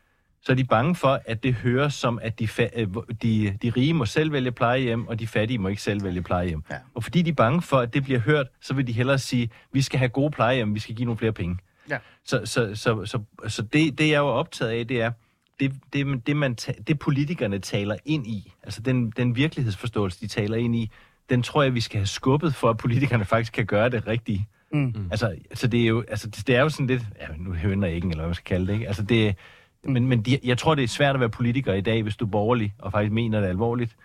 Så 0.44 0.52
er 0.52 0.56
de 0.56 0.64
bange 0.64 0.96
for, 0.96 1.22
at 1.26 1.44
det 1.44 1.54
høres 1.54 1.94
som, 1.94 2.20
at 2.22 2.40
de, 2.40 2.46
fa- 2.46 2.80
øh, 2.80 2.88
de, 3.22 3.58
de 3.62 3.70
rige 3.70 3.94
må 3.94 4.06
selv 4.06 4.32
vælge 4.32 4.52
plejehjem, 4.52 5.08
og 5.08 5.20
de 5.20 5.28
fattige 5.28 5.58
må 5.58 5.68
ikke 5.68 5.82
selv 5.82 6.04
vælge 6.04 6.22
plejehjem. 6.22 6.64
Ja. 6.72 6.76
Og 6.94 7.04
fordi 7.04 7.22
de 7.22 7.30
er 7.30 7.34
bange 7.34 7.62
for, 7.62 7.78
at 7.78 7.94
det 7.94 8.04
bliver 8.04 8.20
hørt, 8.20 8.48
så 8.62 8.74
vil 8.74 8.88
de 8.88 8.92
hellere 8.92 9.18
sige, 9.18 9.50
vi 9.74 9.82
skal 9.82 10.00
have 10.00 10.10
gode 10.10 10.32
plejehjem, 10.32 10.76
vi 10.76 10.80
skal 10.80 10.96
give 10.96 11.06
nogle 11.06 11.18
flere 11.18 11.32
penge. 11.34 11.58
Ja. 11.90 11.98
Så, 12.26 12.42
så, 12.46 12.76
så, 12.76 13.06
så, 13.06 13.20
så 13.48 13.62
det, 13.62 13.98
det, 13.98 14.08
jeg 14.08 14.14
er 14.14 14.20
jo 14.20 14.28
optaget 14.28 14.72
af, 14.72 14.88
det 14.88 15.02
er, 15.02 15.12
det, 15.60 15.74
det, 15.94 16.28
det, 16.28 16.38
man 16.38 16.56
ta- 16.56 16.82
det 16.88 17.00
politikerne 17.00 17.60
taler 17.60 17.96
ind 18.06 18.28
i, 18.28 18.54
altså 18.64 18.82
den, 18.82 19.10
den 19.18 19.36
virkelighedsforståelse, 19.36 20.22
de 20.22 20.28
taler 20.28 20.58
ind 20.58 20.76
i, 20.76 20.92
den 21.30 21.44
tror 21.44 21.64
jeg, 21.64 21.74
vi 21.74 21.82
skal 21.82 22.00
have 22.00 22.08
skubbet, 22.08 22.56
for 22.56 22.70
at 22.70 22.78
politikerne 22.78 23.26
faktisk 23.26 23.54
kan 23.54 23.66
gøre 23.66 23.90
det 23.90 24.08
rigtige. 24.08 24.48
Mm. 24.74 25.08
Altså, 25.12 25.28
altså, 25.28 25.68
det 25.68 25.82
er 25.82 25.86
jo, 25.86 26.04
altså, 26.08 26.28
det, 26.28 26.48
det 26.48 26.56
er 26.56 26.62
jo 26.62 26.70
sådan 26.70 26.88
lidt, 26.88 27.04
ja, 27.22 27.28
nu 27.38 27.54
høner 27.54 27.88
jeg 27.88 27.96
ikke, 27.96 28.08
eller 28.08 28.18
hvad 28.18 28.28
man 28.28 28.36
skal 28.36 28.46
kalde 28.46 28.68
det, 28.68 28.74
ikke? 28.74 28.88
Altså, 28.88 29.04
det, 29.04 29.36
men, 29.84 30.08
men 30.08 30.22
de, 30.22 30.40
jeg 30.44 30.58
tror, 30.58 30.76
det 30.76 30.84
er 30.84 30.88
svært 30.88 31.16
at 31.16 31.20
være 31.20 31.30
politiker 31.30 31.74
i 31.74 31.82
dag, 31.82 32.04
hvis 32.04 32.16
du 32.16 32.26
er 32.26 32.30
borgerlig, 32.30 32.74
og 32.80 32.92
faktisk 32.92 33.14
mener 33.14 33.42
det 33.42 33.48
alvorligt, 33.48 33.96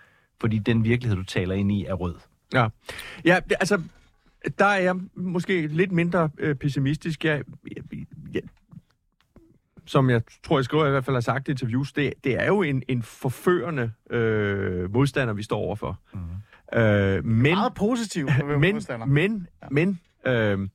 fordi 0.40 0.58
den 0.58 0.84
virkelighed, 0.84 1.16
du 1.16 1.24
taler 1.24 1.54
ind 1.54 1.72
i, 1.72 1.84
er 1.84 1.94
rød. 1.94 2.14
Ja, 2.54 2.68
ja 3.24 3.40
det, 3.48 3.56
altså, 3.60 3.82
der 4.58 4.64
er 4.64 4.78
jeg 4.78 4.96
måske 5.14 5.66
lidt 5.66 5.92
mindre 5.92 6.30
øh, 6.38 6.54
pessimistisk. 6.54 7.24
Jeg, 7.24 7.42
jeg, 7.76 7.82
jeg, 8.34 8.42
som 9.84 10.10
jeg 10.10 10.22
tror, 10.44 10.58
jeg 10.58 10.64
skriver, 10.64 10.84
jeg 10.84 10.90
i 10.90 10.92
hvert 10.92 11.04
fald 11.04 11.16
har 11.16 11.20
sagt 11.20 11.48
i 11.48 11.50
interviews, 11.50 11.92
det, 11.92 12.12
det 12.24 12.34
er 12.34 12.46
jo 12.46 12.62
en, 12.62 12.82
en 12.88 13.02
forførende 13.02 13.92
øh, 14.10 14.92
modstander, 14.92 15.34
vi 15.34 15.42
står 15.42 15.58
overfor. 15.58 16.00
Mm. 16.14 16.78
Øh, 16.78 17.24
men, 17.24 17.42
Meget 17.42 17.74
positiv. 17.74 18.28
men, 18.46 18.74
modstander. 18.74 19.06
men, 19.06 19.48
men 19.70 20.00
øh, 20.26 20.68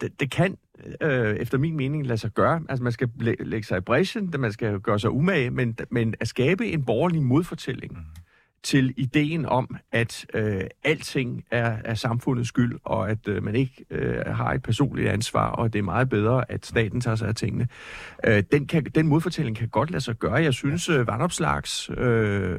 det, 0.00 0.20
det 0.20 0.30
kan 0.30 0.56
øh, 1.00 1.36
efter 1.36 1.58
min 1.58 1.76
mening 1.76 2.06
lade 2.06 2.18
sig 2.18 2.30
gøre. 2.30 2.62
Altså 2.68 2.82
man 2.82 2.92
skal 2.92 3.08
læ- 3.20 3.34
lægge 3.40 3.66
sig 3.66 3.78
i 3.78 3.80
bræschen, 3.80 4.34
man 4.38 4.52
skal 4.52 4.80
gøre 4.80 4.98
sig 4.98 5.10
umage, 5.10 5.50
men, 5.50 5.76
men 5.90 6.14
at 6.20 6.28
skabe 6.28 6.66
en 6.66 6.84
borgerlig 6.84 7.22
modfortælling 7.22 7.92
mm 7.92 7.98
til 8.62 8.94
ideen 8.96 9.46
om, 9.46 9.76
at 9.92 10.26
øh, 10.34 10.60
alting 10.84 11.44
er, 11.50 11.76
er 11.84 11.94
samfundets 11.94 12.48
skyld, 12.48 12.78
og 12.84 13.10
at 13.10 13.28
øh, 13.28 13.42
man 13.42 13.54
ikke 13.54 13.84
øh, 13.90 14.26
har 14.26 14.52
et 14.52 14.62
personligt 14.62 15.08
ansvar, 15.08 15.50
og 15.50 15.64
at 15.64 15.72
det 15.72 15.78
er 15.78 15.82
meget 15.82 16.08
bedre, 16.08 16.50
at 16.50 16.66
staten 16.66 17.00
tager 17.00 17.14
sig 17.14 17.28
af 17.28 17.34
tingene. 17.34 17.68
Øh, 18.26 18.42
den, 18.52 18.66
kan, 18.66 18.84
den 18.84 19.06
modfortælling 19.06 19.56
kan 19.56 19.68
godt 19.68 19.90
lade 19.90 20.04
sig 20.04 20.16
gøre. 20.16 20.34
Jeg 20.34 20.54
synes, 20.54 20.88
øh, 20.88 21.06
Vandopslags 21.06 21.90
øh, 21.96 22.56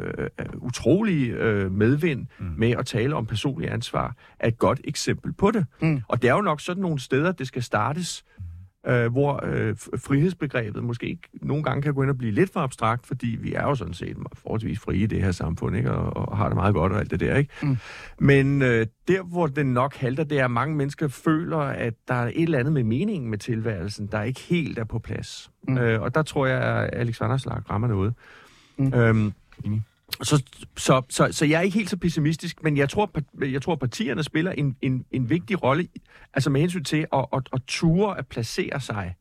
utrolige 0.55 1.33
øh, 1.33 1.71
medvind 1.71 2.27
mm. 2.39 2.45
med 2.57 2.71
at 2.71 2.85
tale 2.85 3.15
om 3.15 3.25
personligt 3.25 3.71
ansvar 3.71 4.15
er 4.39 4.47
et 4.47 4.57
godt 4.57 4.81
eksempel 4.83 5.33
på 5.33 5.51
det. 5.51 5.65
Mm. 5.81 6.01
Og 6.07 6.21
det 6.21 6.29
er 6.29 6.33
jo 6.33 6.41
nok 6.41 6.61
sådan 6.61 6.81
nogle 6.81 6.99
steder, 6.99 7.31
det 7.31 7.47
skal 7.47 7.63
startes, 7.63 8.25
øh, 8.87 9.11
hvor 9.11 9.45
øh, 9.45 9.75
frihedsbegrebet 9.97 10.83
måske 10.83 11.07
ikke 11.07 11.29
nogle 11.33 11.63
gange 11.63 11.81
kan 11.81 11.93
gå 11.93 12.01
ind 12.01 12.09
og 12.09 12.17
blive 12.17 12.31
lidt 12.31 12.53
for 12.53 12.59
abstrakt, 12.59 13.07
fordi 13.07 13.37
vi 13.41 13.53
er 13.53 13.63
jo 13.63 13.75
sådan 13.75 13.93
set 13.93 14.17
forholdsvis 14.33 14.79
frie 14.79 14.97
i 14.97 15.05
det 15.05 15.21
her 15.21 15.31
samfund, 15.31 15.75
ikke? 15.75 15.91
Og, 15.91 16.29
og 16.29 16.37
har 16.37 16.47
det 16.47 16.55
meget 16.55 16.73
godt 16.73 16.91
og 16.91 16.99
alt 16.99 17.11
det 17.11 17.19
der. 17.19 17.37
Ikke? 17.37 17.53
Mm. 17.61 17.77
Men 18.19 18.61
øh, 18.61 18.87
der, 19.07 19.23
hvor 19.23 19.47
den 19.47 19.73
nok 19.73 19.95
halter, 19.95 20.23
det 20.23 20.39
er, 20.39 20.45
at 20.45 20.51
mange 20.51 20.75
mennesker 20.75 21.07
føler, 21.07 21.57
at 21.57 21.93
der 22.07 22.13
er 22.13 22.31
et 22.35 22.43
eller 22.43 22.59
andet 22.59 22.73
med 22.73 22.83
meningen 22.83 23.29
med 23.29 23.37
tilværelsen, 23.37 24.07
der 24.07 24.21
ikke 24.21 24.39
helt 24.39 24.79
er 24.79 24.83
på 24.83 24.99
plads. 24.99 25.51
Mm. 25.67 25.77
Øh, 25.77 26.01
og 26.01 26.15
der 26.15 26.21
tror 26.21 26.45
jeg, 26.45 26.61
at 26.61 26.89
Alex 26.93 27.21
Vanderslag 27.21 27.69
rammer 27.69 27.87
noget. 27.87 28.13
Mm. 28.77 28.93
Øhm, 28.93 29.33
så, 30.21 30.43
så, 30.77 31.01
så, 31.09 31.27
så 31.31 31.45
jeg 31.45 31.57
er 31.57 31.61
ikke 31.61 31.77
helt 31.77 31.89
så 31.89 31.97
pessimistisk, 31.97 32.63
men 32.63 32.77
jeg 32.77 32.89
tror, 32.89 33.11
jeg 33.45 33.61
tror 33.61 33.75
partierne 33.75 34.23
spiller 34.23 34.51
en, 34.51 34.77
en, 34.81 35.05
en 35.11 35.29
vigtig 35.29 35.63
rolle, 35.63 35.87
altså 36.33 36.49
med 36.49 36.61
hensyn 36.61 36.83
til 36.83 37.05
at, 37.13 37.25
at, 37.33 37.49
at 37.53 37.61
ture 37.67 38.17
at 38.17 38.27
placere 38.27 38.81
sig 38.81 39.15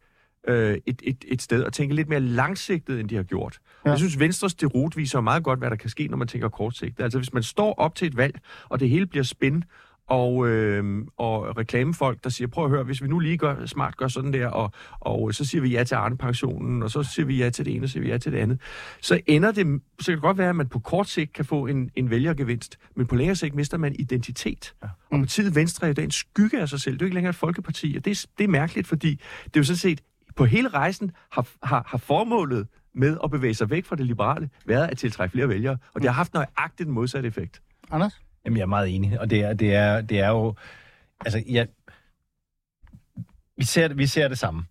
øh, 0.48 0.78
et, 0.86 1.02
et, 1.04 1.24
et 1.28 1.42
sted 1.42 1.64
og 1.64 1.72
tænke 1.72 1.94
lidt 1.94 2.08
mere 2.08 2.20
langsigtet, 2.20 3.00
end 3.00 3.08
de 3.08 3.16
har 3.16 3.22
gjort. 3.22 3.58
Ja. 3.84 3.90
Jeg 3.90 3.98
synes, 3.98 4.18
Venstres 4.18 4.54
derut 4.54 4.96
viser 4.96 5.20
meget 5.20 5.44
godt, 5.44 5.58
hvad 5.58 5.70
der 5.70 5.76
kan 5.76 5.90
ske, 5.90 6.06
når 6.06 6.16
man 6.16 6.28
tænker 6.28 6.48
kortsigtet. 6.48 7.04
Altså 7.04 7.18
hvis 7.18 7.32
man 7.32 7.42
står 7.42 7.74
op 7.74 7.94
til 7.94 8.08
et 8.08 8.16
valg, 8.16 8.40
og 8.68 8.80
det 8.80 8.88
hele 8.88 9.06
bliver 9.06 9.24
spænd, 9.24 9.62
og, 10.08 10.48
øh, 10.48 11.04
og 11.16 11.56
reklamefolk, 11.58 12.24
der 12.24 12.30
siger, 12.30 12.48
prøv 12.48 12.64
at 12.64 12.70
høre, 12.70 12.84
hvis 12.84 13.02
vi 13.02 13.08
nu 13.08 13.18
lige 13.18 13.36
gør, 13.36 13.66
smart 13.66 13.96
gør 13.96 14.08
sådan 14.08 14.32
der, 14.32 14.46
og, 14.46 14.72
og 15.00 15.34
så 15.34 15.44
siger 15.44 15.62
vi 15.62 15.68
ja 15.68 15.84
til 15.84 15.94
Arne-pensionen, 15.94 16.82
og 16.82 16.90
så 16.90 17.02
siger 17.02 17.26
vi 17.26 17.36
ja 17.36 17.50
til 17.50 17.64
det 17.64 17.74
ene, 17.74 17.84
og 17.84 17.88
så 17.88 17.92
siger 17.92 18.02
vi 18.02 18.10
ja 18.10 18.18
til 18.18 18.32
det 18.32 18.38
andet, 18.38 18.60
så 19.00 19.20
ender 19.26 19.52
det, 19.52 19.80
så 20.00 20.06
kan 20.06 20.14
det 20.14 20.22
godt 20.22 20.38
være, 20.38 20.48
at 20.48 20.56
man 20.56 20.68
på 20.68 20.78
kort 20.78 21.08
sigt 21.08 21.32
kan 21.32 21.44
få 21.44 21.66
en, 21.66 21.90
en 21.94 22.10
vælgergevinst, 22.10 22.78
men 22.96 23.06
på 23.06 23.16
længere 23.16 23.36
sigt 23.36 23.54
mister 23.54 23.78
man 23.78 23.94
identitet. 23.98 24.74
Ja. 24.82 24.88
Og 25.10 25.18
partiet 25.18 25.54
Venstre 25.54 25.88
er 25.88 25.94
jo 25.98 26.02
en 26.02 26.10
skygge 26.10 26.60
af 26.60 26.68
sig 26.68 26.80
selv. 26.80 26.94
Det 26.94 27.02
er 27.02 27.04
jo 27.04 27.06
ikke 27.06 27.14
længere 27.14 27.30
et 27.30 27.36
folkeparti, 27.36 27.94
og 27.98 28.04
det 28.04 28.10
er, 28.10 28.26
det 28.38 28.44
er 28.44 28.48
mærkeligt, 28.48 28.86
fordi 28.86 29.10
det 29.44 29.56
er 29.56 29.60
jo 29.60 29.64
sådan 29.64 29.76
set, 29.76 30.00
på 30.36 30.44
hele 30.44 30.68
rejsen 30.68 31.10
har, 31.32 31.46
har, 31.62 31.84
har 31.86 31.98
formålet 31.98 32.66
med 32.94 33.18
at 33.24 33.30
bevæge 33.30 33.54
sig 33.54 33.70
væk 33.70 33.84
fra 33.84 33.96
det 33.96 34.06
liberale 34.06 34.50
været 34.66 34.88
at 34.88 34.98
tiltrække 34.98 35.32
flere 35.32 35.48
vælgere, 35.48 35.78
og 35.94 36.00
det 36.00 36.10
har 36.10 36.14
haft 36.14 36.34
nøjagtigt 36.34 36.86
den 36.86 36.94
modsatte 36.94 37.26
effekt. 37.26 37.62
Anders? 37.90 38.20
Jamen, 38.44 38.56
jeg 38.56 38.62
er 38.62 38.66
meget 38.66 38.94
enig, 38.94 39.20
og 39.20 39.30
det 39.30 39.40
er, 39.40 39.54
det 39.54 39.74
er, 39.74 40.00
det 40.00 40.18
er 40.20 40.28
jo... 40.28 40.54
Altså, 41.24 41.42
jeg, 41.48 41.66
vi, 43.56 43.64
ser, 43.64 43.94
vi 43.94 44.06
ser 44.06 44.28
det 44.28 44.38
samme. 44.38 44.64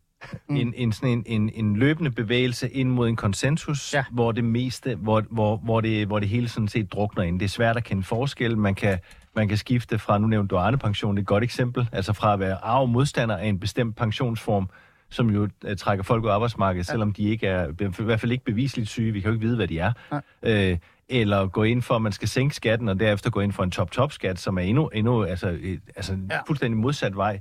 Mm. 0.49 0.55
En, 0.55 0.73
en, 0.77 0.91
sådan 0.91 1.09
en, 1.09 1.23
en, 1.25 1.51
en 1.53 1.75
løbende 1.75 2.11
bevægelse 2.11 2.69
ind 2.69 2.89
mod 2.89 3.09
en 3.09 3.15
konsensus, 3.15 3.93
Ja. 3.93 3.97
ja. 3.97 4.03
hvor 4.11 4.31
det 4.31 4.43
meste, 4.43 4.95
hvor, 4.95 5.23
hvor, 5.29 5.57
hvor, 5.57 5.81
det, 5.81 6.07
hvor 6.07 6.19
det 6.19 6.29
hele 6.29 6.49
sådan 6.49 6.67
set 6.67 6.91
drukner 6.93 7.23
ind. 7.23 7.39
Det 7.39 7.45
er 7.45 7.49
svært 7.49 7.77
at 7.77 7.83
kende 7.83 8.03
forskel. 8.03 8.57
Man 8.57 8.75
kan, 8.75 8.99
man 9.35 9.47
kan 9.47 9.57
skifte 9.57 9.99
fra, 9.99 10.17
nu 10.17 10.27
nævnte 10.27 10.47
du 10.47 10.57
Arne-pension, 10.57 11.15
det 11.15 11.19
er 11.19 11.23
et 11.23 11.27
godt 11.27 11.43
eksempel, 11.43 11.89
altså 11.91 12.13
fra 12.13 12.33
at 12.33 12.39
være 12.39 12.55
arv 12.63 12.87
modstander 12.87 13.37
af 13.37 13.47
en 13.47 13.59
bestemt 13.59 13.95
pensionsform, 13.95 14.69
som 15.09 15.29
jo 15.29 15.41
uh, 15.65 15.75
trækker 15.77 16.03
folk 16.03 16.23
ud 16.23 16.29
af 16.29 16.33
arbejdsmarkedet, 16.33 16.87
ja. 16.87 16.91
selvom 16.91 17.13
de 17.13 17.23
ikke 17.23 17.47
er, 17.47 17.67
i 17.99 18.03
hvert 18.03 18.19
fald 18.19 18.31
ikke 18.31 18.43
bevisligt 18.45 18.89
syge, 18.89 19.11
vi 19.11 19.19
kan 19.19 19.29
jo 19.29 19.33
ikke 19.33 19.45
vide, 19.45 19.55
hvad 19.55 19.67
de 19.67 19.79
er. 19.79 19.93
Nej. 20.11 20.21
Øh, 20.43 20.77
eller 21.11 21.47
gå 21.47 21.63
ind 21.63 21.81
for, 21.81 21.95
at 21.95 22.01
man 22.01 22.11
skal 22.11 22.27
sænke 22.27 22.55
skatten, 22.55 22.89
og 22.89 22.99
derefter 22.99 23.29
gå 23.29 23.39
ind 23.39 23.51
for 23.51 23.63
en 23.63 23.71
top-top-skat, 23.71 24.39
som 24.39 24.57
er 24.57 24.61
endnu, 24.61 24.87
endnu 24.87 25.23
altså, 25.23 25.57
et, 25.61 25.81
altså 25.95 26.17
Ja. 26.31 26.39
fuldstændig 26.47 26.77
modsat 26.79 27.15
vej. 27.15 27.39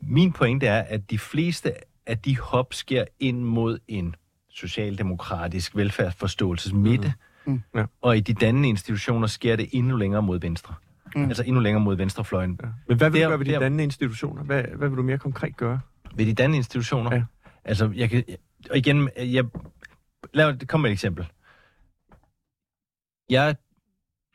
Min 0.00 0.32
pointe 0.32 0.66
er, 0.66 0.82
at 0.82 1.10
de 1.10 1.18
fleste 1.18 1.72
af 2.06 2.18
de 2.18 2.38
hop 2.38 2.74
sker 2.74 3.04
ind 3.20 3.40
mod 3.42 3.78
en 3.88 4.14
socialdemokratisk 4.48 5.76
velfærdsforståelses 5.76 6.72
midte, 6.72 7.12
Mm. 7.48 7.62
Ja. 7.74 7.84
Og 8.00 8.16
i 8.16 8.20
de 8.20 8.34
dannende 8.34 8.68
institutioner 8.68 9.26
sker 9.26 9.56
det 9.56 9.68
endnu 9.72 9.96
længere 9.96 10.22
mod 10.22 10.40
venstre. 10.40 10.74
Mm. 11.14 11.20
Mm. 11.22 11.28
Altså 11.28 11.42
endnu 11.46 11.60
længere 11.60 11.84
mod 11.84 11.96
venstrefløjen. 11.96 12.60
Ja. 12.62 12.68
Men 12.88 12.96
hvad 12.96 13.10
vil 13.10 13.20
Der- 13.20 13.26
du 13.26 13.30
gøre 13.30 13.38
ved 13.38 13.46
de 13.46 13.50
der- 13.50 13.58
dannende 13.58 13.84
institutioner? 13.84 14.42
Hvad, 14.42 14.62
hvad 14.62 14.88
vil 14.88 14.96
du 14.98 15.02
mere 15.02 15.18
konkret 15.18 15.56
gøre? 15.56 15.80
Ved 16.14 16.26
de 16.26 16.34
dannende 16.34 16.56
institutioner? 16.56 17.14
Ja. 17.14 17.22
Altså, 17.64 17.90
jeg 17.94 18.10
kan... 18.10 18.24
Og 18.70 18.76
igen, 18.76 19.08
jeg... 19.18 19.44
Lad 20.34 20.66
kom 20.66 20.80
med 20.80 20.90
et 20.90 20.92
eksempel. 20.92 21.26
Jeg 23.30 23.56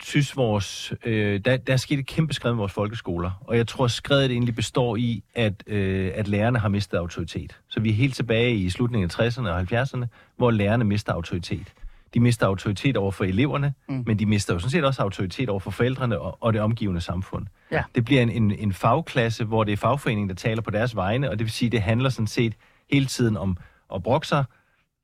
synes, 0.03 0.37
vores, 0.37 0.93
øh, 1.05 1.41
der, 1.45 1.57
der 1.57 1.73
er 1.73 1.77
sket 1.77 1.99
et 1.99 2.07
kæmpe 2.07 2.33
skridt 2.33 2.55
med 2.55 2.57
vores 2.57 2.73
folkeskoler, 2.73 3.31
og 3.41 3.57
jeg 3.57 3.67
tror, 3.67 3.87
skredet 3.87 4.31
egentlig 4.31 4.55
består 4.55 4.95
i, 4.95 5.23
at, 5.35 5.63
øh, 5.67 6.11
at 6.15 6.27
lærerne 6.27 6.59
har 6.59 6.69
mistet 6.69 6.97
autoritet. 6.97 7.59
Så 7.67 7.79
vi 7.79 7.89
er 7.89 7.93
helt 7.93 8.15
tilbage 8.15 8.55
i 8.55 8.69
slutningen 8.69 9.11
af 9.19 9.27
60'erne 9.27 9.47
og 9.49 9.59
70'erne, 9.59 10.05
hvor 10.37 10.51
lærerne 10.51 10.83
mister 10.83 11.13
autoritet. 11.13 11.73
De 12.13 12.19
mister 12.19 12.47
autoritet 12.47 12.97
over 12.97 13.11
for 13.11 13.23
eleverne, 13.23 13.73
mm. 13.89 14.03
men 14.07 14.19
de 14.19 14.25
mister 14.25 14.53
jo 14.53 14.59
sådan 14.59 14.71
set 14.71 14.85
også 14.85 15.01
autoritet 15.01 15.49
over 15.49 15.59
for 15.59 15.71
forældrene 15.71 16.19
og, 16.19 16.37
og 16.39 16.53
det 16.53 16.61
omgivende 16.61 17.01
samfund. 17.01 17.47
Ja. 17.71 17.83
Det 17.95 18.05
bliver 18.05 18.21
en, 18.21 18.29
en, 18.29 18.51
en 18.51 18.73
fagklasse, 18.73 19.43
hvor 19.45 19.63
det 19.63 19.73
er 19.73 19.77
fagforeningen, 19.77 20.29
der 20.29 20.35
taler 20.35 20.61
på 20.61 20.71
deres 20.71 20.95
vegne, 20.95 21.29
og 21.29 21.39
det 21.39 21.45
vil 21.45 21.51
sige, 21.51 21.69
det 21.69 21.81
handler 21.81 22.09
sådan 22.09 22.27
set 22.27 22.53
hele 22.91 23.05
tiden 23.05 23.37
om 23.37 23.57
at 23.95 24.03
brokke 24.03 24.27
sig, 24.27 24.43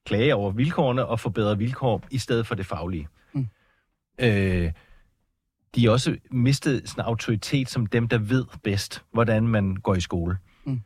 klage 0.06 0.36
over 0.36 0.52
vilkårene 0.52 1.06
og 1.06 1.20
forbedre 1.20 1.58
vilkår 1.58 2.04
i 2.12 2.18
stedet 2.18 2.48
for 2.48 2.56
det 2.56 2.66
faglige. 2.66 3.08
Øh, 4.20 4.72
de 5.76 5.92
også 5.92 6.18
mistet 6.32 6.90
sådan 6.90 7.04
autoritet 7.04 7.70
som 7.70 7.86
dem, 7.86 8.08
der 8.08 8.18
ved 8.18 8.46
bedst, 8.64 9.04
hvordan 9.12 9.48
man 9.48 9.76
går 9.76 9.96
i 9.96 10.02
skole. 10.02 10.38
Mm. 10.66 10.82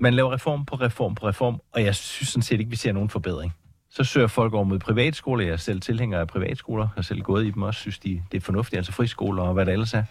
Man 0.00 0.14
laver 0.14 0.32
reform 0.32 0.64
på 0.64 0.76
reform 0.76 1.14
på 1.14 1.28
reform, 1.28 1.60
og 1.72 1.84
jeg 1.84 1.94
synes 1.94 2.28
sådan 2.28 2.42
set 2.42 2.60
ikke, 2.60 2.70
vi 2.70 2.76
ser 2.76 2.92
nogen 2.92 3.08
forbedring. 3.08 3.52
Så 3.90 4.04
søger 4.04 4.26
folk 4.26 4.54
over 4.54 4.64
mod 4.64 4.78
privatskoler. 4.78 5.44
Jeg 5.44 5.52
er 5.52 5.56
selv 5.56 5.80
tilhænger 5.80 6.18
af 6.20 6.28
privatskoler. 6.28 6.84
Jeg 6.84 6.90
har 6.94 7.02
selv 7.02 7.22
gået 7.22 7.46
i 7.46 7.50
dem 7.50 7.62
også, 7.62 7.80
synes 7.80 7.98
de, 7.98 8.22
det 8.32 8.36
er 8.36 8.40
fornuftigt, 8.40 8.76
altså 8.78 8.92
friskoler 8.92 9.42
og 9.42 9.54
hvad 9.54 9.66
det 9.66 9.72
ellers 9.72 9.94
er. 9.94 10.04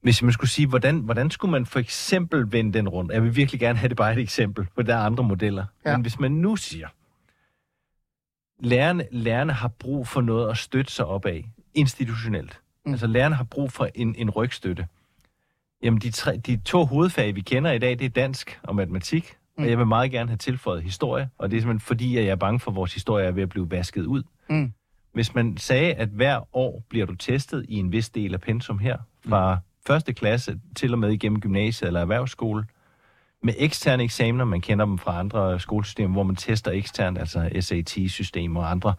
Hvis 0.00 0.22
man 0.22 0.32
skulle 0.32 0.50
sige, 0.50 0.68
hvordan, 0.68 0.98
hvordan 0.98 1.30
skulle 1.30 1.52
man 1.52 1.66
for 1.66 1.78
eksempel 1.78 2.52
vende 2.52 2.72
den 2.72 2.88
rundt? 2.88 3.12
Jeg 3.12 3.22
vil 3.22 3.36
virkelig 3.36 3.60
gerne 3.60 3.78
have 3.78 3.88
det 3.88 3.96
bare 3.96 4.12
et 4.12 4.18
eksempel, 4.18 4.66
for 4.74 4.82
der 4.82 4.94
er 4.94 5.00
andre 5.00 5.24
modeller. 5.24 5.64
Ja. 5.86 5.92
Men 5.92 6.02
hvis 6.02 6.20
man 6.20 6.32
nu 6.32 6.56
siger, 6.56 6.88
lærerne, 8.60 9.06
lærerne 9.10 9.52
har 9.52 9.68
brug 9.68 10.08
for 10.08 10.20
noget 10.20 10.50
at 10.50 10.56
støtte 10.56 10.92
sig 10.92 11.06
op 11.06 11.26
af, 11.26 11.44
institutionelt. 11.74 12.60
Mm. 12.84 12.88
Mm. 12.88 12.94
Altså 12.94 13.06
lærerne 13.06 13.34
har 13.34 13.44
brug 13.44 13.72
for 13.72 13.88
en, 13.94 14.14
en 14.18 14.30
rygstøtte. 14.30 14.86
Jamen 15.82 16.00
de, 16.00 16.10
tre, 16.10 16.36
de 16.36 16.56
to 16.56 16.84
hovedfag, 16.84 17.34
vi 17.34 17.40
kender 17.40 17.72
i 17.72 17.78
dag, 17.78 17.98
det 17.98 18.04
er 18.04 18.08
dansk 18.08 18.60
og 18.62 18.74
matematik. 18.74 19.24
Mm. 19.32 19.62
Mm. 19.62 19.64
Og 19.64 19.70
jeg 19.70 19.78
vil 19.78 19.86
meget 19.86 20.10
gerne 20.10 20.28
have 20.28 20.36
tilføjet 20.36 20.82
historie, 20.82 21.30
og 21.38 21.50
det 21.50 21.56
er 21.56 21.60
simpelthen 21.60 21.86
fordi, 21.86 22.16
at 22.16 22.24
jeg 22.24 22.30
er 22.30 22.36
bange 22.36 22.60
for, 22.60 22.70
at 22.70 22.74
vores 22.74 22.94
historie 22.94 23.26
er 23.26 23.30
ved 23.30 23.42
at 23.42 23.48
blive 23.48 23.70
vasket 23.70 24.04
ud. 24.04 24.22
Mm. 24.50 24.72
Hvis 25.12 25.34
man 25.34 25.56
sagde, 25.56 25.94
at 25.94 26.08
hver 26.08 26.56
år 26.56 26.82
bliver 26.88 27.06
du 27.06 27.14
testet 27.14 27.66
i 27.68 27.74
en 27.74 27.92
vis 27.92 28.10
del 28.10 28.34
af 28.34 28.40
pensum 28.40 28.78
her, 28.78 28.96
fra 29.28 29.54
mm. 29.54 29.60
første 29.86 30.12
klasse 30.12 30.60
til 30.76 30.92
og 30.92 30.98
med 30.98 31.10
igennem 31.10 31.40
gymnasiet 31.40 31.86
eller 31.86 32.00
erhvervsskole, 32.00 32.64
med 33.42 33.54
eksterne 33.58 34.02
eksamener, 34.02 34.44
man 34.44 34.60
kender 34.60 34.84
dem 34.84 34.98
fra 34.98 35.18
andre 35.18 35.60
skolesystemer, 35.60 36.12
hvor 36.12 36.22
man 36.22 36.36
tester 36.36 36.70
eksternt, 36.70 37.18
altså 37.18 37.50
SAT-systemer 37.60 38.60
og 38.60 38.70
andre, 38.70 38.94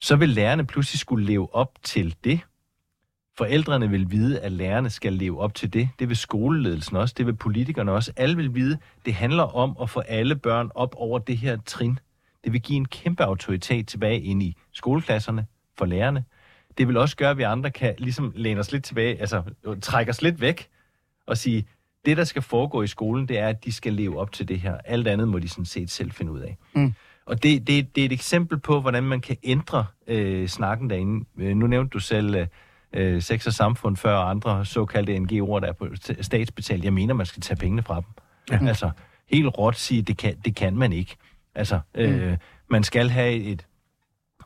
så 0.00 0.16
vil 0.16 0.28
lærerne 0.28 0.66
pludselig 0.66 1.00
skulle 1.00 1.26
leve 1.26 1.54
op 1.54 1.78
til 1.82 2.16
det. 2.24 2.40
Forældrene 3.38 3.90
vil 3.90 4.10
vide, 4.10 4.40
at 4.40 4.52
lærerne 4.52 4.90
skal 4.90 5.12
leve 5.12 5.40
op 5.40 5.54
til 5.54 5.72
det. 5.72 5.88
Det 5.98 6.08
vil 6.08 6.16
skoleledelsen 6.16 6.96
også, 6.96 7.14
det 7.18 7.26
vil 7.26 7.36
politikerne 7.36 7.92
også. 7.92 8.12
Alle 8.16 8.36
vil 8.36 8.54
vide, 8.54 8.78
det 9.04 9.14
handler 9.14 9.42
om 9.42 9.76
at 9.82 9.90
få 9.90 10.00
alle 10.00 10.36
børn 10.36 10.70
op 10.74 10.94
over 10.98 11.18
det 11.18 11.38
her 11.38 11.58
trin. 11.66 11.98
Det 12.44 12.52
vil 12.52 12.62
give 12.62 12.76
en 12.76 12.88
kæmpe 12.88 13.24
autoritet 13.24 13.88
tilbage 13.88 14.20
ind 14.20 14.42
i 14.42 14.56
skoleklasserne 14.72 15.46
for 15.78 15.86
lærerne. 15.86 16.24
Det 16.78 16.88
vil 16.88 16.96
også 16.96 17.16
gøre, 17.16 17.30
at 17.30 17.38
vi 17.38 17.42
andre 17.42 17.70
kan 17.70 17.94
ligesom 17.98 18.32
læne 18.36 18.60
os 18.60 18.72
lidt 18.72 18.84
tilbage, 18.84 19.20
altså 19.20 19.42
trække 19.82 20.10
os 20.10 20.22
lidt 20.22 20.40
væk 20.40 20.68
og 21.26 21.38
sige, 21.38 21.66
det 22.06 22.16
der 22.16 22.24
skal 22.24 22.42
foregå 22.42 22.82
i 22.82 22.86
skolen, 22.86 23.28
det 23.28 23.38
er, 23.38 23.48
at 23.48 23.64
de 23.64 23.72
skal 23.72 23.92
leve 23.92 24.20
op 24.20 24.32
til 24.32 24.48
det 24.48 24.60
her. 24.60 24.76
Alt 24.84 25.08
andet 25.08 25.28
må 25.28 25.38
de 25.38 25.48
sådan 25.48 25.64
set 25.64 25.90
selv 25.90 26.10
finde 26.12 26.32
ud 26.32 26.40
af. 26.40 26.56
Mm. 26.74 26.94
Og 27.26 27.42
det, 27.42 27.66
det, 27.66 27.94
det 27.96 28.00
er 28.00 28.04
et 28.06 28.12
eksempel 28.12 28.58
på, 28.58 28.80
hvordan 28.80 29.02
man 29.02 29.20
kan 29.20 29.36
ændre 29.42 29.84
øh, 30.06 30.48
snakken 30.48 30.90
derinde. 30.90 31.24
Øh, 31.38 31.56
nu 31.56 31.66
nævnte 31.66 31.90
du 31.90 31.98
selv 31.98 32.34
øh, 32.34 32.46
øh, 32.92 33.22
sex 33.22 33.46
og 33.46 33.52
samfund 33.52 33.96
før, 33.96 34.16
og 34.16 34.30
andre 34.30 34.64
såkaldte 34.64 35.16
NGO'er, 35.16 35.60
der 35.60 35.68
er 35.68 35.72
på 35.72 35.84
st- 35.84 36.22
statsbetalt. 36.22 36.84
Jeg 36.84 36.92
mener, 36.92 37.14
man 37.14 37.26
skal 37.26 37.42
tage 37.42 37.56
pengene 37.56 37.82
fra 37.82 37.94
dem. 37.94 38.04
Ja. 38.50 38.68
Altså, 38.68 38.90
helt 39.30 39.58
råt 39.58 39.76
sige, 39.76 40.02
det 40.02 40.16
kan, 40.16 40.36
det 40.44 40.56
kan 40.56 40.76
man 40.76 40.92
ikke. 40.92 41.16
Altså, 41.54 41.80
øh, 41.94 42.30
mm. 42.30 42.36
man 42.70 42.84
skal 42.84 43.10
have 43.10 43.34
et, 43.34 43.66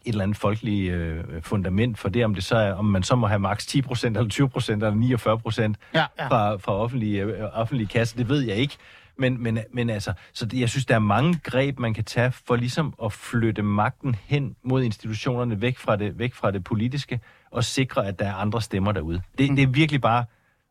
et 0.09 0.13
eller 0.13 0.25
andet 0.25 0.37
folkeligt 0.37 0.93
øh, 0.93 1.25
fundament 1.43 1.99
for 1.99 2.09
det, 2.09 2.25
om 2.25 2.35
det 2.35 2.45
så 2.45 2.57
er, 2.57 2.73
om 2.73 2.85
man 2.85 3.03
så 3.03 3.17
må 3.17 3.27
have 3.27 3.39
maks 3.39 3.67
10% 3.67 4.07
eller 4.07 4.51
20% 4.59 4.73
eller 4.73 4.95
49 4.95 5.75
Ja, 5.95 6.07
ja. 6.19 6.29
fra, 6.29 6.57
fra 6.57 6.73
offentlige, 6.73 7.23
øh, 7.23 7.45
offentlige 7.53 7.89
kasser, 7.89 8.17
det 8.17 8.29
ved 8.29 8.41
jeg 8.41 8.57
ikke. 8.57 8.77
Men, 9.19 9.43
men, 9.43 9.59
men 9.73 9.91
altså, 9.91 10.13
så 10.33 10.47
det, 10.47 10.61
jeg 10.61 10.69
synes, 10.69 10.87
der 10.87 10.95
er 10.95 10.99
mange 10.99 11.41
greb, 11.43 11.79
man 11.79 11.95
kan 11.95 12.05
tage 12.05 12.33
for 12.33 12.57
ligesom 12.57 12.95
at 13.05 13.13
flytte 13.13 13.63
magten 13.63 14.17
hen 14.27 14.57
mod 14.63 14.83
institutionerne, 14.83 15.61
væk 15.61 15.79
fra 15.79 15.97
det, 15.97 16.19
væk 16.19 16.35
fra 16.35 16.51
det 16.51 16.65
politiske, 16.65 17.21
og 17.51 17.65
sikre, 17.65 18.07
at 18.07 18.19
der 18.19 18.27
er 18.27 18.35
andre 18.35 18.63
stemmer 18.63 18.93
derude. 18.93 19.23
Det, 19.39 19.51
mm. 19.51 19.57
det 19.57 19.63
er 19.63 19.67
virkelig 19.67 20.01
bare 20.01 20.25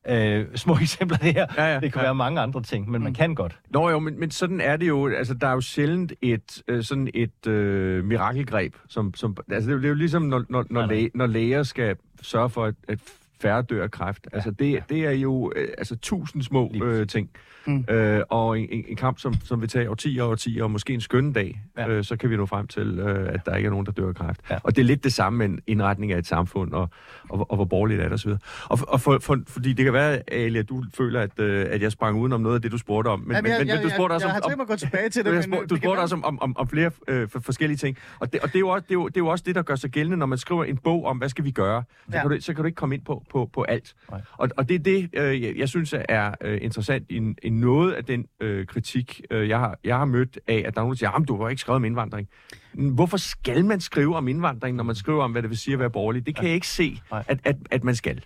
øh, 0.09 0.45
små 0.55 0.77
eksempler 0.81 1.17
det 1.17 1.33
her. 1.33 1.45
Ja, 1.57 1.73
ja, 1.73 1.79
det 1.79 1.93
kan 1.93 2.01
ja. 2.01 2.05
være 2.05 2.15
mange 2.15 2.41
andre 2.41 2.61
ting, 2.61 2.89
men 2.89 2.99
mm. 2.99 3.03
man 3.03 3.13
kan 3.13 3.35
godt. 3.35 3.59
Nå 3.69 3.89
jo, 3.89 3.99
men, 3.99 4.19
men 4.19 4.31
sådan 4.31 4.61
er 4.61 4.77
det 4.77 4.87
jo. 4.87 5.07
Altså, 5.07 5.33
der 5.33 5.47
er 5.47 5.53
jo 5.53 5.61
sjældent 5.61 6.13
et, 6.21 6.61
øh, 6.67 6.83
sådan 6.83 7.09
et 7.13 7.47
øh, 7.47 8.05
mirakelgreb. 8.05 8.75
Som, 8.87 9.13
som, 9.13 9.37
altså, 9.51 9.69
det, 9.69 9.73
er 9.73 9.75
jo, 9.75 9.81
det 9.81 9.85
er 9.85 9.89
jo 9.89 9.95
ligesom, 9.95 10.21
når, 10.21 10.43
når, 10.49 10.65
når, 10.69 10.85
læge, 10.85 11.11
når 11.13 11.25
læger 11.27 11.63
skal 11.63 11.95
sørge 12.21 12.49
for, 12.49 12.65
at, 12.65 12.75
at 12.87 12.99
færre 13.41 13.61
dør 13.61 13.83
af 13.83 13.91
kræft. 13.91 14.27
Altså, 14.33 14.51
det, 14.51 14.83
det 14.89 15.05
er 15.05 15.11
jo 15.11 15.51
øh, 15.55 15.67
altså, 15.77 15.95
tusind 15.95 16.43
små 16.43 16.71
øh, 16.83 17.07
ting. 17.07 17.29
Mm. 17.65 17.85
Øh, 17.89 18.21
og 18.29 18.59
en, 18.59 18.83
en, 18.87 18.95
kamp, 18.95 19.19
som, 19.19 19.33
som 19.43 19.61
vil 19.61 19.69
tage 19.69 19.89
årtier 19.89 20.23
og 20.23 20.29
årtier, 20.29 20.63
og 20.63 20.71
måske 20.71 20.93
en 20.93 21.01
skønne 21.01 21.33
dag, 21.33 21.61
Ja. 21.77 21.89
øh, 21.89 22.03
så 22.03 22.17
kan 22.17 22.29
vi 22.29 22.37
nå 22.37 22.45
frem 22.45 22.67
til, 22.67 22.99
øh, 22.99 23.33
at 23.33 23.45
der 23.45 23.55
ikke 23.55 23.67
er 23.67 23.71
nogen, 23.71 23.85
der 23.85 23.91
dør 23.91 24.07
af 24.07 24.15
kræft. 24.15 24.41
Ja. 24.49 24.57
Og 24.63 24.75
det 24.75 24.81
er 24.81 24.85
lidt 24.85 25.03
det 25.03 25.13
samme 25.13 25.37
med 25.37 25.45
en 25.45 25.59
indretning 25.67 26.11
af 26.11 26.17
et 26.17 26.27
samfund, 26.27 26.73
og, 26.73 26.89
og, 27.29 27.51
og 27.51 27.55
hvor 27.55 27.65
borgerligt 27.65 28.01
er 28.01 28.03
det 28.03 28.13
osv. 28.13 28.29
Og, 28.65 28.79
og 28.87 29.01
for, 29.01 29.19
for, 29.21 29.37
fordi 29.47 29.73
det 29.73 29.85
kan 29.85 29.93
være, 29.93 30.19
Ali, 30.33 30.59
at 30.59 30.69
du 30.69 30.83
føler, 30.97 31.21
at, 31.21 31.39
øh, 31.39 31.65
at 31.69 31.81
jeg 31.81 31.91
sprang 31.91 32.17
udenom 32.19 32.41
noget 32.41 32.55
af 32.55 32.61
det, 32.61 32.71
du 32.71 32.77
spurgte 32.77 33.07
om. 33.09 33.19
Men, 33.19 33.31
Jamen, 33.35 33.51
jeg, 33.51 33.59
men, 33.59 33.67
men, 33.67 33.75
jeg, 33.75 33.83
du 33.83 33.89
spurgte 33.89 34.11
jeg, 34.11 34.15
også 34.15 34.27
jeg 34.27 34.31
om, 34.31 34.33
har 34.35 34.41
om, 34.41 34.49
tænkt 34.49 34.57
mig 34.57 34.63
at 34.63 34.67
gå 34.67 34.75
tilbage 34.75 35.09
til 35.09 35.23
det, 35.23 35.25
du, 35.31 35.31
men... 35.31 35.35
jeg 35.35 35.43
spurgte, 35.43 35.63
øh, 35.63 35.69
du 35.69 35.75
spurgte 35.75 35.99
også 35.99 36.15
om, 36.15 36.23
om, 36.23 36.41
om, 36.41 36.57
om 36.57 36.67
flere 36.67 36.91
øh, 37.07 37.29
for, 37.29 37.39
forskellige 37.39 37.77
ting. 37.77 37.97
Og, 38.19 38.33
det, 38.33 38.41
og 38.41 38.47
det, 38.47 38.55
er 38.55 38.59
jo 38.59 38.67
også, 38.69 38.83
det, 38.83 38.91
er 38.91 38.93
jo, 38.95 39.07
det 39.07 39.17
er 39.17 39.21
jo 39.21 39.27
også 39.27 39.43
det, 39.47 39.55
der 39.55 39.61
gør 39.61 39.75
sig 39.75 39.89
gældende, 39.89 40.17
når 40.17 40.25
man 40.25 40.37
skriver 40.37 40.63
en 40.63 40.77
bog 40.77 41.05
om, 41.05 41.17
hvad 41.17 41.29
skal 41.29 41.45
vi 41.45 41.51
gøre. 41.51 41.83
Så, 42.09 42.15
Ja. 42.17 42.21
kan, 42.21 42.31
du, 42.31 42.41
så 42.41 42.53
kan 42.53 42.63
du 42.63 42.65
ikke 42.65 42.75
komme 42.75 42.95
ind 42.95 43.05
på, 43.05 43.23
på, 43.29 43.49
på 43.53 43.63
alt. 43.63 43.95
Nej. 44.11 44.21
Og, 44.37 44.49
og 44.57 44.69
det 44.69 44.75
er 44.75 44.79
det, 44.79 45.09
øh, 45.13 45.41
jeg, 45.41 45.55
jeg 45.57 45.69
synes 45.69 45.95
er 46.09 46.31
øh, 46.41 46.59
interessant 46.61 47.05
i, 47.09 47.35
i 47.43 47.49
noget 47.49 47.93
af 47.93 48.05
den 48.05 48.25
øh, 48.39 48.65
kritik, 48.65 49.21
øh, 49.31 49.49
jeg, 49.49 49.59
har, 49.59 49.79
jeg 49.83 49.97
har 49.97 50.05
mødt 50.05 50.39
af, 50.47 50.63
at 50.65 50.75
der 50.75 50.81
er 50.81 50.83
nogen, 50.83 50.91
der 50.91 50.97
siger, 50.97 51.19
du 51.19 51.41
har 51.41 51.49
ikke 51.49 51.61
skrevet 51.61 51.75
om 51.75 51.85
indvandring. 51.85 52.27
Hvorfor 52.73 53.17
skal 53.17 53.65
man 53.65 53.79
skrive 53.79 54.15
om 54.15 54.27
indvandring, 54.27 54.77
når 54.77 54.83
man 54.83 54.95
skriver 54.95 55.23
om, 55.23 55.31
hvad 55.31 55.41
det 55.41 55.49
vil 55.49 55.57
sige 55.57 55.73
at 55.73 55.79
være 55.79 55.89
borgerlig? 55.89 56.25
Det 56.25 56.35
kan 56.35 56.45
jeg 56.45 56.53
ikke 56.53 56.67
se, 56.67 57.01
Nej. 57.11 57.23
at, 57.27 57.39
at, 57.43 57.55
at 57.71 57.83
man 57.83 57.95
skal. 57.95 58.25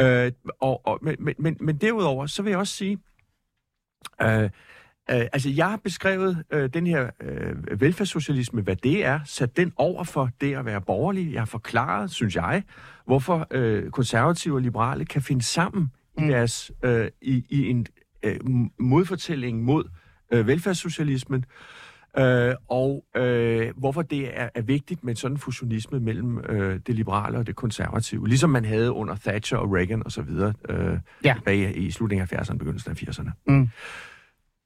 Øh, 0.00 0.32
og, 0.60 0.86
og, 0.86 0.98
men, 1.02 1.34
men, 1.38 1.56
men, 1.60 1.76
derudover, 1.76 2.26
så 2.26 2.42
vil 2.42 2.50
jeg 2.50 2.58
også 2.58 2.76
sige, 2.76 2.98
øh, 4.22 4.50
Øh, 5.10 5.26
altså, 5.32 5.50
jeg 5.50 5.70
har 5.70 5.76
beskrevet 5.76 6.44
øh, 6.50 6.70
den 6.74 6.86
her 6.86 7.10
øh, 7.20 7.80
velfærdssocialisme, 7.80 8.62
hvad 8.62 8.76
det 8.76 9.04
er, 9.04 9.20
sat 9.24 9.56
den 9.56 9.72
over 9.76 10.04
for 10.04 10.30
det 10.40 10.56
at 10.56 10.64
være 10.64 10.80
borgerlig. 10.80 11.32
Jeg 11.32 11.40
har 11.40 11.46
forklaret, 11.46 12.10
synes 12.10 12.36
jeg, 12.36 12.62
hvorfor 13.06 13.46
øh, 13.50 13.90
konservative 13.90 14.54
og 14.54 14.60
liberale 14.60 15.04
kan 15.04 15.22
finde 15.22 15.42
sammen 15.42 15.92
mm. 16.18 16.24
i, 16.24 16.28
deres, 16.28 16.72
øh, 16.84 17.08
i, 17.22 17.44
i 17.48 17.68
en 17.70 17.86
øh, 18.22 18.36
modfortælling 18.80 19.62
mod 19.62 19.84
øh, 20.32 20.46
velfærdssocialismen, 20.46 21.44
øh, 22.18 22.54
og 22.68 23.04
øh, 23.16 23.72
hvorfor 23.76 24.02
det 24.02 24.40
er, 24.40 24.48
er 24.54 24.62
vigtigt 24.62 25.04
med 25.04 25.14
sådan 25.16 25.34
en 25.34 25.38
fusionisme 25.38 26.00
mellem 26.00 26.38
øh, 26.48 26.80
det 26.86 26.94
liberale 26.94 27.38
og 27.38 27.46
det 27.46 27.56
konservative, 27.56 28.28
ligesom 28.28 28.50
man 28.50 28.64
havde 28.64 28.92
under 28.92 29.14
Thatcher 29.14 29.58
og 29.58 29.72
Reagan 29.72 30.02
osv. 30.06 30.28
Øh, 30.68 30.98
Ja. 31.24 31.34
tilbage 31.34 31.74
i 31.74 31.90
slutningen 31.90 32.28
af 32.30 32.42
70'erne, 32.42 32.56
begyndelsen 32.58 32.90
af 32.90 33.02
80'erne 33.02 33.30
Mm. 33.46 33.68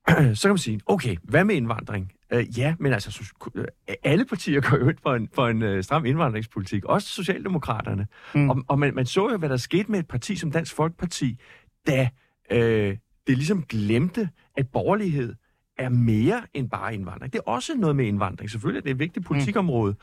så 0.34 0.42
kan 0.42 0.50
man 0.50 0.58
sige, 0.58 0.80
okay, 0.86 1.16
hvad 1.22 1.44
med 1.44 1.54
indvandring? 1.54 2.12
Uh, 2.34 2.58
ja, 2.58 2.74
men 2.78 2.92
altså, 2.92 3.10
så, 3.10 3.22
uh, 3.54 3.64
alle 4.04 4.24
partier 4.24 4.60
går 4.70 4.76
jo 4.76 4.88
ind 4.88 4.98
for 5.02 5.14
en, 5.14 5.28
for 5.34 5.48
en 5.48 5.62
uh, 5.62 5.80
stram 5.80 6.04
indvandringspolitik, 6.04 6.84
også 6.84 7.08
Socialdemokraterne. 7.08 8.06
Mm. 8.34 8.40
Mm. 8.40 8.50
Og, 8.50 8.64
og 8.68 8.78
man, 8.78 8.94
man 8.94 9.06
så 9.06 9.30
jo, 9.30 9.36
hvad 9.36 9.48
der 9.48 9.56
skete 9.56 9.90
med 9.90 9.98
et 9.98 10.08
parti 10.08 10.36
som 10.36 10.52
Dansk 10.52 10.74
Folkeparti, 10.74 11.40
da 11.86 12.08
uh, 12.50 12.58
det 13.26 13.36
ligesom 13.36 13.62
glemte, 13.62 14.28
at 14.56 14.68
borgerlighed 14.68 15.34
er 15.78 15.88
mere 15.88 16.42
end 16.54 16.70
bare 16.70 16.94
indvandring. 16.94 17.32
Det 17.32 17.38
er 17.38 17.50
også 17.50 17.74
noget 17.76 17.96
med 17.96 18.06
indvandring. 18.06 18.50
Selvfølgelig 18.50 18.78
er 18.80 18.82
det 18.82 18.90
et 18.90 18.98
vigtigt 18.98 19.26
politikområde. 19.26 19.94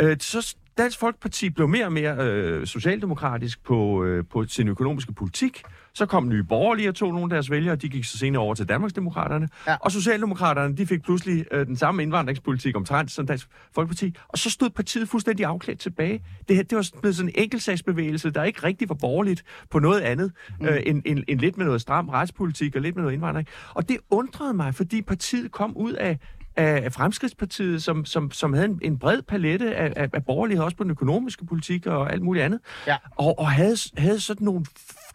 Mm. 0.00 0.06
Uh, 0.06 0.12
så 0.20 0.56
Dansk 0.78 0.98
Folkeparti 0.98 1.50
blev 1.50 1.68
mere 1.68 1.84
og 1.84 1.92
mere 1.92 2.58
uh, 2.60 2.64
socialdemokratisk 2.64 3.64
på, 3.64 4.04
uh, 4.04 4.24
på 4.30 4.44
sin 4.44 4.68
økonomiske 4.68 5.12
politik, 5.12 5.62
Så 5.96 6.06
kom 6.06 6.28
Nye 6.28 6.42
Borgerlige 6.42 6.88
og 6.88 6.94
tog 6.94 7.12
nogle 7.12 7.24
af 7.24 7.28
deres 7.30 7.50
vælgere, 7.50 7.76
de 7.76 7.88
gik 7.88 8.04
så 8.04 8.18
senere 8.18 8.42
over 8.42 8.54
til 8.54 8.68
Danmarksdemokraterne. 8.68 9.48
Ja. 9.66 9.76
Og 9.80 9.92
Socialdemokraterne, 9.92 10.76
de 10.76 10.86
fik 10.86 11.02
pludselig 11.02 11.44
øh, 11.50 11.66
den 11.66 11.76
samme 11.76 12.02
indvandringspolitik 12.02 12.76
omtrent 12.76 13.10
som 13.10 13.26
Dansk 13.26 13.48
Folkeparti. 13.74 14.14
Og 14.28 14.38
så 14.38 14.50
stod 14.50 14.70
partiet 14.70 15.08
fuldstændig 15.08 15.46
afklædt 15.46 15.80
tilbage. 15.80 16.22
Det, 16.48 16.56
her, 16.56 16.62
det 16.62 16.76
var 16.76 16.90
blevet 17.00 17.16
sådan 17.16 17.28
en 17.28 17.42
enkeltsagsbevægelse, 17.42 18.30
der 18.30 18.44
ikke 18.44 18.62
rigtig 18.62 18.88
var 18.88 18.94
borgerligt 18.94 19.44
på 19.70 19.78
noget 19.78 20.00
andet, 20.00 20.32
mm. 20.60 20.66
øh, 20.66 20.82
end, 20.86 21.02
end, 21.04 21.24
end 21.28 21.40
lidt 21.40 21.56
med 21.56 21.66
noget 21.66 21.80
stram 21.80 22.08
retspolitik 22.08 22.76
og 22.76 22.82
lidt 22.82 22.96
med 22.96 23.02
noget 23.02 23.14
indvandring. 23.14 23.48
Og 23.74 23.88
det 23.88 23.96
undrede 24.10 24.54
mig, 24.54 24.74
fordi 24.74 25.02
partiet 25.02 25.52
kom 25.52 25.76
ud 25.76 25.92
af 25.92 26.18
af 26.56 26.92
Fremskridspartiet, 26.92 27.82
som, 27.82 28.04
som, 28.04 28.30
som 28.30 28.52
havde 28.52 28.66
en, 28.66 28.78
en 28.82 28.98
bred 28.98 29.22
palette 29.22 29.74
af, 29.74 29.92
af, 29.96 30.08
af 30.12 30.24
borgerlighed, 30.24 30.64
også 30.64 30.76
på 30.76 30.82
den 30.82 30.90
økonomiske 30.90 31.46
politik 31.46 31.86
og 31.86 32.12
alt 32.12 32.22
muligt 32.22 32.44
andet. 32.44 32.60
Ja. 32.86 32.96
Og, 33.16 33.38
og 33.38 33.50
havde, 33.50 33.76
havde 33.96 34.20
sådan 34.20 34.44
nogle 34.44 34.64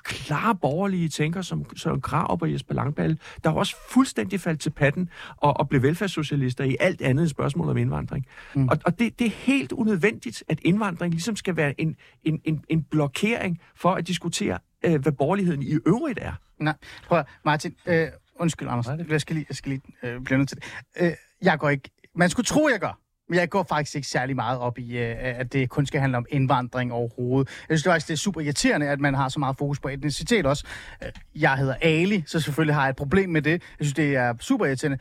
klare 0.04 0.56
borgerlige 0.56 1.10
tænker, 1.10 1.41
som 1.41 1.66
Søren 1.76 2.02
Krav 2.02 2.38
og 2.41 2.52
Jesper 2.54 2.74
Langballe, 2.74 3.18
der 3.43 3.49
også 3.49 3.76
fuldstændig 3.89 4.39
faldt 4.39 4.62
til 4.62 4.70
patten 4.70 5.10
og, 5.38 5.60
og 5.60 5.70
blev 5.70 5.82
velfærdssocialister 5.82 6.64
i 6.64 6.78
alt 6.80 7.02
andet 7.02 7.22
end 7.22 7.30
spørgsmål 7.30 7.70
om 7.70 7.78
indvandring. 7.78 8.26
Mm. 8.54 8.68
Og, 8.68 8.78
og 8.86 8.99
det, 8.99 9.20
det 9.20 9.28
er 9.28 9.32
helt 9.32 9.72
unødvendigt, 9.72 10.43
at 10.47 10.60
indvandring 10.62 11.14
ligesom 11.14 11.36
skal 11.36 11.56
være 11.56 11.82
en, 11.82 11.95
en, 12.24 12.41
en, 12.43 12.64
en 12.70 12.84
blokering 12.84 13.60
for 13.76 13.91
at 13.91 14.08
diskutere, 14.08 14.60
øh, 14.86 15.02
hvad 15.02 15.12
borgerligheden 15.12 15.64
i 15.64 15.78
øvrigt 15.86 16.20
er. 16.22 16.34
Nej, 16.60 16.74
prøv 17.08 17.20
at, 17.20 17.26
Martin, 17.45 17.76
øh, 17.86 18.08
undskyld, 18.36 18.68
Anders. 18.68 18.88
Jeg 19.10 19.22
skal 19.22 19.36
lige, 19.36 19.45
jeg 19.49 19.56
skal 19.56 19.70
lige 19.70 19.82
øh, 20.04 20.22
blive 20.22 20.38
nødt 20.38 20.49
til 20.49 20.58
det. 20.58 20.66
Øh, 20.99 21.12
jeg 21.41 21.60
går 21.60 21.70
ikke... 21.70 21.89
Man 22.16 22.30
skulle 22.30 22.45
tro, 22.45 22.70
jeg 22.72 22.80
gør. 22.80 23.01
Men 23.32 23.40
jeg 23.40 23.50
går 23.50 23.64
faktisk 23.64 23.96
ikke 23.96 24.08
særlig 24.08 24.36
meget 24.36 24.60
op 24.60 24.80
i, 24.80 24.98
øh, 24.98 25.16
at 25.20 25.54
det 25.54 25.70
kun 25.70 25.86
skal 25.86 26.00
handle 26.02 26.18
om 26.18 26.26
indvandring 26.30 26.94
overhovedet. 26.94 27.48
Jeg 27.70 27.78
synes 27.78 27.84
det 27.84 27.90
faktisk, 27.90 28.08
det 28.08 28.14
er 28.14 28.18
super 28.18 28.42
irriterende, 28.42 28.88
at 28.90 29.00
man 29.00 29.14
har 29.14 29.30
så 29.30 29.40
meget 29.40 29.58
fokus 29.58 29.80
på 29.80 29.88
etnicitet 29.88 30.46
også. 30.46 30.66
Øh, 31.04 31.10
jeg 31.36 31.58
hedder 31.58 31.76
Ali, 31.82 32.24
så 32.28 32.40
selvfølgelig 32.40 32.76
har 32.76 32.82
jeg 32.82 32.90
et 32.90 32.96
problem 32.96 33.30
med 33.30 33.42
det. 33.42 33.52
Jeg 33.52 33.62
synes, 33.80 33.94
det 33.94 34.16
er 34.16 34.34
super 34.40 34.66
irriterende. 34.66 34.98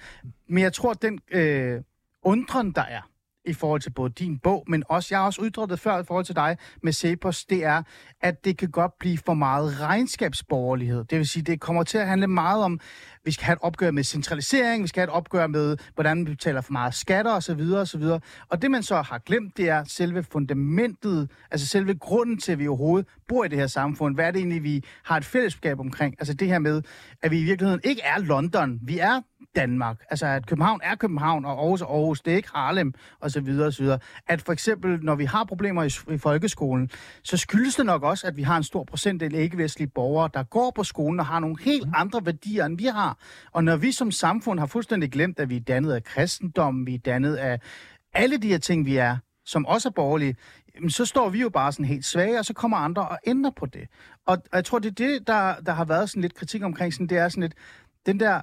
Men 0.48 0.62
jeg 0.62 0.72
tror, 0.72 0.90
at 0.90 1.02
den 1.02 1.18
øh, 1.30 1.80
undren, 2.22 2.72
der 2.72 2.82
er 2.82 3.09
i 3.44 3.52
forhold 3.52 3.80
til 3.80 3.90
både 3.90 4.10
din 4.10 4.38
bog, 4.38 4.64
men 4.68 4.84
også, 4.88 5.08
jeg 5.10 5.18
har 5.18 5.26
også 5.26 5.42
ytret 5.44 5.70
det 5.70 5.80
før 5.80 5.98
i 5.98 6.04
forhold 6.04 6.24
til 6.24 6.36
dig 6.36 6.56
med 6.82 6.92
Cepos, 6.92 7.44
det 7.44 7.64
er, 7.64 7.82
at 8.20 8.44
det 8.44 8.58
kan 8.58 8.70
godt 8.70 8.92
blive 8.98 9.18
for 9.18 9.34
meget 9.34 9.80
regnskabsborgerlighed. 9.80 11.04
Det 11.04 11.18
vil 11.18 11.28
sige, 11.28 11.42
det 11.42 11.60
kommer 11.60 11.82
til 11.82 11.98
at 11.98 12.08
handle 12.08 12.26
meget 12.26 12.64
om, 12.64 12.80
vi 13.24 13.32
skal 13.32 13.44
have 13.44 13.54
et 13.54 13.58
opgør 13.62 13.90
med 13.90 14.04
centralisering, 14.04 14.82
vi 14.82 14.88
skal 14.88 15.00
have 15.00 15.04
et 15.04 15.14
opgør 15.14 15.46
med, 15.46 15.76
hvordan 15.94 16.26
vi 16.26 16.30
betaler 16.30 16.60
for 16.60 16.72
meget 16.72 16.94
skatter 16.94 17.32
osv. 17.32 17.60
osv. 17.60 18.02
Og 18.48 18.62
det, 18.62 18.70
man 18.70 18.82
så 18.82 19.02
har 19.02 19.18
glemt, 19.18 19.56
det 19.56 19.68
er 19.68 19.84
selve 19.84 20.22
fundamentet, 20.22 21.30
altså 21.50 21.66
selve 21.66 21.94
grunden 21.94 22.38
til, 22.38 22.52
at 22.52 22.58
vi 22.58 22.68
overhovedet 22.68 23.08
bor 23.28 23.44
i 23.44 23.48
det 23.48 23.58
her 23.58 23.66
samfund. 23.66 24.14
Hvad 24.14 24.26
er 24.26 24.30
det 24.30 24.38
egentlig, 24.38 24.62
vi 24.62 24.84
har 25.04 25.16
et 25.16 25.24
fællesskab 25.24 25.80
omkring? 25.80 26.14
Altså 26.18 26.34
det 26.34 26.48
her 26.48 26.58
med, 26.58 26.82
at 27.22 27.30
vi 27.30 27.40
i 27.40 27.44
virkeligheden 27.44 27.80
ikke 27.84 28.02
er 28.02 28.18
London, 28.18 28.78
vi 28.82 28.98
er 28.98 29.20
Danmark. 29.56 29.96
Altså, 30.10 30.26
at 30.26 30.46
København 30.46 30.80
er 30.82 30.94
København, 30.94 31.44
og 31.44 31.50
Aarhus 31.50 31.80
er 31.80 31.86
Aarhus. 31.86 32.20
Det 32.20 32.32
er 32.32 32.36
ikke 32.36 32.48
Harlem, 32.54 32.94
og 33.20 33.30
så 33.30 33.40
videre, 33.40 33.66
og 33.66 33.72
så 33.72 33.82
videre. 33.82 33.98
At 34.28 34.42
for 34.42 34.52
eksempel, 34.52 34.98
når 35.02 35.14
vi 35.14 35.24
har 35.24 35.44
problemer 35.44 35.82
i, 35.82 36.14
i 36.14 36.18
folkeskolen, 36.18 36.90
så 37.22 37.36
skyldes 37.36 37.76
det 37.76 37.86
nok 37.86 38.02
også, 38.02 38.26
at 38.26 38.36
vi 38.36 38.42
har 38.42 38.56
en 38.56 38.62
stor 38.62 38.84
procentdel 38.84 39.34
ikke-vestlige 39.34 39.88
borgere, 39.88 40.30
der 40.34 40.42
går 40.42 40.72
på 40.76 40.84
skolen 40.84 41.20
og 41.20 41.26
har 41.26 41.40
nogle 41.40 41.56
helt 41.60 41.88
andre 41.94 42.26
værdier, 42.26 42.64
end 42.64 42.78
vi 42.78 42.84
har. 42.84 43.18
Og 43.52 43.64
når 43.64 43.76
vi 43.76 43.92
som 43.92 44.10
samfund 44.10 44.58
har 44.58 44.66
fuldstændig 44.66 45.10
glemt, 45.10 45.38
at 45.38 45.50
vi 45.50 45.56
er 45.56 45.60
dannet 45.60 45.92
af 45.92 46.04
kristendom, 46.04 46.86
vi 46.86 46.94
er 46.94 46.98
dannet 46.98 47.36
af 47.36 47.60
alle 48.12 48.36
de 48.36 48.48
her 48.48 48.58
ting, 48.58 48.86
vi 48.86 48.96
er, 48.96 49.16
som 49.44 49.66
også 49.66 49.88
er 49.88 49.92
borgerlige, 49.92 50.36
så 50.88 51.04
står 51.04 51.28
vi 51.28 51.40
jo 51.40 51.48
bare 51.48 51.72
sådan 51.72 51.86
helt 51.86 52.04
svage, 52.04 52.38
og 52.38 52.44
så 52.44 52.54
kommer 52.54 52.76
andre 52.76 53.08
og 53.08 53.18
ændrer 53.26 53.50
på 53.50 53.66
det. 53.66 53.88
Og 54.26 54.38
og 54.52 54.56
jeg 54.56 54.64
tror, 54.64 54.78
det 54.78 54.88
er 54.88 55.06
det, 55.08 55.26
der, 55.26 55.54
der 55.60 55.72
har 55.72 55.84
været 55.84 56.10
sådan 56.10 56.22
lidt 56.22 56.34
kritik 56.34 56.62
omkring, 56.62 56.92
sådan, 56.92 57.06
det 57.06 57.18
er 57.18 57.28
sådan 57.28 57.42
lidt, 57.42 57.54
den 58.06 58.20
der 58.20 58.40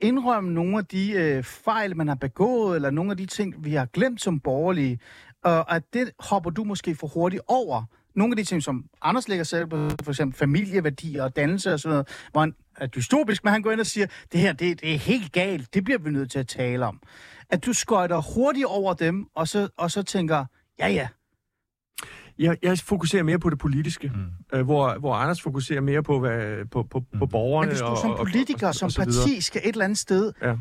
indrømme 0.00 0.52
nogle 0.52 0.78
af 0.78 0.86
de 0.86 1.12
øh, 1.12 1.44
fejl, 1.44 1.96
man 1.96 2.08
har 2.08 2.14
begået, 2.14 2.76
eller 2.76 2.90
nogle 2.90 3.10
af 3.10 3.16
de 3.16 3.26
ting, 3.26 3.64
vi 3.64 3.74
har 3.74 3.86
glemt 3.86 4.20
som 4.22 4.40
borgerlige, 4.40 4.98
og 5.44 5.74
at 5.76 5.82
det 5.92 6.10
hopper 6.18 6.50
du 6.50 6.64
måske 6.64 6.94
for 6.94 7.06
hurtigt 7.06 7.42
over. 7.48 7.82
Nogle 8.14 8.32
af 8.32 8.36
de 8.36 8.44
ting, 8.44 8.62
som 8.62 8.84
Anders 9.02 9.28
lægger 9.28 9.44
selv 9.44 9.66
på, 9.66 9.90
for 10.02 10.10
eksempel 10.10 10.38
familieværdier 10.38 11.24
og 11.24 11.36
dannelse 11.36 11.72
og 11.72 11.80
sådan 11.80 11.92
noget, 11.92 12.08
hvor 12.32 12.40
han 12.40 12.54
er 12.76 12.86
dystopisk, 12.86 13.44
men 13.44 13.52
han 13.52 13.62
går 13.62 13.70
ind 13.70 13.80
og 13.80 13.86
siger, 13.86 14.06
det 14.32 14.40
her, 14.40 14.52
det, 14.52 14.80
det 14.80 14.94
er 14.94 14.98
helt 14.98 15.32
galt, 15.32 15.74
det 15.74 15.84
bliver 15.84 15.98
vi 15.98 16.10
nødt 16.10 16.30
til 16.30 16.38
at 16.38 16.48
tale 16.48 16.86
om. 16.86 17.00
At 17.50 17.66
du 17.66 17.72
skøjter 17.72 18.34
hurtigt 18.34 18.66
over 18.66 18.94
dem, 18.94 19.26
og 19.34 19.48
så, 19.48 19.68
og 19.76 19.90
så 19.90 20.02
tænker, 20.02 20.44
ja 20.78 20.88
ja, 20.88 21.08
jeg, 22.38 22.56
jeg 22.62 22.78
fokuserer 22.78 23.22
mere 23.22 23.38
på 23.38 23.50
det 23.50 23.58
politiske, 23.58 24.12
mm. 24.14 24.58
øh, 24.58 24.64
hvor, 24.64 24.98
hvor 24.98 25.14
Anders 25.14 25.42
fokuserer 25.42 25.80
mere 25.80 26.02
på, 26.02 26.20
hvad, 26.20 26.64
på, 26.70 26.82
på, 26.82 27.02
på 27.18 27.26
borgerne. 27.26 27.66
men 27.66 27.72
hvis 27.72 27.80
du 27.80 27.86
og, 27.86 27.98
som 27.98 28.10
og- 28.10 28.18
og- 28.18 28.26
politiker, 28.26 28.68
og- 28.68 28.74
som 28.74 28.86
og 28.86 28.92
så 28.92 29.04
videre. 29.04 29.22
parti 29.26 29.40
skal 29.40 29.60
et 29.64 29.68
eller 29.72 29.84
andet 29.84 29.98
sted 29.98 30.32
Ja. 30.42 30.54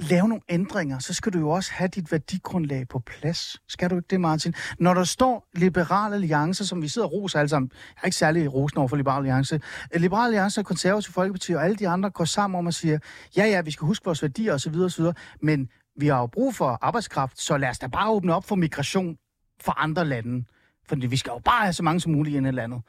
lave 0.00 0.28
nogle 0.28 0.42
ændringer, 0.48 0.98
så 0.98 1.14
skal 1.14 1.32
du 1.32 1.38
jo 1.38 1.48
også 1.50 1.72
have 1.72 1.88
dit 1.88 2.12
værdigrundlag 2.12 2.88
på 2.88 2.98
plads. 2.98 3.56
Skal 3.68 3.90
du 3.90 3.96
ikke 3.96 4.06
det, 4.10 4.20
Martin? 4.20 4.54
Når 4.78 4.94
der 4.94 5.04
står 5.04 5.48
Liberal 5.54 6.12
Alliance, 6.14 6.66
som 6.66 6.82
vi 6.82 6.88
sidder 6.88 7.06
og 7.08 7.12
roser 7.12 7.38
alle 7.38 7.48
sammen, 7.48 7.70
jeg 7.96 8.02
er 8.02 8.06
ikke 8.06 8.16
særlig 8.16 8.54
rosen 8.54 8.78
over 8.78 8.88
for 8.88 8.96
Liberal 8.96 9.16
Alliance, 9.18 9.60
Øh, 9.94 10.00
Liberal 10.00 10.24
Alliance 10.26 10.60
og 10.60 10.64
Konservative 10.66 11.12
Folkeparti 11.12 11.52
og 11.52 11.64
alle 11.64 11.76
de 11.76 11.88
andre 11.88 12.10
går 12.10 12.24
sammen 12.24 12.58
om 12.58 12.66
at 12.66 12.74
sige, 12.74 13.00
ja, 13.36 13.44
ja, 13.46 13.60
vi 13.60 13.70
skal 13.70 13.86
huske 13.86 14.04
vores 14.04 14.22
værdier 14.22 14.54
osv., 14.54 14.74
osv., 14.76 15.04
men 15.42 15.68
vi 15.96 16.06
har 16.06 16.18
jo 16.18 16.26
brug 16.26 16.54
for 16.54 16.78
arbejdskraft, 16.82 17.40
så 17.40 17.56
lad 17.56 17.68
os 17.68 17.78
da 17.78 17.86
bare 17.86 18.10
åbne 18.10 18.34
op 18.34 18.44
for 18.44 18.56
migration 18.56 19.16
fra 19.60 19.74
andre 19.76 20.04
lande. 20.04 20.44
For 20.88 20.96
vi 20.96 21.16
skal 21.16 21.30
jo 21.30 21.38
bare 21.38 21.62
have 21.62 21.72
så 21.72 21.82
mange 21.82 22.00
som 22.00 22.12
muligt 22.12 22.36
i 22.36 22.50
landet. 22.50 22.82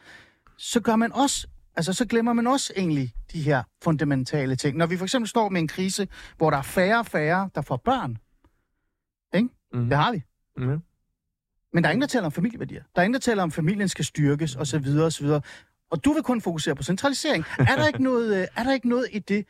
Så 0.58 0.80
gør 0.80 0.96
man 0.96 1.14
også 1.14 1.48
Altså, 1.80 1.94
så 1.94 2.06
glemmer 2.06 2.34
man 2.34 2.48
også 2.48 2.74
egentlig 2.78 3.14
de 3.34 3.42
her 3.42 3.64
fundamentale 3.84 4.56
ting. 4.56 4.78
Når 4.78 4.86
vi 4.86 4.98
for 4.98 5.06
eksempel 5.06 5.30
står 5.30 5.50
med 5.50 5.62
en 5.62 5.68
krise, 5.68 6.08
hvor 6.38 6.50
der 6.50 6.58
er 6.58 6.62
færre 6.62 7.00
og 7.00 7.06
færre, 7.06 7.50
der 7.56 7.62
får 7.62 7.78
børn. 7.78 8.18
Ikke? 9.34 9.50
Mhm. 9.74 9.90
Det 9.90 9.98
har 9.98 10.12
vi. 10.12 10.24
Ja. 10.60 10.78
Men 11.74 11.84
der 11.84 11.90
er 11.90 11.92
ingen, 11.92 12.02
der 12.02 12.08
taler 12.08 12.26
om 12.26 12.32
familieværdier. 12.32 12.84
Der 12.96 13.02
er 13.02 13.04
ingen, 13.04 13.14
der 13.14 13.20
taler 13.20 13.44
om, 13.44 13.50
at 13.50 13.54
familien 13.54 13.88
skal 13.88 14.06
styrkes, 14.06 14.56
og 14.56 14.68
så 14.68 14.80
videre, 14.80 15.06
og 15.06 15.14
så 15.14 15.24
videre. 15.24 15.42
Og 15.90 16.06
du 16.06 16.14
vil 16.14 16.24
kun 16.24 16.42
fokusere 16.42 16.76
på 16.76 16.84
centralisering. 16.84 17.46
Er 17.60 17.76
der 17.76 17.88
ikke 17.88 18.04
noget, 18.04 18.42
øh, 18.42 18.48
er 18.56 18.64
der 18.64 18.74
ikke 18.74 18.90
noget 18.90 19.08
i 19.12 19.20
det? 19.20 19.46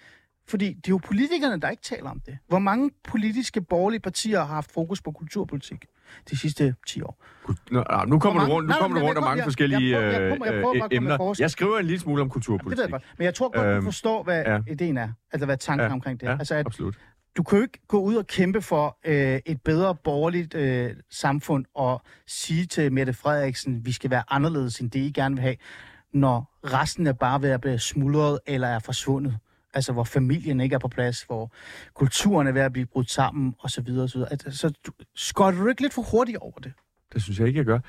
Fordi 0.50 0.68
det 0.74 0.88
er 0.88 0.90
jo 0.90 0.98
politikerne, 0.98 1.62
der 1.62 1.70
ikke 1.70 1.84
taler 1.84 2.10
om 2.10 2.20
det. 2.26 2.38
Hvor 2.48 2.60
mange 2.60 2.92
politiske 3.04 3.62
borgerlige 3.62 4.00
partier 4.00 4.40
har 4.40 4.46
haft 4.56 4.72
fokus 4.72 5.02
på 5.02 5.12
kulturpolitik 5.12 5.86
de 6.30 6.38
sidste 6.38 6.76
10 6.88 7.02
år? 7.02 7.24
Nå, 7.48 7.54
nå, 7.72 7.84
nu 8.08 8.20
kommer 8.20 8.40
Hvor 8.42 8.48
du 8.48 8.54
rundt, 8.54 8.68
nu 8.68 8.70
mange- 8.70 8.82
kommer 8.82 8.98
Nej, 8.98 9.02
du 9.02 9.08
rundt 9.08 9.18
om 9.18 9.24
jeg- 9.24 9.30
mange 9.30 9.38
jeg- 9.38 9.44
forskellige 9.46 9.90
jeg 9.92 10.00
prøver- 10.00 10.12
jeg 10.12 10.38
prøver- 10.38 10.54
jeg 10.54 10.62
prøver 10.64 10.76
øh, 10.76 10.90
med 10.92 10.98
emner. 10.98 11.36
Jeg 11.40 11.52
skriver 11.52 11.78
en 11.80 11.86
lille 11.86 12.00
smule 12.00 12.22
om 12.22 12.28
Det 12.28 12.34
kulturpolitik. 12.34 12.78
ved 12.78 12.84
jeg 12.84 12.92
godt. 12.92 13.04
Men 13.18 13.26
jeg 13.26 13.34
tror 13.34 13.50
godt, 13.50 13.66
du 13.66 13.70
Øhm, 13.72 13.84
forstår, 13.84 14.24
hvad 14.24 14.44
ja. 14.46 14.60
ideen 14.72 14.98
er. 14.98 15.10
Altså, 15.32 15.46
hvad 15.46 15.58
tanken 15.58 15.80
er 15.82 15.86
Ja, 15.86 15.94
omkring 15.94 16.22
det. 16.22 16.28
Ja, 16.28 16.32
altså, 16.32 16.56
at 16.56 16.66
absolut. 16.66 17.00
du 17.38 17.44
kan 17.44 17.58
jo 17.58 17.62
ikke 17.62 17.80
gå 17.88 18.00
ud 18.02 18.16
og 18.16 18.28
kæmpe 18.28 18.62
for 18.62 18.98
øh, 19.06 19.40
et 19.46 19.62
bedre 19.62 19.96
borgerligt 19.96 20.56
øh, 20.56 20.92
samfund 21.12 21.66
og 21.76 22.02
sige 22.28 22.66
til 22.66 22.94
Mette 22.94 23.14
Frederiksen, 23.14 23.86
vi 23.86 23.92
skal 23.92 24.10
være 24.10 24.24
anderledes 24.30 24.80
end 24.80 24.92
det, 24.92 25.00
I 25.00 25.12
gerne 25.12 25.36
vil 25.36 25.42
have, 25.42 25.56
når 26.14 26.58
resten 26.64 27.08
er 27.08 27.14
bare 27.14 27.42
ved 27.42 27.50
at 27.50 27.62
blive 27.62 27.80
smuldret 27.80 28.40
eller 28.48 28.68
er 28.68 28.80
forsvundet. 28.80 29.38
Altså, 29.74 29.94
hvor 29.94 30.04
familien 30.04 30.60
ikke 30.60 30.74
er 30.74 30.80
på 30.80 30.88
plads, 30.88 31.24
hvor 31.24 31.52
kulturen 31.94 32.48
er 32.48 32.52
ved 32.52 32.62
at 32.62 32.74
blive 32.74 32.86
brudt 32.86 33.12
sammen, 33.12 33.56
osv. 33.60 33.90
osv. 33.90 34.22
Altså, 34.32 34.52
så 34.52 34.74
du, 34.88 34.92
skøjter 35.16 35.60
du 35.60 35.68
ikke 35.68 35.82
lidt 35.82 35.94
for 35.94 36.02
hurtigt 36.02 36.38
over 36.38 36.60
det? 36.60 36.74
Det 37.14 37.24
synes 37.24 37.40
jeg 37.40 37.48
ikke, 37.48 37.58
jeg 37.58 37.66
gør. 37.66 37.80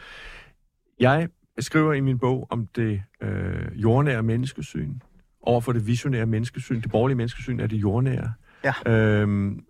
Jeg 1.01 1.29
skriver 1.59 1.93
i 1.93 2.01
min 2.01 2.19
bog 2.19 2.47
om 2.51 2.67
det 2.67 3.03
øh, 3.21 3.83
jordnære 3.83 4.23
menneskesyn. 4.23 4.95
Overfor 5.43 5.73
det 5.73 5.87
visionære 5.87 6.27
menneskesyn. 6.27 6.81
Det 6.81 6.91
borgerlige 6.91 7.17
menneskesyn 7.17 7.61
er 7.61 7.67
det 7.67 7.77
jordnære. 7.77 8.33
Ja. 8.65 8.93
Øhm, 8.93 9.65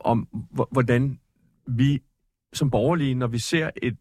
om 0.00 0.28
hvordan 0.70 1.18
vi 1.66 2.02
som 2.52 2.70
borgerlige, 2.70 3.14
når 3.14 3.26
vi 3.26 3.38
ser 3.38 3.70
et, 3.82 3.98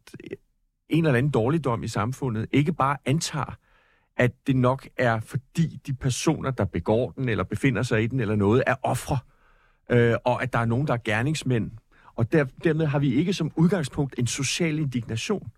en 0.90 1.06
eller 1.06 1.18
anden 1.18 1.32
dårligdom 1.32 1.84
i 1.84 1.88
samfundet, 1.88 2.48
ikke 2.52 2.74
bare 2.74 2.98
antager, 3.06 3.58
at 4.20 4.32
det 4.48 4.56
nok 4.56 4.88
er 4.98 5.20
fordi 5.20 5.80
de 5.88 5.94
personer, 5.94 6.52
der 6.52 6.66
begår 6.66 7.12
den, 7.12 7.30
eller 7.30 7.44
befinder 7.44 7.84
sig 7.84 8.04
i 8.04 8.08
den, 8.08 8.20
eller 8.20 8.36
noget, 8.36 8.64
er 8.68 8.76
ofre, 8.84 9.18
øh, 9.92 10.16
og 10.26 10.44
at 10.44 10.54
der 10.54 10.60
er 10.60 10.66
nogen, 10.66 10.88
der 10.88 10.94
er 10.94 10.98
gerningsmænd. 11.06 11.72
Og 12.16 12.32
der, 12.32 12.46
dermed 12.64 12.86
har 12.86 13.00
vi 13.00 13.14
ikke 13.14 13.34
som 13.34 13.52
udgangspunkt 13.56 14.16
en 14.18 14.28
social 14.28 14.80
indignation. 14.80 15.52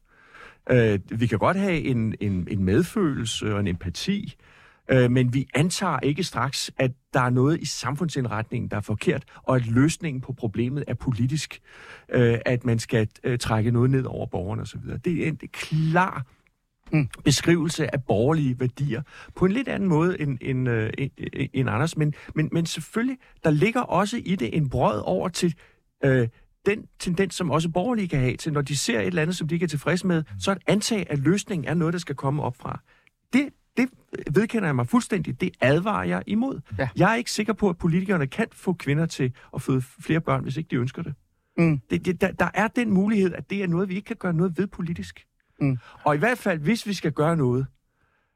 Øh, 0.70 1.00
vi 1.10 1.28
kan 1.28 1.40
godt 1.40 1.58
have 1.58 1.82
en, 1.82 2.16
en, 2.20 2.48
en 2.52 2.64
medfølelse 2.64 3.54
og 3.54 3.60
en 3.60 3.68
empati, 3.68 4.36
øh, 4.92 5.12
men 5.12 5.34
vi 5.34 5.48
antager 5.54 6.00
ikke 6.00 6.24
straks, 6.24 6.72
at 6.78 6.92
der 7.14 7.22
er 7.22 7.30
noget 7.30 7.62
i 7.62 7.66
samfundsindretningen, 7.66 8.70
der 8.70 8.78
er 8.78 8.82
forkert, 8.82 9.24
og 9.36 9.56
at 9.56 9.68
løsningen 9.68 10.22
på 10.22 10.34
problemet 10.34 10.84
er 10.88 10.94
politisk. 10.94 11.60
Øh, 12.10 12.38
at 12.46 12.66
man 12.66 12.80
skal 12.80 13.08
øh, 13.24 13.40
trække 13.40 13.72
noget 13.72 13.90
ned 13.90 14.06
over 14.06 14.26
borgerne 14.26 14.62
osv. 14.62 14.82
Det 15.06 15.24
er 15.24 15.28
en 15.28 15.38
klar 15.38 16.26
Mm. 16.94 17.08
beskrivelse 17.24 17.94
af 17.94 18.04
borgerlige 18.04 18.60
værdier 18.60 19.02
på 19.36 19.46
en 19.46 19.52
lidt 19.52 19.68
anden 19.68 19.90
måde 19.90 20.22
end, 20.22 20.38
end, 20.42 20.70
øh, 20.70 20.90
end, 20.98 21.12
end 21.54 21.70
Anders. 21.70 21.98
Men, 21.98 22.14
men, 22.36 22.50
men 22.52 22.66
selvfølgelig, 22.66 23.18
der 23.44 23.50
ligger 23.50 23.82
også 23.82 24.22
i 24.26 24.36
det 24.36 24.58
en 24.58 24.70
brød 24.70 25.02
over 25.06 25.30
til 25.30 25.56
øh, 26.04 26.28
den 26.66 26.86
tendens, 27.00 27.36
som 27.36 27.52
også 27.52 27.70
borgerlige 27.70 28.08
kan 28.08 28.20
have 28.20 28.36
til, 28.36 28.54
når 28.54 28.62
de 28.62 28.78
ser 28.78 29.00
et 29.00 29.08
eller 29.08 29.22
andet, 29.22 29.36
som 29.36 29.48
de 29.48 29.56
ikke 29.56 29.64
er 29.64 29.68
tilfredse 29.68 30.08
med, 30.08 30.24
så 30.40 30.52
at 30.52 30.58
antage, 30.68 31.12
at 31.12 31.20
løsningen 31.20 31.68
er 31.68 31.74
noget, 31.74 31.94
der 31.94 32.00
skal 32.00 32.16
komme 32.16 32.44
op 32.44 32.56
fra. 32.58 32.80
Det 33.34 33.50
det 33.78 33.90
vedkender 34.36 34.68
jeg 34.68 34.76
mig 34.76 34.88
fuldstændig. 34.88 35.42
Det 35.42 35.52
advarer 35.62 36.04
jeg 36.04 36.24
imod. 36.28 36.60
Ja. 36.78 36.90
Jeg 36.96 37.12
er 37.12 37.16
ikke 37.16 37.32
sikker 37.32 37.54
på, 37.54 37.70
at 37.70 37.78
politikerne 37.78 38.28
kan 38.28 38.48
få 38.52 38.74
kvinder 38.74 39.06
til 39.06 39.34
at 39.54 39.62
føde 39.62 39.82
flere 39.82 40.22
børn, 40.22 40.44
hvis 40.44 40.58
ikke 40.58 40.68
de 40.68 40.76
ønsker 40.76 41.02
det. 41.02 41.14
Mm. 41.58 41.80
det, 41.90 42.06
det 42.06 42.22
der, 42.22 42.32
der 42.32 42.50
er 42.54 42.68
den 42.68 42.92
mulighed, 42.92 43.34
at 43.34 43.50
det 43.50 43.64
er 43.64 43.68
noget, 43.68 43.90
vi 43.90 43.96
ikke 43.96 44.06
kan 44.06 44.16
gøre 44.16 44.34
noget 44.34 44.58
ved 44.58 44.68
politisk. 44.68 45.26
Mm. 45.62 45.78
Og 46.04 46.16
i 46.16 46.18
hvert 46.18 46.38
fald, 46.38 46.60
hvis 46.60 46.88
vi 46.88 46.94
skal 46.94 47.12
gøre 47.12 47.38
noget, 47.38 47.66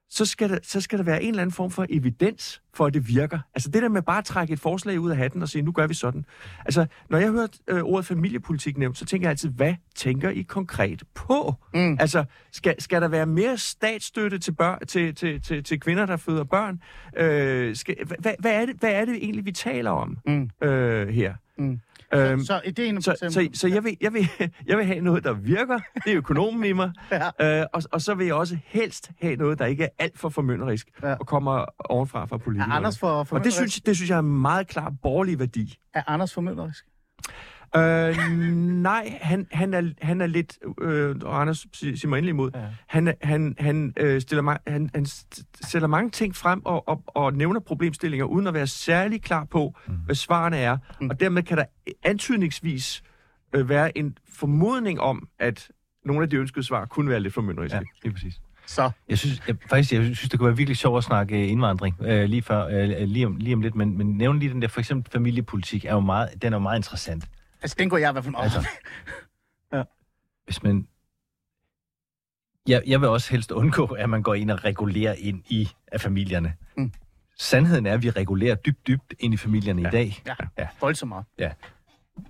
så 0.09 0.26
skal, 0.26 0.49
der, 0.49 0.59
så 0.63 0.82
skal 0.82 0.99
der 0.99 1.05
være 1.05 1.23
en 1.23 1.30
eller 1.30 1.41
anden 1.41 1.53
form 1.53 1.71
for 1.71 1.86
evidens 1.89 2.61
for, 2.76 2.86
at 2.86 2.93
det 2.93 3.07
virker. 3.07 3.39
Altså 3.55 3.69
det 3.69 3.82
der 3.84 3.89
med 3.89 4.01
bare 4.01 4.17
at 4.17 4.26
trække 4.26 4.53
et 4.53 4.59
forslag 4.59 4.99
ud 4.99 5.11
af 5.11 5.17
hatten 5.17 5.41
og 5.41 5.49
sige, 5.49 5.61
nu 5.61 5.71
gør 5.71 5.88
vi 5.88 5.93
sådan. 5.93 6.26
Altså, 6.65 6.86
når 7.09 7.17
jeg 7.17 7.30
hører 7.32 7.47
øh, 7.67 7.82
ordet 7.84 8.05
familiepolitik 8.05 8.78
nævnt, 8.78 8.97
så 8.97 9.05
tænker 9.05 9.28
jeg 9.28 9.32
altid, 9.32 9.49
hvad 9.49 9.73
tænker 9.95 10.30
I 10.30 10.41
konkret 10.41 11.03
på? 11.13 11.53
Mm. 11.73 11.97
Altså, 11.99 12.23
skal, 12.51 12.82
skal 12.82 13.01
der 13.01 13.07
være 13.07 13.26
mere 13.26 13.57
statsstøtte 13.57 14.38
til, 14.39 14.51
børn, 14.51 14.80
til, 14.88 15.15
til, 15.15 15.41
til, 15.41 15.63
til 15.63 15.80
kvinder, 15.80 16.05
der 16.05 16.17
føder 16.17 16.43
børn? 16.43 16.80
Øh, 17.17 17.76
skal, 17.76 17.95
hvad, 18.19 18.34
hvad, 18.39 18.51
er 18.61 18.65
det, 18.65 18.76
hvad 18.80 18.91
er 18.91 19.05
det 19.05 19.15
egentlig, 19.15 19.45
vi 19.45 19.51
taler 19.51 19.91
om 19.91 20.17
Mm. 20.28 20.49
øh, 20.67 21.07
her? 21.07 21.34
Mm. 21.57 21.80
Øhm, 22.13 22.39
Så 22.39 22.61
ideen 22.65 23.01
så, 23.01 23.15
så, 23.30 23.47
så 23.53 23.67
jeg, 23.67 23.84
vil, 23.84 23.97
jeg, 24.01 24.13
vil, 24.13 24.28
jeg 24.67 24.78
vil 24.78 24.86
have 24.86 25.01
noget, 25.01 25.23
der 25.23 25.34
virker. 25.34 25.80
Det 26.05 26.11
er 26.11 26.17
økonomen 26.17 26.63
i 26.65 26.73
mig. 26.73 26.91
Ja. 27.39 27.59
øh, 27.61 27.65
og, 27.73 27.84
og 27.91 28.01
så 28.01 28.13
vil 28.13 28.26
jeg 28.26 28.36
også 28.36 28.57
helst 28.65 29.11
have 29.21 29.36
noget, 29.36 29.59
der 29.59 29.65
ikke 29.65 29.84
er 29.84 29.88
alt 29.99 30.19
for 30.19 30.30
formynderisk 30.30 30.88
Ja. 31.03 31.13
og 31.13 31.28
kommer 31.28 31.65
ovenfra 31.80 32.26
fra 32.26 32.38
er. 32.72 32.76
Anders 32.76 32.99
for, 32.99 33.24
for 33.24 33.38
og 33.38 33.43
det 33.43 33.53
synes, 33.53 33.82
det 33.82 33.95
synes 33.95 34.09
jeg 34.09 34.16
er 34.16 34.20
en 34.20 34.41
meget 34.41 34.68
klar 34.68 34.93
borgerlig 35.01 35.39
værdi. 35.39 35.80
er 35.93 36.03
Anders 36.07 36.34
formynderisk? 36.34 36.86
Øh, 37.76 38.18
nej, 38.82 39.18
han, 39.22 39.47
han, 39.51 39.74
er, 39.74 39.91
han 40.01 40.22
er 40.22 40.28
lidt, 40.28 40.57
øh, 40.82 41.16
og 41.24 41.41
Anders 41.41 41.66
sig- 41.74 41.99
siger 41.99 42.07
mig 42.07 42.18
endelig 42.18 42.30
imod, 42.30 42.51
Ja. 42.55 42.66
han, 42.88 43.13
han, 43.22 43.55
han, 43.59 43.93
øh, 43.97 44.22
stiller 44.22 44.43
ma- 44.55 44.72
han, 44.72 44.89
han 44.95 45.05
st- 45.05 45.43
stiller 45.61 45.88
mange 45.88 46.09
ting 46.09 46.36
frem 46.36 46.61
og, 46.66 46.88
og, 46.88 47.03
og 47.07 47.34
nævner 47.34 47.59
problemstillinger, 47.59 48.26
uden 48.26 48.47
at 48.47 48.53
være 48.53 48.68
særlig 48.68 49.22
klar 49.22 49.43
på, 49.45 49.74
mm. 49.88 49.93
hvad 50.05 50.16
svarene 50.16 50.57
er. 50.57 50.78
Mm. 51.01 51.09
Og 51.09 51.20
dermed 51.20 51.43
kan 51.43 51.57
der 51.57 51.66
antydningsvis 52.03 53.03
øh, 53.55 53.70
være 53.70 53.97
en 53.97 54.18
formodning 54.34 55.01
om, 55.01 55.28
at 55.39 55.68
nogle 56.05 56.24
af 56.24 56.30
de 56.30 56.36
ønskede 56.36 56.66
svar 56.66 56.86
kunne 56.86 57.09
være 57.09 57.20
lidt 57.20 57.34
formynderiske. 57.34 57.78
Ja, 57.78 57.84
lige 58.03 58.13
præcis. 58.13 58.41
Så. 58.66 58.91
Jeg 59.09 59.18
synes, 59.18 59.41
jeg, 59.47 59.55
faktisk, 59.70 59.93
jeg 59.93 60.03
synes, 60.03 60.30
det 60.30 60.39
kunne 60.39 60.47
være 60.47 60.57
virkelig 60.57 60.78
sjovt 60.78 60.97
at 60.97 61.03
snakke 61.03 61.43
øh, 61.43 61.51
indvandring 61.51 61.95
øh, 62.01 62.24
lige, 62.30 62.41
før, 62.41 62.66
øh, 62.68 63.07
lige, 63.07 63.26
om, 63.26 63.36
lige 63.36 63.53
om 63.53 63.61
lidt, 63.61 63.76
men, 63.76 63.97
men 63.97 64.18
nævne 64.18 64.39
lige 64.39 64.51
den 64.53 64.61
der, 64.61 64.68
for 64.68 64.80
eksempel 64.80 65.11
familiepolitik, 65.11 65.86
er 65.86 65.93
jo 65.93 65.99
meget, 65.99 66.41
den 66.41 66.53
er 66.53 66.57
jo 66.57 66.61
meget 66.61 66.80
interessant. 66.80 67.26
Altså, 67.61 67.76
den 67.80 67.89
går 67.89 67.97
jeg 67.97 68.09
i 68.09 68.11
hvert 68.11 68.24
fald 68.24 68.36
op. 68.36 68.43
Altså. 68.43 68.68
Hvis 70.45 70.63
man... 70.63 70.88
Jeg, 72.68 72.82
jeg 72.88 73.01
vil 73.01 73.09
også 73.09 73.32
helst 73.32 73.51
undgå, 73.51 73.86
at 73.86 74.09
man 74.09 74.24
går 74.24 74.34
ind 74.34 74.51
og 74.51 74.66
regulerer 74.66 75.16
ind 75.18 75.43
i 75.49 75.70
af 75.88 76.01
familierne. 76.01 76.53
Mm. 76.78 76.91
Sandheden 77.39 77.86
er, 77.86 77.93
at 77.93 78.03
vi 78.03 78.09
regulerer 78.09 78.55
dybt, 78.55 78.88
dybt 78.88 79.13
ind 79.20 79.34
i 79.34 79.38
familierne 79.38 79.82
ja. 79.82 79.88
i 79.88 79.91
dag. 79.91 80.24
Ja, 80.28 80.36
Ja. 80.57 80.68
voldsomt 80.82 81.09
meget. 81.09 81.26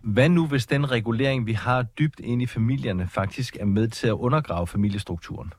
Hvad 0.04 0.30
nu, 0.30 0.48
hvis 0.48 0.66
den 0.66 0.92
regulering, 0.92 1.46
vi 1.46 1.54
har 1.54 1.82
dybt 1.84 2.20
ind 2.20 2.42
i 2.42 2.46
familierne, 2.46 3.08
faktisk 3.08 3.58
er 3.60 3.66
med 3.66 3.88
til 3.88 4.08
at 4.08 4.14
undergrave 4.14 4.68
familiestrukturen? 4.68 5.54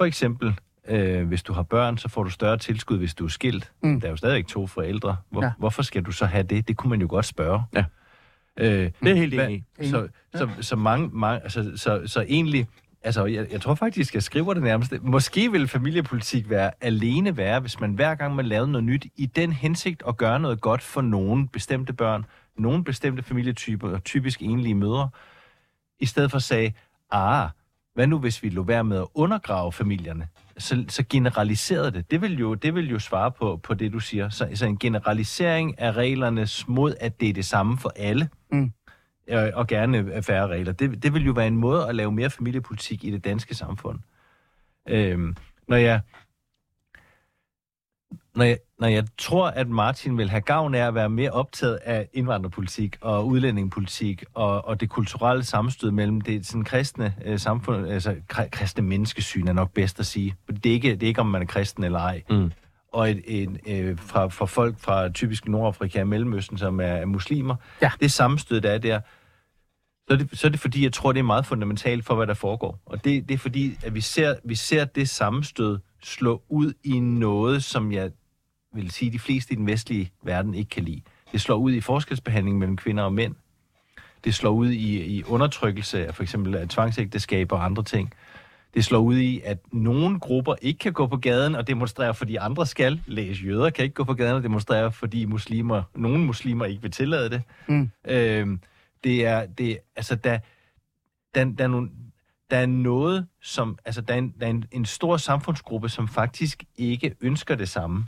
For 0.00 0.04
eksempel, 0.04 0.58
øh, 0.88 1.26
hvis 1.28 1.42
du 1.42 1.52
har 1.52 1.62
børn, 1.62 1.98
så 1.98 2.08
får 2.08 2.22
du 2.22 2.30
større 2.30 2.56
tilskud, 2.58 2.98
hvis 2.98 3.14
du 3.14 3.24
er 3.24 3.28
skilt. 3.28 3.72
Mm. 3.82 4.00
Der 4.00 4.06
er 4.06 4.10
jo 4.10 4.16
stadigvæk 4.16 4.46
to 4.46 4.66
forældre. 4.66 5.16
Hvor, 5.30 5.44
Ja. 5.44 5.52
Hvorfor 5.58 5.82
skal 5.82 6.02
du 6.02 6.12
så 6.12 6.26
have 6.26 6.42
det? 6.42 6.68
Det 6.68 6.76
kunne 6.76 6.90
man 6.90 7.00
jo 7.00 7.06
godt 7.10 7.26
spørge. 7.26 7.62
Ja. 7.74 7.84
Øh, 8.56 8.90
Det 9.02 9.10
er 9.10 9.14
helt 9.14 9.34
enig. 9.34 9.64
Så, 9.82 10.08
så, 10.34 10.48
så, 10.60 10.76
mange, 10.76 11.08
mange, 11.12 11.42
altså, 11.42 11.72
så, 11.76 12.02
så 12.06 12.20
egentlig, 12.28 12.66
altså 13.02 13.24
jeg, 13.24 13.46
jeg 13.52 13.60
tror 13.60 13.74
faktisk, 13.74 14.14
jeg 14.14 14.22
skriver 14.22 14.54
det 14.54 14.62
nærmest. 14.62 14.92
Måske 15.02 15.52
ville 15.52 15.68
familiepolitik 15.68 16.50
være 16.50 16.70
alene 16.80 17.36
være, 17.36 17.60
hvis 17.60 17.80
man 17.80 17.92
hver 17.92 18.14
gang 18.14 18.34
man 18.34 18.46
lavede 18.46 18.70
noget 18.70 18.84
nyt, 18.84 19.06
i 19.16 19.26
den 19.26 19.52
hensigt 19.52 20.02
at 20.08 20.16
gøre 20.16 20.40
noget 20.40 20.60
godt 20.60 20.82
for 20.82 21.00
nogle 21.00 21.48
bestemte 21.48 21.92
børn, 21.92 22.24
nogle 22.56 22.84
bestemte 22.84 23.22
familietyper, 23.22 23.98
typisk 23.98 24.42
enlige 24.42 24.74
mødre, 24.74 25.08
i 26.00 26.06
stedet 26.06 26.30
for 26.30 26.38
sagde, 26.38 26.72
ah, 27.10 27.48
hvad 27.94 28.06
nu 28.06 28.18
hvis 28.18 28.42
vi 28.42 28.48
lå 28.48 28.62
være 28.62 28.84
med 28.84 28.98
at 28.98 29.06
undergrave 29.14 29.72
familierne? 29.72 30.28
Så, 30.58 30.84
så 30.88 31.04
generaliserede 31.10 31.90
det. 31.90 32.10
Det 32.10 32.20
vil, 32.22 32.38
jo, 32.38 32.54
det 32.54 32.74
vil 32.74 32.90
jo 32.90 32.98
svare 32.98 33.30
på, 33.32 33.56
på 33.62 33.74
det, 33.74 33.92
du 33.92 34.00
siger. 34.00 34.28
Så, 34.28 34.48
så 34.54 34.66
en 34.66 34.78
generalisering 34.78 35.78
af 35.80 35.92
reglerne 35.92 36.46
mod, 36.66 36.94
at 37.00 37.20
det 37.20 37.28
er 37.28 37.32
det 37.32 37.44
samme 37.44 37.78
for 37.78 37.92
alle, 37.96 38.28
Mm. 38.52 38.72
øh, 39.28 39.48
og 39.54 39.66
gerne 39.66 40.22
færre 40.22 40.46
regler. 40.48 40.72
Det, 40.72 41.02
det 41.02 41.14
vil 41.14 41.24
jo 41.26 41.32
være 41.32 41.46
en 41.46 41.56
måde 41.56 41.88
at 41.88 41.94
lave 41.94 42.12
mere 42.12 42.30
familiepolitik 42.30 43.04
i 43.04 43.10
det 43.10 43.24
danske 43.24 43.54
samfund. 43.54 43.98
Øhm, 44.88 45.36
når 45.68 45.76
jeg 45.76 46.00
når 48.34 48.44
jeg, 48.44 48.58
når 48.78 48.88
jeg 48.88 49.04
tror, 49.18 49.46
at 49.48 49.68
Martin 49.68 50.18
vil 50.18 50.30
have 50.30 50.40
gavn 50.40 50.74
af 50.74 50.86
at 50.86 50.94
være 50.94 51.10
mere 51.10 51.30
optaget 51.30 51.76
af 51.84 52.08
indvandrerpolitik 52.12 52.96
og 53.00 53.26
udlændingepolitik 53.26 54.24
og, 54.34 54.64
og 54.68 54.80
det 54.80 54.88
kulturelle 54.90 55.44
sammenstød 55.44 55.90
mellem 55.90 56.20
det 56.20 56.46
sådan 56.46 56.64
kristne 56.64 57.14
øh, 57.24 57.38
samfund, 57.38 57.86
altså 57.86 58.16
kri- 58.32 58.48
kristne 58.48 58.82
menneskesyn 58.84 59.48
er 59.48 59.52
nok 59.52 59.72
bedst 59.72 60.00
at 60.00 60.06
sige. 60.06 60.34
Det 60.48 60.66
er 60.66 60.72
ikke, 60.72 60.90
det 60.92 61.02
er 61.02 61.06
ikke 61.06 61.20
om 61.20 61.26
man 61.26 61.42
er 61.42 61.46
kristen 61.46 61.84
eller 61.84 61.98
ej. 61.98 62.22
Mm. 62.30 62.52
Og 62.92 63.10
et, 63.10 63.22
et, 63.26 63.60
øh, 63.66 63.98
fra, 63.98 64.26
fra 64.28 64.46
folk 64.46 64.78
fra 64.78 65.08
typisk 65.08 65.48
Nordafrika 65.48 66.00
og 66.00 66.08
Mellemøsten, 66.08 66.58
som 66.58 66.80
er, 66.80 66.84
er 66.84 67.06
muslimer, 67.06 67.56
Ja. 67.82 67.90
det 68.00 68.12
sammenstød, 68.12 68.60
der 68.60 68.70
er 68.70 68.78
der, 68.78 69.00
så 70.08 70.14
er, 70.14 70.16
det, 70.18 70.38
så 70.38 70.46
er 70.46 70.50
det 70.50 70.60
fordi, 70.60 70.84
jeg 70.84 70.92
tror, 70.92 71.12
det 71.12 71.18
er 71.18 71.24
meget 71.24 71.46
fundamentalt 71.46 72.04
for, 72.04 72.14
hvad 72.14 72.26
der 72.26 72.34
foregår. 72.34 72.78
Og 72.86 73.04
det, 73.04 73.28
det 73.28 73.34
er 73.34 73.38
fordi, 73.38 73.76
at 73.82 73.94
vi 73.94 74.00
ser, 74.00 74.34
vi 74.44 74.54
ser 74.54 74.84
det 74.84 75.08
sammenstød 75.08 75.78
slå 76.02 76.42
ud 76.48 76.72
i 76.84 76.98
noget, 77.00 77.64
som 77.64 77.92
jeg 77.92 78.10
vil 78.72 78.90
sige, 78.90 79.12
de 79.12 79.18
fleste 79.18 79.52
i 79.52 79.56
den 79.56 79.66
vestlige 79.66 80.12
verden 80.22 80.54
ikke 80.54 80.68
kan 80.68 80.82
lide. 80.82 81.02
Det 81.32 81.40
slår 81.40 81.56
ud 81.56 81.72
i 81.72 81.80
forskelsbehandling 81.80 82.58
mellem 82.58 82.76
kvinder 82.76 83.04
og 83.04 83.12
mænd. 83.12 83.34
Det 84.24 84.34
slår 84.34 84.50
ud 84.50 84.70
i, 84.70 85.04
i 85.04 85.24
undertrykkelse 85.24 86.06
af 86.06 86.14
for 86.14 86.22
eksempel 86.22 86.54
af 86.54 86.68
tvangsægteskaber 86.68 87.56
og 87.56 87.64
andre 87.64 87.82
ting. 87.82 88.14
Det 88.74 88.84
slår 88.84 88.98
ud 88.98 89.16
i, 89.16 89.40
at 89.44 89.58
nogle 89.72 90.20
grupper 90.20 90.54
ikke 90.62 90.78
kan 90.78 90.92
gå 90.92 91.06
på 91.06 91.16
gaden 91.16 91.54
og 91.54 91.66
demonstrere, 91.66 92.14
fordi 92.14 92.36
andre 92.36 92.66
skal. 92.66 93.02
Læs 93.06 93.44
jøder 93.44 93.70
kan 93.70 93.84
ikke 93.84 93.94
gå 93.94 94.04
på 94.04 94.14
gaden 94.14 94.36
og 94.36 94.42
demonstrere, 94.42 94.92
fordi 94.92 95.24
muslimer, 95.24 95.82
nogle 95.94 96.24
muslimer 96.24 96.64
ikke 96.64 96.82
vil 96.82 96.90
tillade 96.90 97.30
det. 97.30 97.42
Mm. 97.68 97.90
Øhm, 98.08 98.60
det 99.04 99.26
er, 99.26 99.46
det, 99.46 99.78
altså, 99.96 100.14
der, 100.14 100.38
der, 101.34 101.44
der, 101.44 101.64
er 101.64 101.68
nogle, 101.68 101.90
der 102.50 102.56
er 102.56 102.66
noget, 102.66 103.26
som, 103.42 103.78
altså, 103.84 104.00
der 104.00 104.14
er, 104.14 104.18
en, 104.18 104.34
der 104.40 104.46
er 104.46 104.50
en, 104.50 104.64
en 104.72 104.84
stor 104.84 105.16
samfundsgruppe, 105.16 105.88
som 105.88 106.08
faktisk 106.08 106.64
ikke 106.76 107.14
ønsker 107.20 107.54
det 107.54 107.68
samme, 107.68 108.06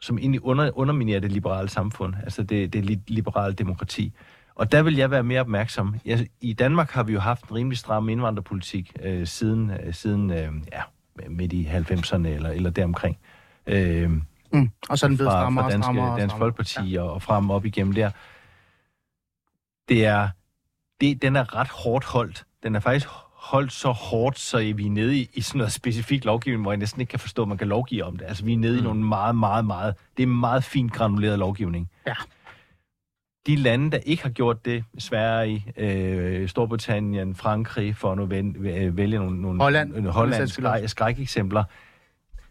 som 0.00 0.18
egentlig 0.18 0.44
under, 0.44 0.70
underminerer 0.78 1.20
det 1.20 1.32
liberale 1.32 1.68
samfund, 1.68 2.14
altså 2.22 2.42
det, 2.42 2.72
det 2.72 2.90
li- 2.90 3.04
liberale 3.06 3.54
demokrati. 3.54 4.12
Og 4.54 4.72
der 4.72 4.82
vil 4.82 4.96
jeg 4.96 5.10
være 5.10 5.22
mere 5.22 5.40
opmærksom. 5.40 5.94
Jeg, 6.04 6.26
I 6.40 6.52
Danmark 6.52 6.90
har 6.90 7.02
vi 7.02 7.12
jo 7.12 7.20
haft 7.20 7.44
en 7.44 7.56
rimelig 7.56 7.78
stram 7.78 8.08
indvandrerpolitik 8.08 8.92
øh, 9.02 9.26
siden, 9.26 9.70
øh, 9.70 9.94
siden 9.94 10.30
øh, 10.30 10.52
ja, 10.72 10.82
midt 11.28 11.52
i 11.52 11.64
90'erne 11.66 12.26
eller, 12.26 12.50
eller 12.50 12.70
deromkring. 12.70 13.18
Øh, 13.66 14.10
Mm. 14.52 14.70
Og 14.88 14.98
så 14.98 15.08
den 15.08 15.16
blevet 15.16 15.32
fra, 15.32 15.40
strammere 15.40 15.62
fra 15.62 15.66
og 15.66 15.72
Dansk, 15.72 15.84
strammere. 15.84 16.20
Dansk. 16.20 16.36
Folkeparti 16.36 16.90
ja. 16.90 17.02
og, 17.02 17.12
og 17.12 17.22
frem 17.22 17.50
op 17.50 17.64
igennem 17.64 17.92
der. 17.92 18.10
Det 19.88 20.06
er, 20.06 20.28
det, 21.00 21.22
den 21.22 21.36
er 21.36 21.56
ret 21.56 21.68
hårdt 21.68 22.04
holdt. 22.04 22.44
Den 22.62 22.74
er 22.74 22.80
faktisk 22.80 23.08
holdt 23.48 23.72
så 23.72 23.90
hårdt, 23.90 24.38
så 24.38 24.58
vi 24.58 24.86
er 24.86 24.90
nede 24.90 25.16
i, 25.16 25.30
i 25.34 25.40
sådan 25.40 25.58
noget 25.58 25.72
specifik 25.72 26.24
lovgivning, 26.24 26.62
hvor 26.62 26.72
jeg 26.72 26.78
næsten 26.78 27.00
ikke 27.00 27.10
kan 27.10 27.18
forstå, 27.18 27.42
at 27.42 27.48
man 27.48 27.58
kan 27.58 27.68
lovgive 27.68 28.04
om 28.04 28.16
det. 28.16 28.24
Altså, 28.28 28.44
vi 28.44 28.52
er 28.52 28.58
nede 28.58 28.72
mm. 28.72 28.78
i 28.78 28.82
nogle 28.82 29.04
meget, 29.04 29.36
meget, 29.36 29.64
meget... 29.64 29.94
Det 30.16 30.22
er 30.22 30.26
meget 30.26 30.64
fint 30.64 30.92
granuleret 30.92 31.38
lovgivning. 31.38 31.90
Ja. 32.06 32.14
De 33.46 33.56
lande, 33.56 33.90
der 33.90 33.98
ikke 33.98 34.22
har 34.22 34.30
gjort 34.30 34.64
det, 34.64 34.84
Sverige, 34.98 35.64
øh, 35.76 36.48
Storbritannien, 36.48 37.34
Frankrig, 37.34 37.96
for 37.96 38.12
at 38.12 38.18
nu 38.18 38.26
vælge, 38.26 38.96
vælge 38.96 39.18
nogle, 39.18 39.42
nogle 39.42 39.62
Holland, 39.62 39.96
øh, 39.96 40.04
for 40.04 40.10
Holland 40.10 40.48
skræk, 40.48 40.88
skrækeksempler, 40.88 41.64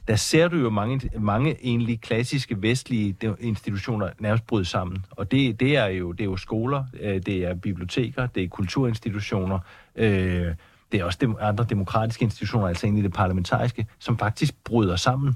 der 0.07 0.15
ser 0.15 0.47
du 0.47 0.57
jo 0.57 0.69
mange, 0.69 1.09
mange 1.19 1.57
egentlig 1.65 2.01
klassiske 2.01 2.61
vestlige 2.61 3.15
institutioner 3.39 4.09
nærmest 4.19 4.47
bryde 4.47 4.65
sammen. 4.65 5.05
Og 5.09 5.31
det, 5.31 5.59
det, 5.59 5.77
er, 5.77 5.85
jo, 5.85 6.11
det 6.11 6.21
er 6.21 6.25
jo 6.25 6.37
skoler, 6.37 6.83
øh, 6.99 7.21
det 7.25 7.45
er 7.45 7.53
biblioteker, 7.53 8.27
det 8.27 8.43
er 8.43 8.47
kulturinstitutioner, 8.47 9.59
øh, 9.95 10.53
det 10.91 10.99
er 10.99 11.03
også 11.03 11.17
dem, 11.21 11.35
andre 11.39 11.65
demokratiske 11.69 12.23
institutioner, 12.23 12.67
altså 12.67 12.85
egentlig 12.85 13.03
det 13.03 13.13
parlamentariske, 13.13 13.87
som 13.99 14.17
faktisk 14.17 14.63
bryder 14.63 14.95
sammen. 14.95 15.35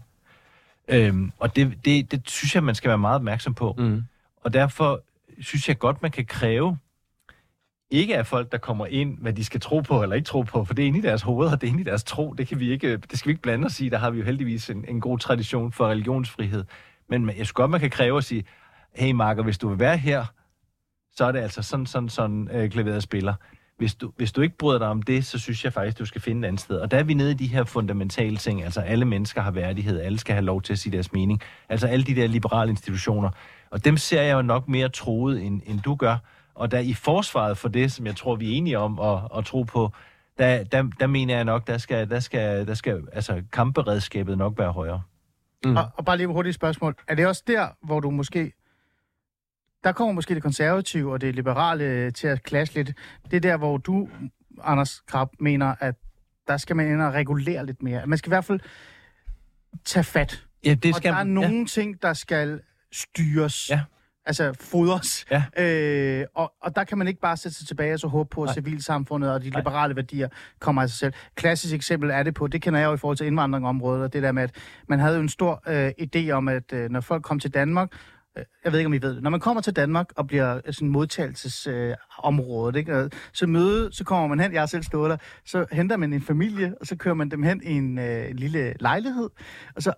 Øhm, 0.87 1.31
og 1.39 1.55
det, 1.55 1.85
det, 1.85 2.11
det 2.11 2.29
synes 2.29 2.55
jeg, 2.55 2.63
man 2.63 2.75
skal 2.75 2.89
være 2.89 2.97
meget 2.97 3.15
opmærksom 3.15 3.53
på. 3.53 3.75
Mm. 3.77 4.03
Og 4.43 4.53
derfor 4.53 5.01
synes 5.39 5.67
jeg 5.67 5.79
godt, 5.79 6.01
man 6.01 6.11
kan 6.11 6.25
kræve, 6.25 6.77
ikke 7.89 8.17
af 8.17 8.27
folk, 8.27 8.51
der 8.51 8.57
kommer 8.57 8.85
ind, 8.85 9.17
hvad 9.17 9.33
de 9.33 9.45
skal 9.45 9.61
tro 9.61 9.79
på 9.79 10.03
eller 10.03 10.15
ikke 10.15 10.25
tro 10.25 10.41
på, 10.41 10.65
for 10.65 10.73
det 10.73 10.83
er 10.83 10.87
inde 10.87 10.99
i 10.99 11.01
deres 11.01 11.21
hoveder, 11.21 11.55
det 11.55 11.67
er 11.67 11.71
inde 11.71 11.81
i 11.81 11.83
deres 11.83 12.03
tro, 12.03 12.33
det, 12.33 12.47
kan 12.47 12.59
vi 12.59 12.71
ikke, 12.71 12.97
det 12.97 13.19
skal 13.19 13.27
vi 13.27 13.31
ikke 13.31 13.41
blande 13.41 13.65
os 13.65 13.81
i, 13.81 13.89
der 13.89 13.97
har 13.97 14.09
vi 14.09 14.19
jo 14.19 14.25
heldigvis 14.25 14.69
en, 14.69 14.85
en 14.87 15.01
god 15.01 15.19
tradition 15.19 15.71
for 15.71 15.87
religionsfrihed. 15.87 16.63
Men 17.09 17.27
jeg 17.27 17.35
synes 17.35 17.51
godt, 17.51 17.71
man 17.71 17.79
kan 17.79 17.89
kræve 17.89 18.17
at 18.17 18.23
sige, 18.23 18.45
hey 18.93 19.11
Marker, 19.11 19.43
hvis 19.43 19.57
du 19.57 19.69
vil 19.69 19.79
være 19.79 19.97
her, 19.97 20.25
så 21.15 21.25
er 21.25 21.31
det 21.31 21.39
altså 21.39 21.61
sådan, 21.61 21.85
sådan, 21.85 22.09
sådan 22.09 22.49
øh, 22.51 22.69
klaveret 22.69 23.03
spiller. 23.03 23.33
Hvis 23.81 23.95
du, 23.95 24.11
hvis 24.17 24.31
du 24.31 24.41
ikke 24.41 24.57
bryder 24.57 24.79
dig 24.79 24.87
om 24.87 25.01
det, 25.01 25.25
så 25.25 25.39
synes 25.39 25.63
jeg 25.63 25.73
faktisk, 25.73 25.99
du 25.99 26.05
skal 26.05 26.21
finde 26.21 26.47
et 26.47 26.47
andet 26.47 26.61
sted. 26.61 26.77
Og 26.77 26.91
der 26.91 26.97
er 26.97 27.03
vi 27.03 27.13
nede 27.13 27.31
i 27.31 27.33
de 27.33 27.47
her 27.47 27.63
fundamentale 27.63 28.37
ting. 28.37 28.63
Altså, 28.63 28.81
alle 28.81 29.05
mennesker 29.05 29.41
har 29.41 29.51
værdighed. 29.51 29.99
Alle 29.99 30.19
skal 30.19 30.33
have 30.33 30.45
lov 30.45 30.61
til 30.61 30.73
at 30.73 30.79
sige 30.79 30.93
deres 30.93 31.13
mening. 31.13 31.41
Altså, 31.69 31.87
alle 31.87 32.05
de 32.05 32.15
der 32.15 32.27
liberale 32.27 32.69
institutioner. 32.69 33.29
Og 33.71 33.85
dem 33.85 33.97
ser 33.97 34.21
jeg 34.21 34.33
jo 34.33 34.41
nok 34.41 34.67
mere 34.67 34.89
troet, 34.89 35.41
end, 35.41 35.61
end 35.65 35.79
du 35.79 35.95
gør. 35.95 36.17
Og 36.55 36.71
der 36.71 36.79
i 36.79 36.93
forsvaret 36.93 37.57
for 37.57 37.67
det, 37.67 37.91
som 37.91 38.05
jeg 38.05 38.15
tror, 38.15 38.35
vi 38.35 38.53
er 38.53 38.57
enige 38.57 38.79
om 38.79 38.99
at, 38.99 39.37
at 39.37 39.45
tro 39.45 39.63
på, 39.63 39.91
der, 40.37 40.63
der, 40.63 40.89
der 40.99 41.07
mener 41.07 41.35
jeg 41.35 41.45
nok, 41.45 41.67
der 41.67 41.77
skal, 41.77 42.09
der 42.09 42.19
skal, 42.19 42.67
der 42.67 42.73
skal 42.73 43.01
altså, 43.13 43.41
kampberedskabet 43.51 44.37
nok 44.37 44.57
være 44.57 44.71
højere. 44.71 45.01
Mm. 45.65 45.77
Og, 45.77 45.83
og 45.97 46.05
bare 46.05 46.17
lige 46.17 46.27
et 46.27 46.33
hurtigt 46.33 46.55
spørgsmål. 46.55 46.95
Er 47.07 47.15
det 47.15 47.27
også 47.27 47.43
der, 47.47 47.67
hvor 47.83 47.99
du 47.99 48.09
måske... 48.11 48.53
Der 49.83 49.91
kommer 49.91 50.13
måske 50.13 50.35
det 50.35 50.43
konservative 50.43 51.11
og 51.11 51.21
det 51.21 51.35
liberale 51.35 52.11
til 52.11 52.27
at 52.27 52.43
klasse 52.43 52.75
lidt. 52.75 52.93
Det 53.31 53.37
er 53.37 53.41
der, 53.41 53.57
hvor 53.57 53.77
du, 53.77 54.09
Anders 54.63 55.01
Krab, 55.07 55.27
mener, 55.39 55.75
at 55.79 55.95
der 56.47 56.57
skal 56.57 56.75
man 56.75 56.87
ind 56.87 57.01
og 57.01 57.13
regulere 57.13 57.65
lidt 57.65 57.83
mere. 57.83 58.07
Man 58.07 58.17
skal 58.17 58.29
i 58.29 58.31
hvert 58.31 58.45
fald 58.45 58.59
tage 59.85 60.03
fat. 60.03 60.45
Ja, 60.65 60.73
det 60.73 60.95
skal 60.95 61.09
og 61.09 61.13
der 61.13 61.19
er 61.19 61.23
nogle 61.23 61.59
ja. 61.59 61.65
ting, 61.65 62.01
der 62.01 62.13
skal 62.13 62.61
styres. 62.91 63.69
Ja. 63.69 63.81
Altså 64.25 64.53
fodres. 64.59 65.25
Ja. 65.31 65.43
Øh, 65.57 66.25
og, 66.35 66.53
og 66.61 66.75
der 66.75 66.83
kan 66.83 66.97
man 66.97 67.07
ikke 67.07 67.19
bare 67.19 67.37
sætte 67.37 67.57
sig 67.57 67.67
tilbage 67.67 67.93
og 67.93 67.99
så 67.99 68.07
håbe 68.07 68.29
på, 68.29 68.43
at 68.43 68.47
Nej. 68.47 68.53
civilsamfundet 68.53 69.31
og 69.31 69.43
de 69.43 69.49
Nej. 69.49 69.59
liberale 69.59 69.95
værdier 69.95 70.27
kommer 70.59 70.81
af 70.81 70.89
sig 70.89 70.97
selv. 70.97 71.13
Klassisk 71.35 71.73
eksempel 71.73 72.09
er 72.09 72.23
det 72.23 72.33
på, 72.33 72.47
det 72.47 72.61
kender 72.61 72.79
jeg 72.79 72.87
jo 72.87 72.93
i 72.93 72.97
forhold 72.97 73.17
til 73.17 73.27
indvandringområdet, 73.27 74.03
og 74.03 74.13
det 74.13 74.23
der 74.23 74.31
med, 74.31 74.43
at 74.43 74.55
man 74.87 74.99
havde 74.99 75.15
jo 75.15 75.21
en 75.21 75.29
stor 75.29 75.63
øh, 75.67 75.91
idé 76.01 76.29
om, 76.29 76.47
at 76.47 76.73
øh, 76.73 76.89
når 76.89 77.01
folk 77.01 77.23
kom 77.23 77.39
til 77.39 77.53
Danmark, 77.53 77.89
øh, 77.93 77.97
Øh, 78.37 78.43
jeg 78.63 78.71
ved 78.71 78.79
ikke, 78.79 78.87
om 78.87 78.93
I 78.93 79.01
ved 79.01 79.15
det, 79.15 79.23
når 79.23 79.29
man 79.29 79.39
kommer 79.39 79.61
til 79.61 79.75
Danmark 79.75 80.11
og 80.15 80.27
bliver 80.27 80.61
øh, 80.65 80.73
sådan 80.73 80.89
modtagelsesområdet, 80.89 82.75
øh, 82.75 82.79
ikke? 82.79 83.09
Så 83.33 83.47
møde, 83.47 83.93
så 83.93 84.03
kommer 84.03 84.27
man 84.27 84.39
hen, 84.39 84.53
jeg 84.53 84.61
har 84.61 84.65
selv 84.65 84.83
stået 84.83 85.09
der, 85.09 85.17
så 85.45 85.65
henter 85.71 85.97
man 85.97 86.13
en 86.13 86.21
familie, 86.21 86.75
og 86.79 86.87
så 86.87 86.95
kører 86.95 87.15
man 87.15 87.31
dem 87.31 87.43
hen 87.43 87.61
i 87.63 87.71
en, 87.71 87.97
øh, 87.97 88.29
en 88.29 88.35
lille 88.35 88.73
lejlighed, 88.79 89.29
og 89.75 89.83
så 89.83 89.93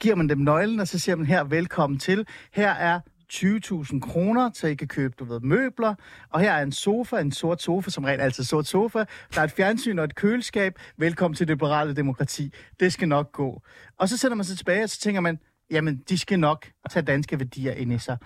giver 0.00 0.14
man 0.14 0.28
dem 0.28 0.38
nøglen, 0.38 0.80
og 0.80 0.88
så 0.88 0.98
siger 0.98 1.16
man 1.16 1.26
her, 1.26 1.44
velkommen 1.44 1.98
til. 1.98 2.26
Her 2.52 2.70
er 2.70 3.00
20.000 3.32 4.00
kroner, 4.00 4.50
så 4.54 4.66
I 4.66 4.74
kan 4.74 4.88
købe, 4.88 5.14
du 5.18 5.24
ved, 5.24 5.40
møbler. 5.40 5.94
Og 6.30 6.40
her 6.40 6.52
er 6.52 6.62
en 6.62 6.72
sofa, 6.72 7.16
en 7.20 7.32
sort 7.32 7.62
sofa, 7.62 7.90
som 7.90 8.04
rent 8.04 8.22
altid 8.22 8.44
sort 8.44 8.66
sofa. 8.66 9.04
Der 9.34 9.40
er 9.40 9.44
et 9.44 9.50
fjernsyn 9.50 9.98
og 9.98 10.04
et 10.04 10.14
køleskab. 10.14 10.78
Velkommen 10.96 11.36
til 11.36 11.48
det 11.48 11.54
liberale 11.56 11.96
demokrati. 11.96 12.52
Det 12.80 12.92
skal 12.92 13.08
nok 13.08 13.32
gå. 13.32 13.62
Og 13.98 14.08
så 14.08 14.16
sender 14.16 14.36
man 14.36 14.44
sig 14.44 14.56
tilbage, 14.56 14.84
og 14.84 14.90
så 14.90 15.00
tænker 15.00 15.20
man, 15.20 15.38
jamen, 15.72 16.02
de 16.08 16.18
skal 16.18 16.40
nok 16.40 16.66
tage 16.90 17.02
danske 17.02 17.38
værdier 17.38 17.72
ind 17.72 17.92
i 17.92 17.98
sig. 17.98 18.18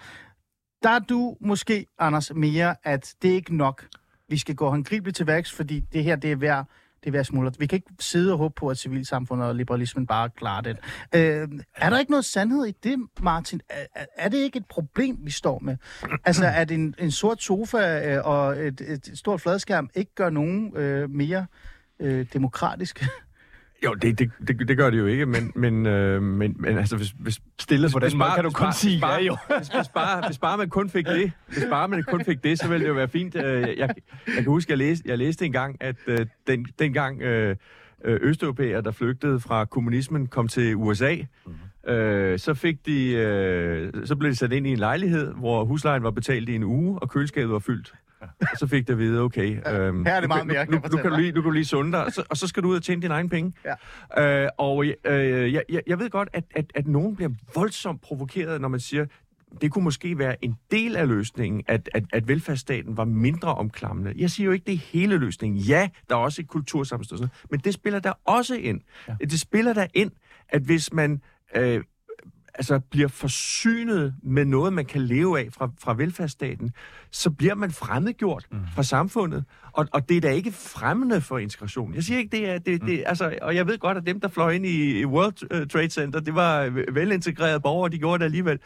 Der 0.83 0.91
er 0.91 0.99
du 0.99 1.37
måske, 1.41 1.87
Anders, 1.99 2.35
mere, 2.35 2.75
at 2.85 3.15
det 3.23 3.31
er 3.31 3.35
ikke 3.35 3.57
nok. 3.57 3.87
Vi 4.29 4.39
skal 4.39 4.55
gå 4.55 4.69
håndgribeligt 4.71 5.17
til 5.17 5.27
værks, 5.27 5.53
fordi 5.53 5.81
det 5.81 6.05
her, 6.05 6.17
det 6.17 6.33
er 6.33 6.37
værd 6.37 6.67
det 7.01 7.11
er 7.11 7.13
værd 7.13 7.25
smuldret. 7.25 7.61
Vi 7.61 7.67
kan 7.67 7.77
ikke 7.77 7.91
sidde 8.01 8.33
og 8.33 8.39
håbe 8.39 8.55
på, 8.57 8.69
at 8.69 8.79
civilsamfundet 8.79 9.49
og 9.49 9.55
liberalismen 9.55 10.07
bare 10.07 10.31
klarer 10.31 10.61
det. 10.61 10.77
Øh, 11.15 11.49
er 11.77 11.91
der 11.91 11.99
ikke 11.99 12.11
noget 12.11 12.25
sandhed 12.25 12.67
i 12.67 12.71
det, 12.83 12.99
Martin? 13.23 13.61
Er, 13.69 14.05
er- 14.17 14.29
det 14.29 14.39
ikke 14.39 14.57
et 14.57 14.67
problem, 14.67 15.19
vi 15.23 15.31
står 15.31 15.59
med? 15.59 15.77
Altså, 16.25 16.47
at 16.47 16.71
en, 16.71 16.95
en 16.99 17.11
sort 17.11 17.43
sofa 17.43 18.15
øh, 18.17 18.27
og 18.27 18.57
et, 18.67 18.81
et 18.81 19.11
stort 19.15 19.41
fladskærm 19.41 19.91
ikke 19.95 20.15
gør 20.15 20.31
nogen 20.31 20.77
øh, 20.77 21.11
mere 21.11 21.47
øh, 22.01 22.27
demokratiske? 22.33 23.07
Jo, 23.85 23.95
det, 23.95 24.19
det, 24.19 24.31
det, 24.49 24.69
det 24.69 24.77
gør 24.77 24.91
det 24.91 24.99
jo 24.99 25.07
ikke, 25.07 25.27
men, 25.27 25.53
men, 25.55 25.87
øh, 25.87 26.23
men, 26.23 26.57
men 26.59 26.79
altså, 26.79 26.97
hvis, 26.97 27.11
hvis, 27.19 27.41
Stillet 27.61 27.93
på 27.93 27.99
den 27.99 28.19
måde 28.19 28.31
kan 28.35 28.45
du 28.45 28.51
kun 28.51 28.73
sige 28.73 28.93
hvis 28.95 29.01
bare, 29.01 29.13
ja, 29.13 29.25
jo. 29.25 29.37
Hvis, 29.59 29.69
hvis, 29.69 29.89
bare, 29.95 30.27
hvis 30.27 30.39
bare 30.39 30.59
man 30.59 30.69
kun 30.69 30.91
fik 30.91 31.07
det, 31.07 31.33
hvis 31.49 31.65
bare 31.71 31.89
man 31.89 32.03
kun 32.03 32.25
fik 32.25 32.45
det, 32.45 32.59
så 32.59 32.69
ville 32.69 32.83
det 32.85 32.89
jo 32.89 32.95
være 32.95 33.09
fint. 33.09 33.37
Øh, 33.37 33.61
Jeg, 33.63 33.75
jeg, 33.79 33.89
kan 34.35 34.45
huske, 34.45 34.71
jeg 34.73 34.79
læste, 34.79 35.09
jeg 35.09 35.19
læste 35.19 35.47
engang, 35.47 35.77
at 35.81 35.97
øh, 36.07 36.27
den, 36.47 36.67
dengang 36.79 37.23
øh, 37.23 37.57
øh, 38.05 38.19
østeuropæere, 38.23 38.83
der 38.83 38.91
flygtede 38.91 39.41
fra 39.41 39.65
kommunismen, 39.65 40.27
kom 40.27 40.49
til 40.49 40.77
USA, 40.77 41.17
Mhm. 41.87 41.93
øh, 41.95 42.39
så 42.39 42.55
fik 42.55 42.87
de, 42.87 43.13
øh, 43.13 43.93
så 44.07 44.17
blev 44.17 44.31
de 44.31 44.37
sat 44.37 44.53
ind 44.53 44.67
i 44.67 44.71
en 44.71 44.79
lejlighed, 44.79 45.33
hvor 45.35 45.65
huslejen 45.65 46.03
var 46.03 46.11
betalt 46.11 46.49
i 46.49 46.55
en 46.55 46.63
uge, 46.65 46.99
og 47.03 47.11
køleskabet 47.11 47.53
var 47.53 47.59
fyldt. 47.59 47.93
Og 48.53 48.59
så 48.59 48.67
fik 48.67 48.89
de 48.89 48.93
at 48.93 48.99
vide, 48.99 49.21
okay, 49.21 49.75
øhm, 49.75 50.05
her 50.05 50.13
er 50.13 50.21
det 50.21 50.29
meget 50.29 50.47
nu, 50.47 50.53
mere, 50.53 50.65
kan 50.65 50.75
nu, 50.75 50.77
nu, 50.77 50.83
fortælle 50.83 51.03
kan 51.03 51.11
du 51.11 51.17
lige, 51.17 51.33
nu 51.33 51.41
kan 51.41 51.51
du 51.51 51.51
lige 51.51 51.65
sunde 51.65 51.93
dig, 51.93 52.05
og 52.05 52.13
så, 52.13 52.25
og 52.31 52.37
så 52.37 52.47
skal 52.47 52.63
du 52.63 52.69
ud 52.69 52.77
og 52.77 52.83
tjene 52.83 53.03
dine 53.03 53.15
egne 53.15 53.29
penge. 53.29 53.53
Ja. 54.17 54.43
Øh, 54.45 54.49
og 54.59 54.85
øh, 54.85 55.53
jeg, 55.53 55.63
jeg, 55.69 55.83
jeg 55.87 55.99
ved 55.99 56.11
godt, 56.11 56.29
at, 56.33 56.45
at, 56.55 56.65
at 56.75 56.87
nogen 56.87 57.17
bliver 57.17 57.31
voldsomt 57.55 58.01
provokeret, 58.01 58.61
når 58.61 58.69
man 58.69 58.81
siger, 58.81 59.07
det 59.61 59.73
kunne 59.73 59.85
måske 59.85 60.19
være 60.19 60.45
en 60.45 60.57
del 60.71 60.97
af 60.97 61.09
løsningen, 61.09 61.63
at, 61.69 61.89
at, 61.95 62.05
at 62.13 62.29
velfærdsstaten 62.29 62.97
var 62.97 63.05
mindre 63.05 63.55
omklamrende. 63.55 64.13
Jeg 64.17 64.31
siger 64.31 64.45
jo 64.45 64.53
ikke, 64.53 64.65
det 64.67 64.75
er 64.75 64.79
hele 64.79 65.19
løsningen. 65.19 65.61
Ja, 65.61 65.89
der 66.09 66.15
er 66.15 66.21
også 66.21 66.43
et 66.43 66.49
kultursammenstød, 66.49 67.29
men 67.51 67.61
det 67.61 67.75
spiller 67.75 68.01
der 68.01 68.13
også 68.25 68.55
ind. 68.55 68.81
Ja. 69.09 69.15
Det 69.21 69.41
spiller 69.41 69.73
der 69.73 69.87
ind, 69.95 70.11
at 70.49 70.63
hvis 70.63 70.93
man 70.93 71.21
øh, 71.57 71.83
altså 72.59 72.81
bliver 72.91 73.09
forsynet 73.09 74.15
med 74.23 74.45
noget, 74.45 74.73
man 74.73 74.85
kan 74.85 75.01
leve 75.03 75.41
af 75.41 75.49
fra, 75.53 75.71
fra 75.81 75.95
velfærdsstaten, 75.95 76.73
så 77.11 77.31
bliver 77.31 77.55
man 77.55 77.71
fremmedgjort 77.71 78.47
mm. 78.51 78.59
fra 78.75 78.83
samfundet. 78.83 79.45
Og, 79.73 79.87
og 79.93 80.09
det 80.09 80.17
er 80.17 80.21
da 80.21 80.31
ikke 80.31 80.53
fremmende 80.53 81.21
for 81.21 81.39
integration. 81.39 81.95
Jeg 81.95 82.03
siger 82.03 82.19
ikke, 82.19 82.37
det 82.37 82.51
er... 82.51 82.59
Det, 82.59 82.83
det, 82.83 83.03
altså, 83.07 83.39
og 83.43 83.55
jeg 83.55 83.67
ved 83.67 83.79
godt, 83.79 83.97
at 83.97 84.07
dem, 84.07 84.21
der 84.21 84.29
fløj 84.29 84.53
ind 84.53 84.67
i, 84.67 85.01
i 85.01 85.05
World 85.05 85.53
øh, 85.53 85.67
Trade 85.67 85.91
Center, 85.91 86.21
det 86.21 86.35
var 86.35 86.69
velintegrerede 86.93 87.61
borgere, 87.61 87.91
de 87.91 87.99
gjorde 87.99 88.19
det 88.19 88.25
alligevel. 88.25 88.59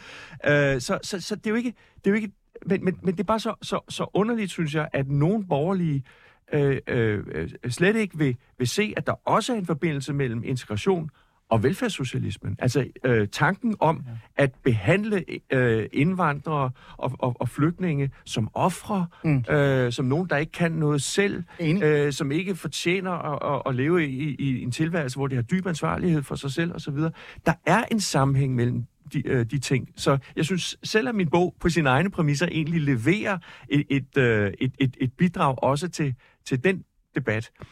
Øh, 0.46 0.80
så, 0.80 0.98
så, 1.02 1.20
så 1.20 1.36
det 1.36 1.46
er 1.46 1.50
jo 1.50 1.56
ikke... 1.56 1.74
Det 1.96 2.06
er 2.06 2.10
jo 2.10 2.16
ikke 2.16 2.32
men, 2.66 2.84
men, 2.84 2.98
men 3.02 3.14
det 3.14 3.20
er 3.20 3.24
bare 3.24 3.40
så, 3.40 3.54
så, 3.62 3.80
så 3.88 4.06
underligt, 4.14 4.50
synes 4.50 4.74
jeg, 4.74 4.88
at 4.92 5.08
nogle 5.08 5.44
borgerlige 5.46 6.04
øh, 6.52 6.78
øh, 6.86 7.24
øh, 7.32 7.50
slet 7.68 7.96
ikke 7.96 8.18
vil, 8.18 8.36
vil 8.58 8.68
se, 8.68 8.94
at 8.96 9.06
der 9.06 9.12
også 9.24 9.52
er 9.52 9.56
en 9.56 9.66
forbindelse 9.66 10.12
mellem 10.12 10.42
integration 10.44 11.10
og 11.50 11.62
velfærdssocialismen. 11.62 12.56
Altså 12.58 12.86
øh, 13.04 13.28
tanken 13.28 13.76
om 13.80 14.04
at 14.36 14.54
behandle 14.64 15.24
øh, 15.52 15.88
indvandrere 15.92 16.70
og, 16.96 17.12
og, 17.18 17.36
og 17.40 17.48
flygtninge 17.48 18.10
som 18.24 18.50
ofre, 18.54 19.06
mm. 19.24 19.44
øh, 19.50 19.92
som 19.92 20.04
nogen, 20.04 20.28
der 20.28 20.36
ikke 20.36 20.52
kan 20.52 20.72
noget 20.72 21.02
selv, 21.02 21.42
Enig. 21.58 21.82
øh, 21.82 22.12
som 22.12 22.32
ikke 22.32 22.54
fortjener 22.54 23.10
at, 23.10 23.54
at, 23.54 23.62
at 23.66 23.74
leve 23.74 24.06
i, 24.06 24.34
i 24.38 24.62
en 24.62 24.70
tilværelse, 24.70 25.16
hvor 25.16 25.26
de 25.26 25.34
har 25.34 25.42
dyb 25.42 25.66
ansvarlighed 25.66 26.22
for 26.22 26.34
sig 26.34 26.50
selv 26.50 26.74
osv. 26.74 26.96
Der 27.46 27.52
er 27.66 27.84
en 27.90 28.00
sammenhæng 28.00 28.54
mellem 28.54 28.84
de, 29.12 29.28
øh, 29.28 29.46
de 29.46 29.58
ting. 29.58 29.88
Så 29.96 30.18
jeg 30.36 30.44
synes, 30.44 30.76
selvom 30.82 31.14
min 31.14 31.30
bog 31.30 31.54
på 31.60 31.68
sine 31.68 31.88
egne 31.88 32.10
præmisser 32.10 32.46
egentlig 32.46 32.80
leverer 32.80 33.38
et, 33.68 33.84
et, 33.90 34.16
øh, 34.18 34.52
et, 34.60 34.72
et, 34.78 34.96
et 35.00 35.12
bidrag 35.12 35.62
også 35.62 35.88
til, 35.88 36.14
til 36.44 36.64
den 36.64 36.84
debat. 37.14 37.50
Øh, 37.60 37.66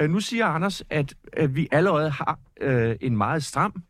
Øh, 0.00 0.10
nu 0.10 0.20
siger 0.20 0.46
Anders, 0.46 0.82
at, 0.90 1.14
at 1.32 1.56
vi 1.56 1.68
allerede 1.70 2.10
har 2.10 2.38
øh, 2.60 2.96
en 3.00 3.16
meget 3.16 3.44
stram 3.44 3.82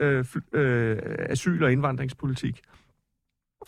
øh, 0.00 0.24
øh, 0.52 0.98
asyl- 1.28 1.64
og 1.64 1.72
indvandringspolitik. 1.72 2.60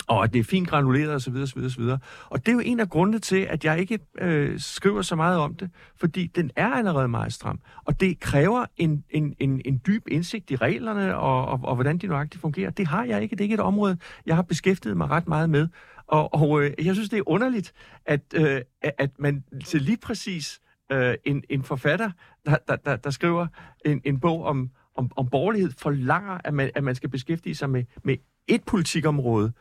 Og 0.07 0.25
at 0.25 0.33
det 0.33 0.39
er 0.39 0.45
fint 0.45 0.69
granuleret 0.69 1.15
osv. 1.15 1.37
osv., 1.37 1.59
osv. 1.59 1.83
Og 2.31 2.47
det 2.47 2.49
er 2.49 2.53
jo 2.53 2.61
en 2.65 2.81
af 2.81 2.89
grundene 2.89 3.19
til, 3.19 3.37
at 3.37 3.65
jeg 3.65 3.81
ikke 3.81 3.99
øh, 4.19 4.61
skriver 4.61 5.03
så 5.03 5.17
meget 5.17 5.39
om 5.39 5.55
det, 5.55 5.71
fordi 5.97 6.27
den 6.27 6.51
er 6.57 6.69
allerede 6.69 7.09
meget 7.09 7.33
stram. 7.33 7.61
Og 7.85 8.01
det 8.01 8.21
kræver 8.21 8.65
en, 8.77 9.05
en, 9.11 9.35
en, 9.39 9.63
en 9.65 9.81
dyb 9.87 10.09
indsigt 10.09 10.51
i 10.51 10.57
reglerne 10.57 11.17
og, 11.17 11.47
og, 11.47 11.61
og 11.63 11.75
hvordan 11.75 11.99
de 11.99 12.07
nøjagtigt 12.07 12.41
fungerer. 12.41 12.71
Det 12.71 12.87
har 12.87 13.05
jeg 13.05 13.23
ikke. 13.23 13.37
Det 13.37 13.41
er 13.41 13.45
ikke 13.45 13.55
et 13.55 13.61
område, 13.61 13.99
jeg 14.27 14.35
har 14.35 14.43
beskæftiget 14.43 14.97
mig 14.97 15.11
ret 15.11 15.29
meget 15.29 15.51
med. 15.51 15.69
Og, 16.07 16.35
og 16.35 16.63
øh, 16.63 16.73
jeg 16.79 16.95
synes, 16.95 17.09
det 17.09 17.19
er 17.19 17.29
underligt, 17.29 17.73
at, 18.07 18.21
øh, 18.35 18.61
at 18.83 19.11
man 19.19 19.45
til 19.65 19.83
lige 19.83 19.99
præcis 20.03 20.61
øh, 20.93 21.15
en, 21.25 21.43
en 21.49 21.63
forfatter, 21.63 22.11
der, 22.47 22.57
der, 22.69 22.77
der, 22.77 22.97
der 22.97 23.11
skriver 23.11 23.47
en, 23.85 24.01
en 24.05 24.21
bog 24.21 24.45
om, 24.45 24.71
om, 24.97 25.11
om 25.17 25.29
borgerlighed, 25.29 25.73
forlanger, 25.79 26.39
at 26.45 26.55
man, 26.55 26.71
at 26.75 26.85
man 26.85 26.95
skal 26.95 27.09
beskæftige 27.09 27.55
sig 27.55 27.71
med, 27.71 27.85
med 28.03 28.17
et 28.49 28.65
politikområde, 28.65 29.53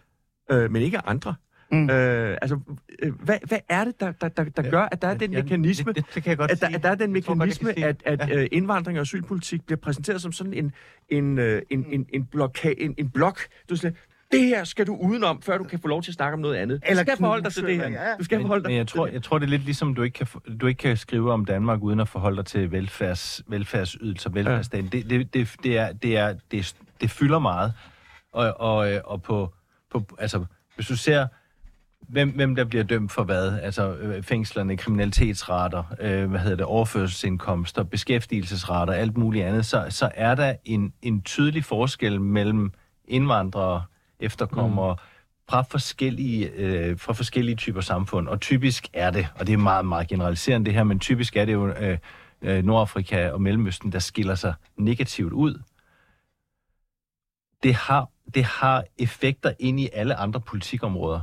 øh, 0.51 0.71
men 0.71 0.82
ikke 0.82 0.97
andre. 0.97 1.36
Mm. 1.71 1.89
Øh, 1.89 2.38
altså, 2.41 2.59
øh, 2.99 3.13
hvad, 3.13 3.38
hvad 3.47 3.59
er 3.69 3.84
det, 3.86 3.99
der, 3.99 4.11
der, 4.11 4.30
der, 4.30 4.43
der 4.43 4.69
gør, 4.69 4.82
at 4.91 5.01
der 5.01 5.07
er 5.07 5.13
den 5.17 5.34
Ja, 5.34 5.43
mekanisme, 5.43 5.93
det, 5.93 6.05
det, 6.05 6.15
det 6.15 6.24
kan 6.24 6.30
jeg 6.30 6.38
godt 6.38 6.51
at 6.51 6.61
der, 6.61 6.67
sige. 6.67 6.76
at 6.76 6.84
der 6.84 6.89
er 6.89 6.95
den 6.95 7.13
tror 7.21 7.28
godt, 7.28 7.38
mekanisme, 7.38 7.74
sige. 7.74 7.86
at, 7.86 8.03
at 8.05 8.30
Ja. 8.30 8.39
ja. 8.39 8.47
indvandring 8.51 8.97
og 8.97 9.01
asylpolitik 9.01 9.65
bliver 9.65 9.80
præsenteret 9.80 10.21
som 10.21 10.32
sådan 10.32 10.53
en, 10.53 10.71
en, 11.09 11.38
øh, 11.39 11.61
en, 11.69 11.86
en, 11.89 12.05
en, 12.13 12.26
bloka, 12.26 12.74
en, 12.78 12.95
en 12.97 13.09
blok. 13.09 13.39
Du 13.69 13.76
siger, 13.76 13.91
det 14.34 14.47
her 14.47 14.63
skal 14.63 14.88
du 14.88 14.95
udenom, 14.95 15.41
før 15.41 15.57
du 15.57 15.63
kan 15.63 15.79
få 15.79 15.88
lov 15.88 16.01
til 16.03 16.11
at 16.11 16.15
snakke 16.15 16.34
om 16.34 16.39
noget 16.39 16.55
andet. 16.55 16.81
Du 16.81 16.88
Eller 16.89 17.03
skal 17.03 17.17
forholde 17.17 17.43
dig 17.43 17.53
til 17.53 17.63
det 17.63 17.75
her. 17.75 17.89
ja. 17.89 18.15
Du 18.19 18.23
skal 18.23 18.38
men, 18.38 18.43
forholde 18.43 18.63
dig 18.63 18.69
men 18.69 18.77
jeg 18.77 18.88
tror, 18.88 19.05
det. 19.05 19.13
jeg 19.13 19.23
tror, 19.23 19.38
det 19.39 19.45
er 19.45 19.49
lidt 19.49 19.63
ligesom, 19.63 19.95
du 19.95 20.01
ikke 20.01 20.25
kan, 20.25 20.27
du 20.61 20.67
ikke 20.67 20.77
kan 20.77 20.97
skrive 20.97 21.31
om 21.31 21.45
Danmark 21.45 21.81
uden 21.81 21.99
at 21.99 22.07
forholde 22.07 22.38
dig 22.38 22.45
til 22.45 22.71
velfærds, 22.71 23.41
velfærdsydelser, 23.47 24.29
velfærdsstaten. 24.29 24.88
Det, 24.88 25.09
det, 25.09 25.34
det, 25.34 25.55
det, 25.63 25.77
er, 25.77 25.91
det, 25.91 26.17
er, 26.17 26.36
det, 26.51 26.75
det 27.01 27.11
fylder 27.11 27.39
meget. 27.39 27.73
Og, 28.34 28.53
og, 28.59 28.93
øh, 28.93 29.01
og 29.05 29.21
på, 29.21 29.53
på, 29.91 30.05
altså, 30.19 30.45
hvis 30.75 30.88
du 30.88 30.97
ser, 30.97 31.27
hvem, 32.09 32.29
hvem 32.29 32.55
der 32.55 32.63
bliver 32.63 32.84
dømt 32.84 33.11
for 33.11 33.23
hvad, 33.23 33.59
altså 33.59 33.95
øh, 33.95 34.23
fængslerne, 34.23 34.77
kriminalitetsrater, 34.77 35.84
øh, 35.99 36.29
hvad 36.29 36.39
hedder 36.39 36.57
det, 36.57 36.65
overførselsindkomster, 36.65 37.84
beskæftigelsesrater, 37.84 38.93
alt 38.93 39.17
muligt 39.17 39.45
andet, 39.45 39.65
så, 39.65 39.86
så 39.89 40.09
er 40.15 40.36
der 40.36 40.53
en, 40.65 40.93
en 41.01 41.21
tydelig 41.21 41.65
forskel 41.65 42.21
mellem 42.21 42.71
indvandrere, 43.07 43.84
efterkommere, 44.24 44.93
mm. 44.93 44.99
fra 45.49 45.61
forskellige, 45.61 46.49
øh, 46.49 46.99
fra 46.99 47.13
forskellige 47.13 47.55
typer 47.55 47.82
samfund. 47.82 48.28
Og 48.28 48.41
typisk 48.41 48.88
er 48.93 49.11
det, 49.11 49.28
og 49.36 49.47
det 49.47 49.53
er 49.53 49.57
meget, 49.57 49.86
meget 49.86 50.07
generaliserende 50.07 50.65
det 50.65 50.74
her, 50.74 50.84
men 50.84 50.99
typisk 50.99 51.36
er 51.36 51.45
det 51.45 51.53
jo 51.53 51.67
øh, 51.67 51.97
øh, 52.41 52.63
Nordafrika 52.63 53.30
og 53.30 53.41
Mellemøsten, 53.41 53.91
der 53.91 53.99
skiller 53.99 54.36
sig 54.36 54.53
negativt 54.78 55.34
ud. 55.34 55.61
Det 57.63 57.74
har, 57.74 58.09
det 58.34 58.43
har 58.43 58.84
effekter 58.97 59.53
ind 59.59 59.80
i 59.80 59.89
alle 59.93 60.15
andre 60.15 60.41
politikområder. 60.41 61.21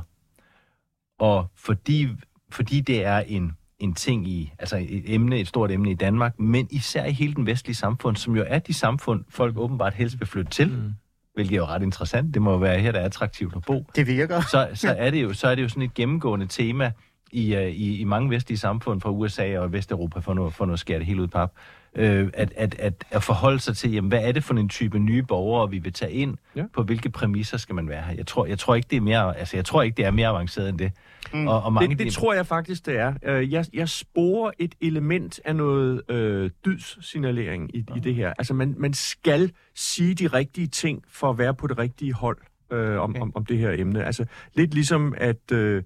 Og 1.19 1.47
fordi, 1.55 2.09
fordi 2.51 2.81
det 2.81 3.05
er 3.05 3.19
en, 3.19 3.57
en 3.79 3.93
ting 3.93 4.27
i, 4.27 4.53
altså 4.59 4.77
et 4.77 5.13
emne, 5.13 5.39
et 5.39 5.47
stort 5.47 5.71
emne 5.71 5.91
i 5.91 5.93
Danmark, 5.93 6.39
men 6.39 6.67
især 6.71 7.05
i 7.05 7.11
hele 7.11 7.35
den 7.35 7.45
vestlige 7.45 7.75
samfund, 7.75 8.15
som 8.15 8.35
jo 8.35 8.45
er 8.47 8.59
de 8.59 8.73
samfund, 8.73 9.25
folk 9.29 9.57
åbenbart 9.57 9.93
helst 9.93 10.19
vil 10.19 10.27
flytte 10.27 10.51
til, 10.51 10.69
mm. 10.69 10.93
Hvilket 11.33 11.55
er 11.55 11.57
jo 11.57 11.65
ret 11.65 11.81
interessant. 11.81 12.33
Det 12.33 12.41
må 12.41 12.51
jo 12.51 12.57
være 12.57 12.79
her, 12.79 12.91
der 12.91 12.99
er 12.99 13.05
attraktivt 13.05 13.55
at 13.55 13.61
bo. 13.67 13.85
Det 13.95 14.07
virker. 14.07 14.41
Så, 14.41 14.67
så, 14.73 14.95
er, 14.97 15.11
det 15.11 15.23
jo, 15.23 15.33
så 15.33 15.47
er 15.47 15.55
det 15.55 15.63
jo 15.63 15.69
sådan 15.69 15.83
et 15.83 15.93
gennemgående 15.93 16.47
tema 16.47 16.91
i, 17.31 17.55
uh, 17.55 17.61
i, 17.61 17.97
i 17.99 18.03
mange 18.03 18.29
vestlige 18.29 18.57
samfund 18.57 19.01
fra 19.01 19.09
USA 19.09 19.59
og 19.59 19.73
Vesteuropa, 19.73 20.19
for 20.19 20.33
nu, 20.33 20.49
for 20.49 20.65
nu 20.65 20.73
at 20.73 20.79
skære 20.79 20.99
det 20.99 21.05
helt 21.05 21.19
ud 21.19 21.27
pap, 21.27 21.51
øh, 21.95 22.29
at, 22.33 22.53
at, 22.55 22.75
at, 22.79 22.93
at 23.11 23.23
forholde 23.23 23.59
sig 23.59 23.77
til, 23.77 23.91
jamen, 23.91 24.09
hvad 24.09 24.23
er 24.23 24.31
det 24.31 24.43
for 24.43 24.53
en 24.53 24.69
type 24.69 24.99
nye 24.99 25.23
borgere, 25.23 25.69
vi 25.69 25.79
vil 25.79 25.93
tage 25.93 26.11
ind? 26.11 26.37
Ja. 26.55 26.63
På 26.73 26.83
hvilke 26.83 27.09
præmisser 27.09 27.57
skal 27.57 27.75
man 27.75 27.89
være 27.89 28.01
her? 28.01 28.13
Jeg 28.15 28.27
tror, 28.27 28.45
jeg 28.45 28.59
tror 28.59 28.75
ikke, 28.75 28.87
det 28.89 28.97
er 28.97 29.01
mere, 29.01 29.37
altså, 29.37 29.57
jeg 29.57 29.65
tror 29.65 29.81
ikke, 29.81 29.97
det 29.97 30.05
er 30.05 30.11
mere 30.11 30.27
avanceret 30.27 30.69
end 30.69 30.77
det. 30.77 30.91
Mm. 31.33 31.47
Og, 31.47 31.63
og 31.63 31.73
mange 31.73 31.95
Det, 31.95 32.05
det 32.05 32.13
tror 32.13 32.33
jeg 32.33 32.47
faktisk, 32.47 32.85
det 32.85 32.97
er. 32.97 33.13
Øh, 33.23 33.53
Jeg, 33.53 33.65
jeg 33.73 33.89
sporer 33.89 34.51
et 34.59 34.75
element 34.81 35.39
af 35.45 35.55
noget 35.55 36.11
øh, 36.11 36.49
dydssignalering 36.65 37.75
i, 37.75 37.85
i 37.95 37.99
det 37.99 38.15
her. 38.15 38.33
Altså, 38.37 38.53
man, 38.53 38.75
man 38.77 38.93
skal 38.93 39.51
sige 39.75 40.15
de 40.15 40.27
rigtige 40.27 40.67
ting 40.67 41.03
for 41.07 41.29
at 41.29 41.37
være 41.37 41.53
på 41.53 41.67
det 41.67 41.77
rigtige 41.77 42.13
hold 42.13 42.37
øh, 42.71 42.99
om, 42.99 43.15
om, 43.21 43.31
om 43.35 43.45
det 43.45 43.57
her 43.57 43.71
emne. 43.71 44.05
Altså, 44.05 44.25
lidt 44.53 44.73
ligesom 44.73 45.13
at... 45.17 45.51
Øh, 45.51 45.83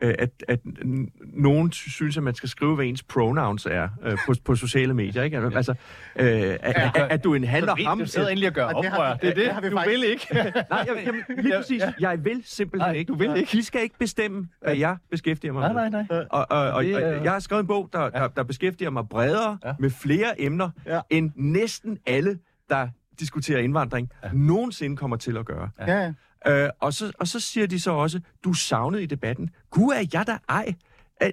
at, 0.00 0.30
at 0.48 0.60
n- 0.66 1.40
nogen 1.42 1.72
sy- 1.72 1.88
synes, 1.88 2.16
at 2.16 2.22
man 2.22 2.34
skal 2.34 2.48
skrive, 2.48 2.74
hvad 2.74 2.84
ens 2.84 3.02
pronouns 3.02 3.66
er 3.66 3.88
øh, 4.04 4.18
på, 4.26 4.34
på 4.44 4.54
sociale 4.54 4.94
medier. 4.94 5.22
Ikke? 5.22 5.36
Altså, 5.54 5.74
øh, 6.16 6.26
at, 6.26 6.58
at, 6.62 6.92
at 6.96 7.24
du 7.24 7.34
en 7.34 7.44
han 7.44 7.68
og 7.68 7.76
ham... 7.86 7.98
Du 7.98 8.06
sidder 8.06 8.28
endelig 8.28 8.48
og 8.48 8.54
gør 8.54 8.68
det 8.68 8.76
oprør. 8.76 9.14
det 9.14 9.28
er 9.28 9.34
det, 9.34 9.36
det 9.36 9.52
har 9.52 9.60
vi 9.60 9.68
du 9.70 9.76
faktisk- 9.76 10.00
vil 10.00 10.10
ikke. 10.10 10.26
Nej, 10.34 10.44
jeg, 10.70 10.86
jamen, 11.06 11.22
lige 11.44 11.54
præcis. 11.56 11.82
Jeg 12.00 12.24
vil 12.24 12.42
simpelthen 12.44 12.90
Nej, 12.90 12.98
ikke. 12.98 13.08
du 13.12 13.18
vil 13.18 13.36
ikke. 13.36 13.52
De 13.52 13.62
skal 13.64 13.82
ikke 13.82 13.98
bestemme, 13.98 14.48
hvad 14.62 14.76
jeg 14.76 14.96
beskæftiger 15.10 15.52
mig 15.52 15.72
nej, 15.72 15.82
med. 15.82 15.90
nej, 15.90 16.04
nej. 16.10 16.24
Og, 16.30 16.46
og, 16.50 16.58
og, 16.70 16.84
Det 16.84 16.94
og 16.96 17.24
jeg 17.24 17.32
har 17.32 17.38
skrevet 17.40 17.60
en 17.60 17.66
bog, 17.66 17.88
der, 17.92 18.10
der, 18.10 18.28
der 18.28 18.42
beskæftiger 18.42 18.90
mig 18.90 19.08
bredere 19.08 19.58
Ja. 19.64 19.72
med 19.78 19.90
flere 19.90 20.40
emner, 20.40 20.70
Ja. 20.86 21.00
end 21.10 21.30
næsten 21.36 21.98
alle, 22.06 22.38
der 22.68 22.88
diskuterer 23.20 23.58
indvandring, 23.60 24.10
ja. 24.24 24.28
nogensinde 24.32 24.96
kommer 24.96 25.16
til 25.16 25.36
at 25.36 25.46
gøre. 25.46 25.68
Ja, 25.80 26.00
ja. 26.02 26.12
Øh, 26.46 26.68
og, 26.80 26.94
så, 26.94 27.12
og 27.18 27.28
så 27.28 27.40
siger 27.40 27.66
de 27.66 27.80
så 27.80 27.90
også, 27.90 28.20
du 28.44 28.52
savnede 28.52 29.02
i 29.02 29.06
debatten. 29.06 29.50
Gud 29.70 29.92
er 29.92 30.08
jeg 30.12 30.26
der 30.26 30.38
ej. 30.48 30.74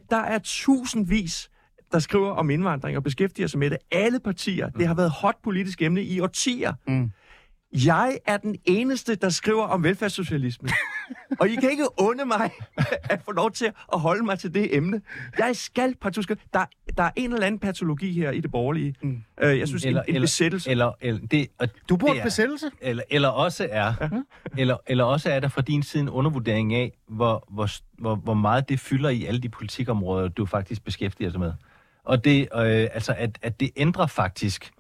Der 0.10 0.18
er 0.18 0.40
tusindvis, 0.44 1.50
der 1.92 2.00
skriver 2.00 2.32
om 2.32 2.50
indvandring 2.50 2.98
og 2.98 3.04
beskæftiger 3.04 3.48
sig 3.48 3.60
med 3.60 3.70
det. 3.70 3.78
Alle 3.92 4.20
partier. 4.20 4.70
Det 4.70 4.88
har 4.88 4.94
været 4.94 5.12
hot 5.12 5.36
politisk 5.44 5.82
emne 5.82 6.04
i 6.04 6.20
årtier. 6.20 6.74
Mm. 6.88 7.12
Jeg 7.74 8.18
er 8.26 8.38
den 8.38 8.56
eneste, 8.66 9.16
der 9.16 9.30
skriver 9.30 9.64
om 9.64 9.84
velfærdssocialisme. 9.84 10.70
og 11.40 11.50
I 11.50 11.56
kan 11.56 11.72
ikke 11.72 11.86
unde 11.98 12.26
mig 12.26 12.52
at 13.10 13.22
få 13.26 13.32
lov 13.32 13.52
til 13.52 13.66
at 13.94 14.00
holde 14.00 14.26
mig 14.26 14.40
til 14.40 14.54
det 14.54 14.76
emne. 14.76 15.02
Jeg 15.40 15.56
skal 15.56 15.96
partout 16.02 16.24
skal- 16.24 16.38
der, 16.54 16.66
der 16.98 17.04
er 17.04 17.12
en 17.16 17.34
eller 17.34 17.46
anden 17.48 17.60
patologi 17.60 18.12
her 18.14 18.32
i 18.32 18.40
det 18.40 18.52
borgerlige. 18.52 18.96
Mm. 19.02 19.24
Øh, 19.42 19.60
jeg 19.60 19.68
synes, 19.68 19.86
eller, 19.86 20.02
en, 20.04 20.16
en 20.16 20.22
besættelse. 20.22 20.70
Eller, 20.70 20.92
eller, 21.02 21.28
det, 21.28 21.48
og 21.60 21.68
Du 21.90 21.98
burde 21.98 22.14
det 22.14 22.20
er- 22.20 22.24
besættelse. 22.24 22.72
Eller, 22.82 23.04
eller 23.10 23.30
også 23.30 23.68
er, 23.72 23.94
eller, 24.58 24.78
eller 24.88 25.04
også 25.04 25.30
er 25.32 25.40
der 25.40 25.48
fra 25.48 25.62
din 25.62 25.84
side 25.84 26.02
en 26.04 26.10
undervurdering 26.10 26.74
af, 26.76 26.92
hvor, 27.08 27.48
hvor, 27.52 27.70
hvor, 28.00 28.16
hvor 28.16 28.34
meget 28.34 28.70
det 28.70 28.80
fylder 28.80 29.10
i 29.10 29.26
alle 29.26 29.42
de 29.42 29.50
politikområder, 29.50 30.28
du 30.28 30.46
faktisk 30.46 30.84
beskæftiger 30.86 31.30
dig 31.32 31.40
med. 31.40 31.54
Og 32.04 32.24
det, 32.24 32.42
øh, 32.42 32.88
altså, 32.94 33.14
at, 33.18 33.40
at 33.42 33.60
det 33.60 33.70
ændrer 33.76 34.08
faktisk, 34.08 34.72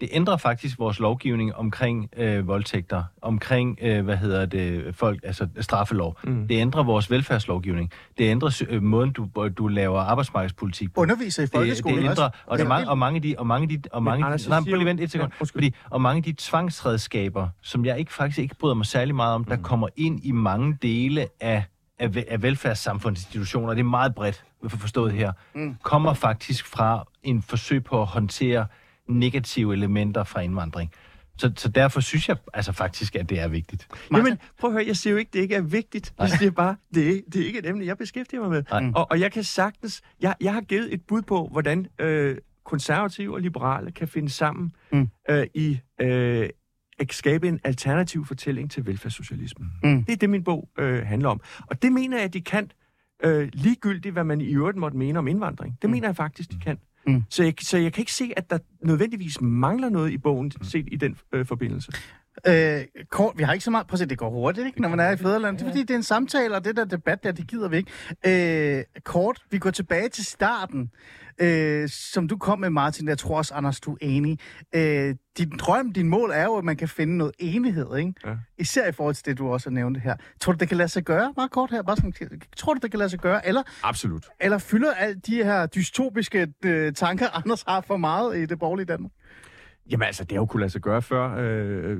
det 0.00 0.08
ændrer 0.12 0.36
faktisk 0.36 0.78
vores 0.78 0.98
lovgivning 0.98 1.54
omkring 1.54 2.08
øh, 2.16 2.46
voldtægter, 2.48 3.04
omkring, 3.22 3.78
øh, 3.82 4.04
hvad 4.04 4.16
hedder 4.16 4.46
det, 4.46 4.94
folk, 4.96 5.20
altså 5.24 5.48
straffelov. 5.60 6.16
Mm. 6.24 6.48
Det 6.48 6.54
ændrer 6.60 6.82
vores 6.82 7.10
velfærdslovgivning. 7.10 7.90
Det 8.18 8.24
ændrer 8.24 8.62
øh, 8.68 8.82
måden, 8.82 9.12
du, 9.12 9.28
du 9.58 9.68
laver 9.68 10.00
arbejdsmarkedspolitik 10.00 10.94
på. 10.94 11.00
Underviser 11.00 11.42
i 11.42 11.46
Det, 11.46 11.52
folkeskolen 11.52 11.98
det 11.98 12.10
ændrer, 12.10 12.24
også. 12.24 12.38
og, 12.46 12.58
der 12.58 12.64
er 12.64 12.68
mange, 12.68 12.88
og 12.88 12.98
mange 12.98 13.16
af 13.16 13.22
de, 13.22 13.34
og 13.38 13.46
mange 13.46 13.62
af 13.62 13.68
de, 13.82 13.88
og 13.92 14.02
mange, 14.02 14.24
Anders, 14.26 14.46
jeg 14.46 14.50
nej, 14.50 14.60
prøv 14.70 14.74
lige 14.76 14.86
vent 14.86 15.00
et 15.00 15.10
sekund, 15.10 15.32
Ja, 15.40 15.44
fordi, 15.44 15.74
og 15.90 16.00
mange 16.00 16.16
af 16.16 16.22
de 16.22 16.32
tvangsredskaber, 16.38 17.48
som 17.62 17.84
jeg 17.84 17.98
ikke 17.98 18.12
faktisk 18.12 18.38
ikke 18.38 18.54
bryder 18.54 18.74
mig 18.74 18.86
særlig 18.86 19.14
meget 19.14 19.34
om, 19.34 19.44
der 19.44 19.56
Mm. 19.56 19.62
kommer 19.62 19.88
ind 19.96 20.20
i 20.24 20.32
mange 20.32 20.78
dele 20.82 21.26
af, 21.40 21.64
af, 21.98 22.24
af 22.28 22.42
velfærdssamfundsinstitutioner, 22.42 23.74
det 23.74 23.80
er 23.80 23.84
meget 23.84 24.14
bredt 24.14 24.44
for 24.68 24.76
forstået 24.76 25.12
her, 25.12 25.32
mm. 25.54 25.76
kommer 25.82 26.14
faktisk 26.14 26.66
fra 26.66 27.04
en 27.22 27.42
forsøg 27.42 27.84
på 27.84 28.00
at 28.00 28.06
håndtere 28.06 28.66
negative 29.10 29.72
elementer 29.74 30.24
fra 30.24 30.40
indvandring. 30.40 30.90
Så, 31.38 31.52
så 31.56 31.68
derfor 31.68 32.00
synes 32.00 32.28
jeg 32.28 32.36
altså 32.54 32.72
faktisk, 32.72 33.16
at 33.16 33.28
det 33.30 33.40
er 33.40 33.48
vigtigt. 33.48 33.88
Jamen, 34.16 34.38
prøv 34.60 34.70
at 34.70 34.74
høre, 34.74 34.86
jeg 34.86 34.96
siger 34.96 35.10
jo 35.12 35.16
ikke, 35.18 35.30
det 35.32 35.38
ikke 35.40 35.54
er 35.54 35.60
vigtigt. 35.62 36.14
Jeg 36.18 36.30
siger 36.30 36.50
bare, 36.50 36.76
det 36.94 37.08
er, 37.08 37.20
det 37.32 37.42
er 37.42 37.46
ikke 37.46 37.58
et 37.58 37.68
emne, 37.68 37.86
jeg 37.86 37.98
beskæftiger 37.98 38.40
mig 38.40 38.50
med. 38.50 38.62
Nej. 38.70 38.90
Og, 38.94 39.06
og 39.10 39.20
jeg 39.20 39.32
kan 39.32 39.44
sagtens, 39.44 40.02
jeg, 40.20 40.34
jeg 40.40 40.54
har 40.54 40.60
givet 40.60 40.94
et 40.94 41.02
bud 41.08 41.22
på, 41.22 41.48
hvordan 41.52 41.86
øh, 41.98 42.36
konservative 42.64 43.34
og 43.34 43.40
liberale 43.40 43.90
kan 43.90 44.08
finde 44.08 44.28
sammen 44.30 44.72
Mm. 44.92 45.08
øh, 45.30 45.46
i 45.54 45.78
øh, 46.00 46.48
at 46.98 47.12
skabe 47.12 47.48
en 47.48 47.60
alternativ 47.64 48.26
fortælling 48.26 48.70
til 48.70 48.86
velfærdssocialismen. 48.86 49.68
Mm. 49.82 50.04
Det 50.04 50.12
er 50.12 50.16
det, 50.16 50.30
min 50.30 50.44
bog 50.44 50.68
øh, 50.78 51.06
handler 51.06 51.28
om. 51.28 51.40
Og 51.66 51.82
det 51.82 51.92
mener 51.92 52.16
jeg, 52.16 52.24
at 52.24 52.34
de 52.34 52.40
kan, 52.40 52.70
øh, 53.24 53.48
ligegyldigt 53.52 54.12
hvad 54.12 54.24
man 54.24 54.40
i 54.40 54.54
øvrigt 54.54 54.76
måtte 54.78 54.96
mene 54.96 55.18
om 55.18 55.28
indvandring. 55.28 55.78
Det 55.82 55.90
mener 55.90 56.08
jeg 56.08 56.16
faktisk, 56.16 56.50
de 56.52 56.58
kan. 56.58 56.78
Mm. 57.06 57.22
Så, 57.30 57.42
jeg, 57.42 57.54
så 57.60 57.78
jeg 57.78 57.92
kan 57.92 58.02
ikke 58.02 58.12
se, 58.12 58.32
at 58.36 58.50
der 58.50 58.58
nødvendigvis 58.84 59.40
mangler 59.40 59.88
noget 59.88 60.10
i 60.10 60.18
bogen 60.18 60.52
set 60.62 60.88
i 60.92 60.96
den 60.96 61.16
øh, 61.32 61.46
forbindelse. 61.46 61.92
Øh, 62.46 62.84
kort, 63.10 63.38
vi 63.38 63.42
har 63.42 63.52
ikke 63.52 63.64
så 63.64 63.70
meget... 63.70 63.86
Prøv 63.86 63.94
at 63.94 63.98
se, 63.98 64.06
det 64.06 64.18
går 64.18 64.30
hurtigt, 64.30 64.66
ikke, 64.66 64.80
når 64.80 64.88
man 64.88 65.00
er 65.00 65.10
i 65.10 65.16
fædreland. 65.16 65.58
Det 65.58 65.64
er 65.64 65.68
fordi, 65.68 65.80
det 65.80 65.90
er 65.90 65.96
en 65.96 66.02
samtale, 66.02 66.56
og 66.56 66.64
det 66.64 66.76
der 66.76 66.84
debat 66.84 67.24
der, 67.24 67.32
det 67.32 67.46
gider 67.46 67.68
vi 67.68 67.76
ikke. 67.76 68.78
Øh, 68.78 68.84
kort, 69.04 69.42
vi 69.50 69.58
går 69.58 69.70
tilbage 69.70 70.08
til 70.08 70.24
starten, 70.24 70.90
øh, 71.38 71.88
som 71.88 72.28
du 72.28 72.36
kom 72.36 72.60
med, 72.60 72.70
Martin. 72.70 73.08
Jeg 73.08 73.18
tror 73.18 73.36
også, 73.36 73.54
Anders, 73.54 73.80
du 73.80 73.92
er 73.92 73.96
enig. 74.00 74.38
Øh, 74.74 75.14
din 75.38 75.50
drøm, 75.58 75.92
din 75.92 76.08
mål 76.08 76.30
er 76.30 76.44
jo, 76.44 76.56
at 76.56 76.64
man 76.64 76.76
kan 76.76 76.88
finde 76.88 77.16
noget 77.16 77.34
enighed, 77.38 77.96
ikke? 77.96 78.14
Ja. 78.26 78.34
Især 78.58 78.88
i 78.88 78.92
forhold 78.92 79.14
til 79.14 79.26
det, 79.26 79.38
du 79.38 79.48
også 79.48 79.70
har 79.70 79.74
nævnt 79.74 80.00
her. 80.00 80.16
Tror 80.40 80.52
du, 80.52 80.56
det 80.56 80.68
kan 80.68 80.76
lade 80.76 80.88
sig 80.88 81.04
gøre? 81.04 81.32
Meget 81.36 81.50
kort 81.50 81.70
her. 81.70 81.82
Bare 81.82 81.96
sådan, 81.96 82.40
tror 82.56 82.74
du, 82.74 82.80
det 82.82 82.90
kan 82.90 82.98
lade 82.98 83.10
sig 83.10 83.18
gøre? 83.18 83.46
Eller, 83.48 83.62
Absolut. 83.82 84.26
eller 84.40 84.58
fylder 84.58 84.94
alle 84.94 85.20
de 85.26 85.44
her 85.44 85.66
dystopiske 85.66 86.52
øh, 86.64 86.92
tanker, 86.92 87.26
Anders 87.36 87.62
har 87.68 87.80
for 87.80 87.96
meget 87.96 88.36
i 88.38 88.46
det 88.46 88.58
borgerlige 88.58 88.86
Danmark? 88.86 89.12
Jamen 89.90 90.06
altså, 90.06 90.24
det 90.24 90.32
har 90.32 90.36
jo 90.40 90.46
kunne 90.46 90.60
lade 90.60 90.70
sig 90.70 90.80
gøre 90.80 91.02
før. 91.02 91.34
Øh, 91.38 91.90
øh, 91.90 91.98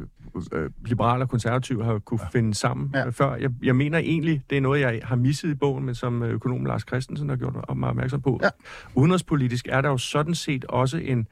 liberale 0.85 1.25
og 1.25 1.29
konservative 1.29 1.85
har 1.85 1.99
kunne 1.99 2.21
ja. 2.23 2.29
finde 2.39 2.55
sammen 2.55 2.91
Ja. 2.95 2.99
ja. 2.99 3.09
før. 3.09 3.35
Jeg, 3.35 3.51
jeg 3.63 3.77
mener 3.77 3.99
egentlig, 3.99 4.43
det 4.51 4.57
er 4.57 4.61
noget, 4.61 4.81
jeg 4.81 5.01
har 5.03 5.17
misset 5.17 5.51
i 5.51 5.55
bogen, 5.55 5.85
men 5.85 5.95
som 5.95 6.23
øh, 6.23 6.31
økonom 6.31 6.65
Lars 6.65 6.83
Christensen 6.83 7.29
har 7.29 7.37
gjort 7.37 7.55
mig 7.55 7.89
opmærksom 7.89 8.21
på. 8.21 8.41
Ja. 8.43 8.49
Udenrigspolitisk 8.95 9.69
er 9.71 9.81
der 9.81 9.89
jo 9.89 9.99
sådan 9.99 10.35
set 10.35 10.65
også 10.65 10.97
en, 10.99 11.27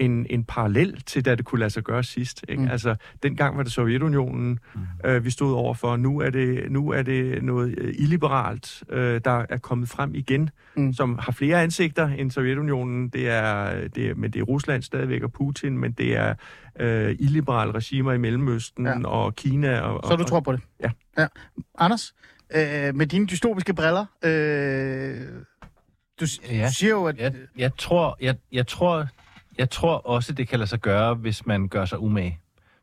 en, 0.00 0.26
en 0.30 0.44
parallel 0.44 1.00
til, 1.02 1.24
da 1.24 1.34
det 1.34 1.44
kunne 1.44 1.58
lade 1.58 1.70
sig 1.70 1.82
gøre 1.82 2.02
sidst. 2.04 2.44
Ikke? 2.48 2.62
Mm. 2.62 2.68
Altså, 2.68 2.96
dengang 3.22 3.56
var 3.56 3.62
det 3.62 3.72
Sovjetunionen, 3.72 4.58
mm. 4.74 4.80
øh, 5.04 5.24
vi 5.24 5.30
stod 5.30 5.52
overfor. 5.54 5.96
Nu 5.96 6.20
er 6.20 6.30
det, 6.30 6.70
nu 6.72 6.90
er 6.90 7.02
det 7.02 7.42
noget 7.42 7.74
øh, 7.78 7.94
illiberalt, 7.98 8.82
øh, 8.90 9.20
der 9.24 9.44
er 9.48 9.56
kommet 9.58 9.88
frem 9.88 10.14
igen, 10.14 10.50
Mm. 10.76 10.92
som 10.92 11.18
har 11.18 11.32
flere 11.32 11.62
ansigter 11.62 12.08
end 12.08 12.30
Sovjetunionen. 12.30 13.08
Det 13.08 13.28
er, 13.28 13.88
det 13.88 14.06
er, 14.10 14.14
men 14.14 14.30
det 14.30 14.40
er 14.40 14.44
Rusland 14.44 14.82
stadigvæk 14.82 15.22
og 15.22 15.32
Putin, 15.32 15.78
men 15.78 15.92
det 15.92 16.16
er 16.16 16.34
øh, 16.80 17.16
illiberale 17.18 17.72
regimer 17.72 18.12
i 18.12 18.18
Mellemøsten 18.18 18.86
Ja. 18.86 19.06
og 19.08 19.34
Kina. 19.36 19.80
Og, 19.80 20.08
Så 20.08 20.16
du 20.16 20.22
og, 20.22 20.28
tror 20.28 20.40
på 20.40 20.52
det? 20.52 20.60
Ja. 20.82 20.90
ja. 21.18 21.26
Anders, 21.78 22.14
øh, 22.56 22.94
med 22.94 23.06
dine 23.06 23.26
dystopiske 23.26 23.74
briller, 23.74 24.06
øh, 24.24 25.16
du 26.20 26.26
Ja. 26.50 26.70
siger 26.70 26.90
jo, 26.90 27.04
at... 27.04 27.18
Jeg, 27.18 27.32
jeg, 27.56 27.70
tror, 27.78 28.16
jeg, 28.20 28.36
jeg, 28.52 28.66
tror, 28.66 29.06
jeg 29.58 29.70
tror 29.70 30.06
også, 30.06 30.32
det 30.32 30.48
kan 30.48 30.58
lade 30.58 30.68
sig 30.70 30.80
gøre, 30.80 31.14
hvis 31.14 31.46
man 31.46 31.68
gør 31.68 31.84
sig 31.84 31.98
umage. 31.98 32.38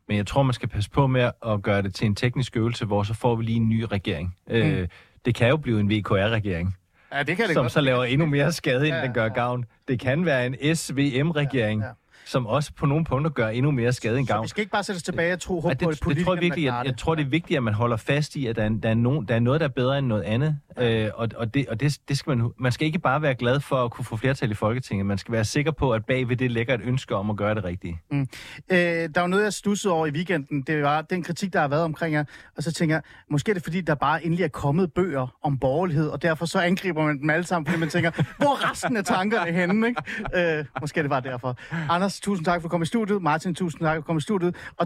Men 0.08 0.16
jeg 0.16 0.26
tror, 0.26 0.42
man 0.42 0.52
skal 0.54 0.68
passe 0.68 0.90
på 0.90 1.06
med 1.06 1.30
at 1.46 1.62
gøre 1.62 1.82
det 1.82 1.94
til 1.94 2.06
en 2.06 2.14
teknisk 2.14 2.56
øvelse, 2.56 2.84
hvor 2.84 3.02
så 3.02 3.14
får 3.14 3.36
vi 3.36 3.44
lige 3.44 3.56
en 3.56 3.68
ny 3.68 3.82
regering. 3.92 4.36
Mm. 4.48 4.54
Øh, 4.54 4.88
det 5.24 5.34
kan 5.34 5.48
jo 5.48 5.56
blive 5.56 5.80
en 5.80 5.90
VKR-regering, 5.90 6.76
Ja, 7.12 7.22
det 7.22 7.36
kan 7.36 7.46
det 7.46 7.54
som 7.54 7.64
godt. 7.64 7.72
så 7.72 7.80
laver 7.80 8.04
endnu 8.04 8.26
mere 8.26 8.52
skade, 8.52 8.86
end 8.86 8.96
Ja, 8.96 9.02
den 9.02 9.12
gør 9.12 9.22
ja. 9.22 9.28
gavn. 9.28 9.64
Det 9.88 10.00
kan 10.00 10.24
være 10.24 10.46
en 10.46 10.76
SVM-regering, 10.76 11.80
Ja, 11.80 11.86
ja. 11.86 11.92
Som 12.26 12.46
også 12.46 12.72
på 12.72 12.86
nogle 12.86 13.04
punkter 13.04 13.30
gør 13.30 13.48
endnu 13.48 13.70
mere 13.70 13.92
skade 13.92 14.18
end 14.18 14.26
Så 14.26 14.32
gavn. 14.32 14.44
vi 14.44 14.48
skal 14.48 14.60
ikke 14.60 14.72
bare 14.72 14.82
sætte 14.82 14.96
os 14.96 15.02
tilbage 15.02 15.32
og 15.32 15.40
tro, 15.40 15.54
Ja, 15.54 15.60
på, 15.60 15.90
det, 15.90 16.04
det 16.16 16.24
tror 16.24 16.34
jeg 16.34 16.42
virkelig, 16.42 16.64
jeg, 16.64 16.82
jeg 16.84 16.96
tror, 16.96 17.14
det 17.14 17.24
er 17.24 17.28
vigtigt, 17.28 17.56
at 17.56 17.62
man 17.62 17.74
holder 17.74 17.96
fast 17.96 18.36
i, 18.36 18.46
at 18.46 18.56
der 18.56 18.62
er, 18.64 18.68
der 18.68 18.90
er, 18.90 18.94
nogen, 18.94 19.28
der 19.28 19.34
er 19.34 19.40
noget, 19.40 19.60
der 19.60 19.66
er 19.66 19.70
bedre 19.70 19.98
end 19.98 20.06
noget 20.06 20.22
andet. 20.22 20.58
Øh, 20.78 21.10
og 21.14 21.28
og, 21.36 21.54
det, 21.54 21.68
og 21.68 21.80
det, 21.80 21.98
det 22.08 22.18
skal 22.18 22.36
man, 22.38 22.50
man 22.58 22.72
skal 22.72 22.86
ikke 22.86 22.98
bare 22.98 23.22
være 23.22 23.34
glad 23.34 23.60
for 23.60 23.84
at 23.84 23.90
kunne 23.90 24.04
få 24.04 24.16
flertal 24.16 24.50
i 24.50 24.54
Folketinget. 24.54 25.06
Man 25.06 25.18
skal 25.18 25.32
være 25.32 25.44
sikker 25.44 25.70
på, 25.70 25.92
at 25.92 26.04
bagved 26.04 26.36
det 26.36 26.50
ligger 26.50 26.74
et 26.74 26.80
ønske 26.84 27.16
om 27.16 27.30
at 27.30 27.36
gøre 27.36 27.54
det 27.54 27.64
rigtige. 27.64 28.00
Øh, 28.12 28.76
der 28.78 29.20
var 29.20 29.26
noget, 29.26 29.44
jeg 29.44 29.52
stussede 29.52 29.94
over 29.94 30.06
i 30.06 30.10
weekenden. 30.10 30.62
Det 30.62 30.82
var 30.82 31.02
den 31.02 31.22
kritik, 31.22 31.52
der 31.52 31.60
har 31.60 31.68
været 31.68 31.82
omkring 31.82 32.14
jer. 32.14 32.24
Og 32.56 32.62
så 32.62 32.72
tænker 32.72 32.94
jeg, 32.94 33.02
måske 33.30 33.50
er 33.50 33.54
det 33.54 33.62
fordi, 33.62 33.80
der 33.80 33.94
bare 33.94 34.24
endelig 34.24 34.44
er 34.44 34.48
kommet 34.48 34.92
bøger 34.92 35.36
om 35.42 35.58
borgerlighed, 35.58 36.08
og 36.08 36.22
derfor 36.22 36.46
så 36.46 36.60
angriber 36.60 37.02
man 37.04 37.18
dem 37.20 37.30
alle 37.30 37.46
sammen, 37.46 37.66
fordi 37.66 37.80
man 37.80 37.88
tænker, 37.88 38.10
hvor 38.38 38.46
er 38.46 38.70
resten 38.70 38.96
af 38.96 39.04
tankerne 39.04 39.52
henne? 39.52 39.88
Ikke? 39.88 40.58
Øh, 40.58 40.64
måske 40.80 40.98
er 41.00 41.02
det 41.02 41.10
bare 41.10 41.20
derfor. 41.20 41.56
Anders, 41.90 42.15
tusind 42.20 42.44
tak 42.44 42.60
for 42.60 42.66
at 42.66 42.70
komme 42.70 42.84
i 42.84 42.86
studiet. 42.86 43.22
Martin, 43.22 43.54
tusind 43.54 43.80
tak 43.80 43.94
for 43.94 43.98
at 43.98 44.04
komme 44.04 44.18
i 44.18 44.20
studiet. 44.20 44.56
Og 44.76 44.84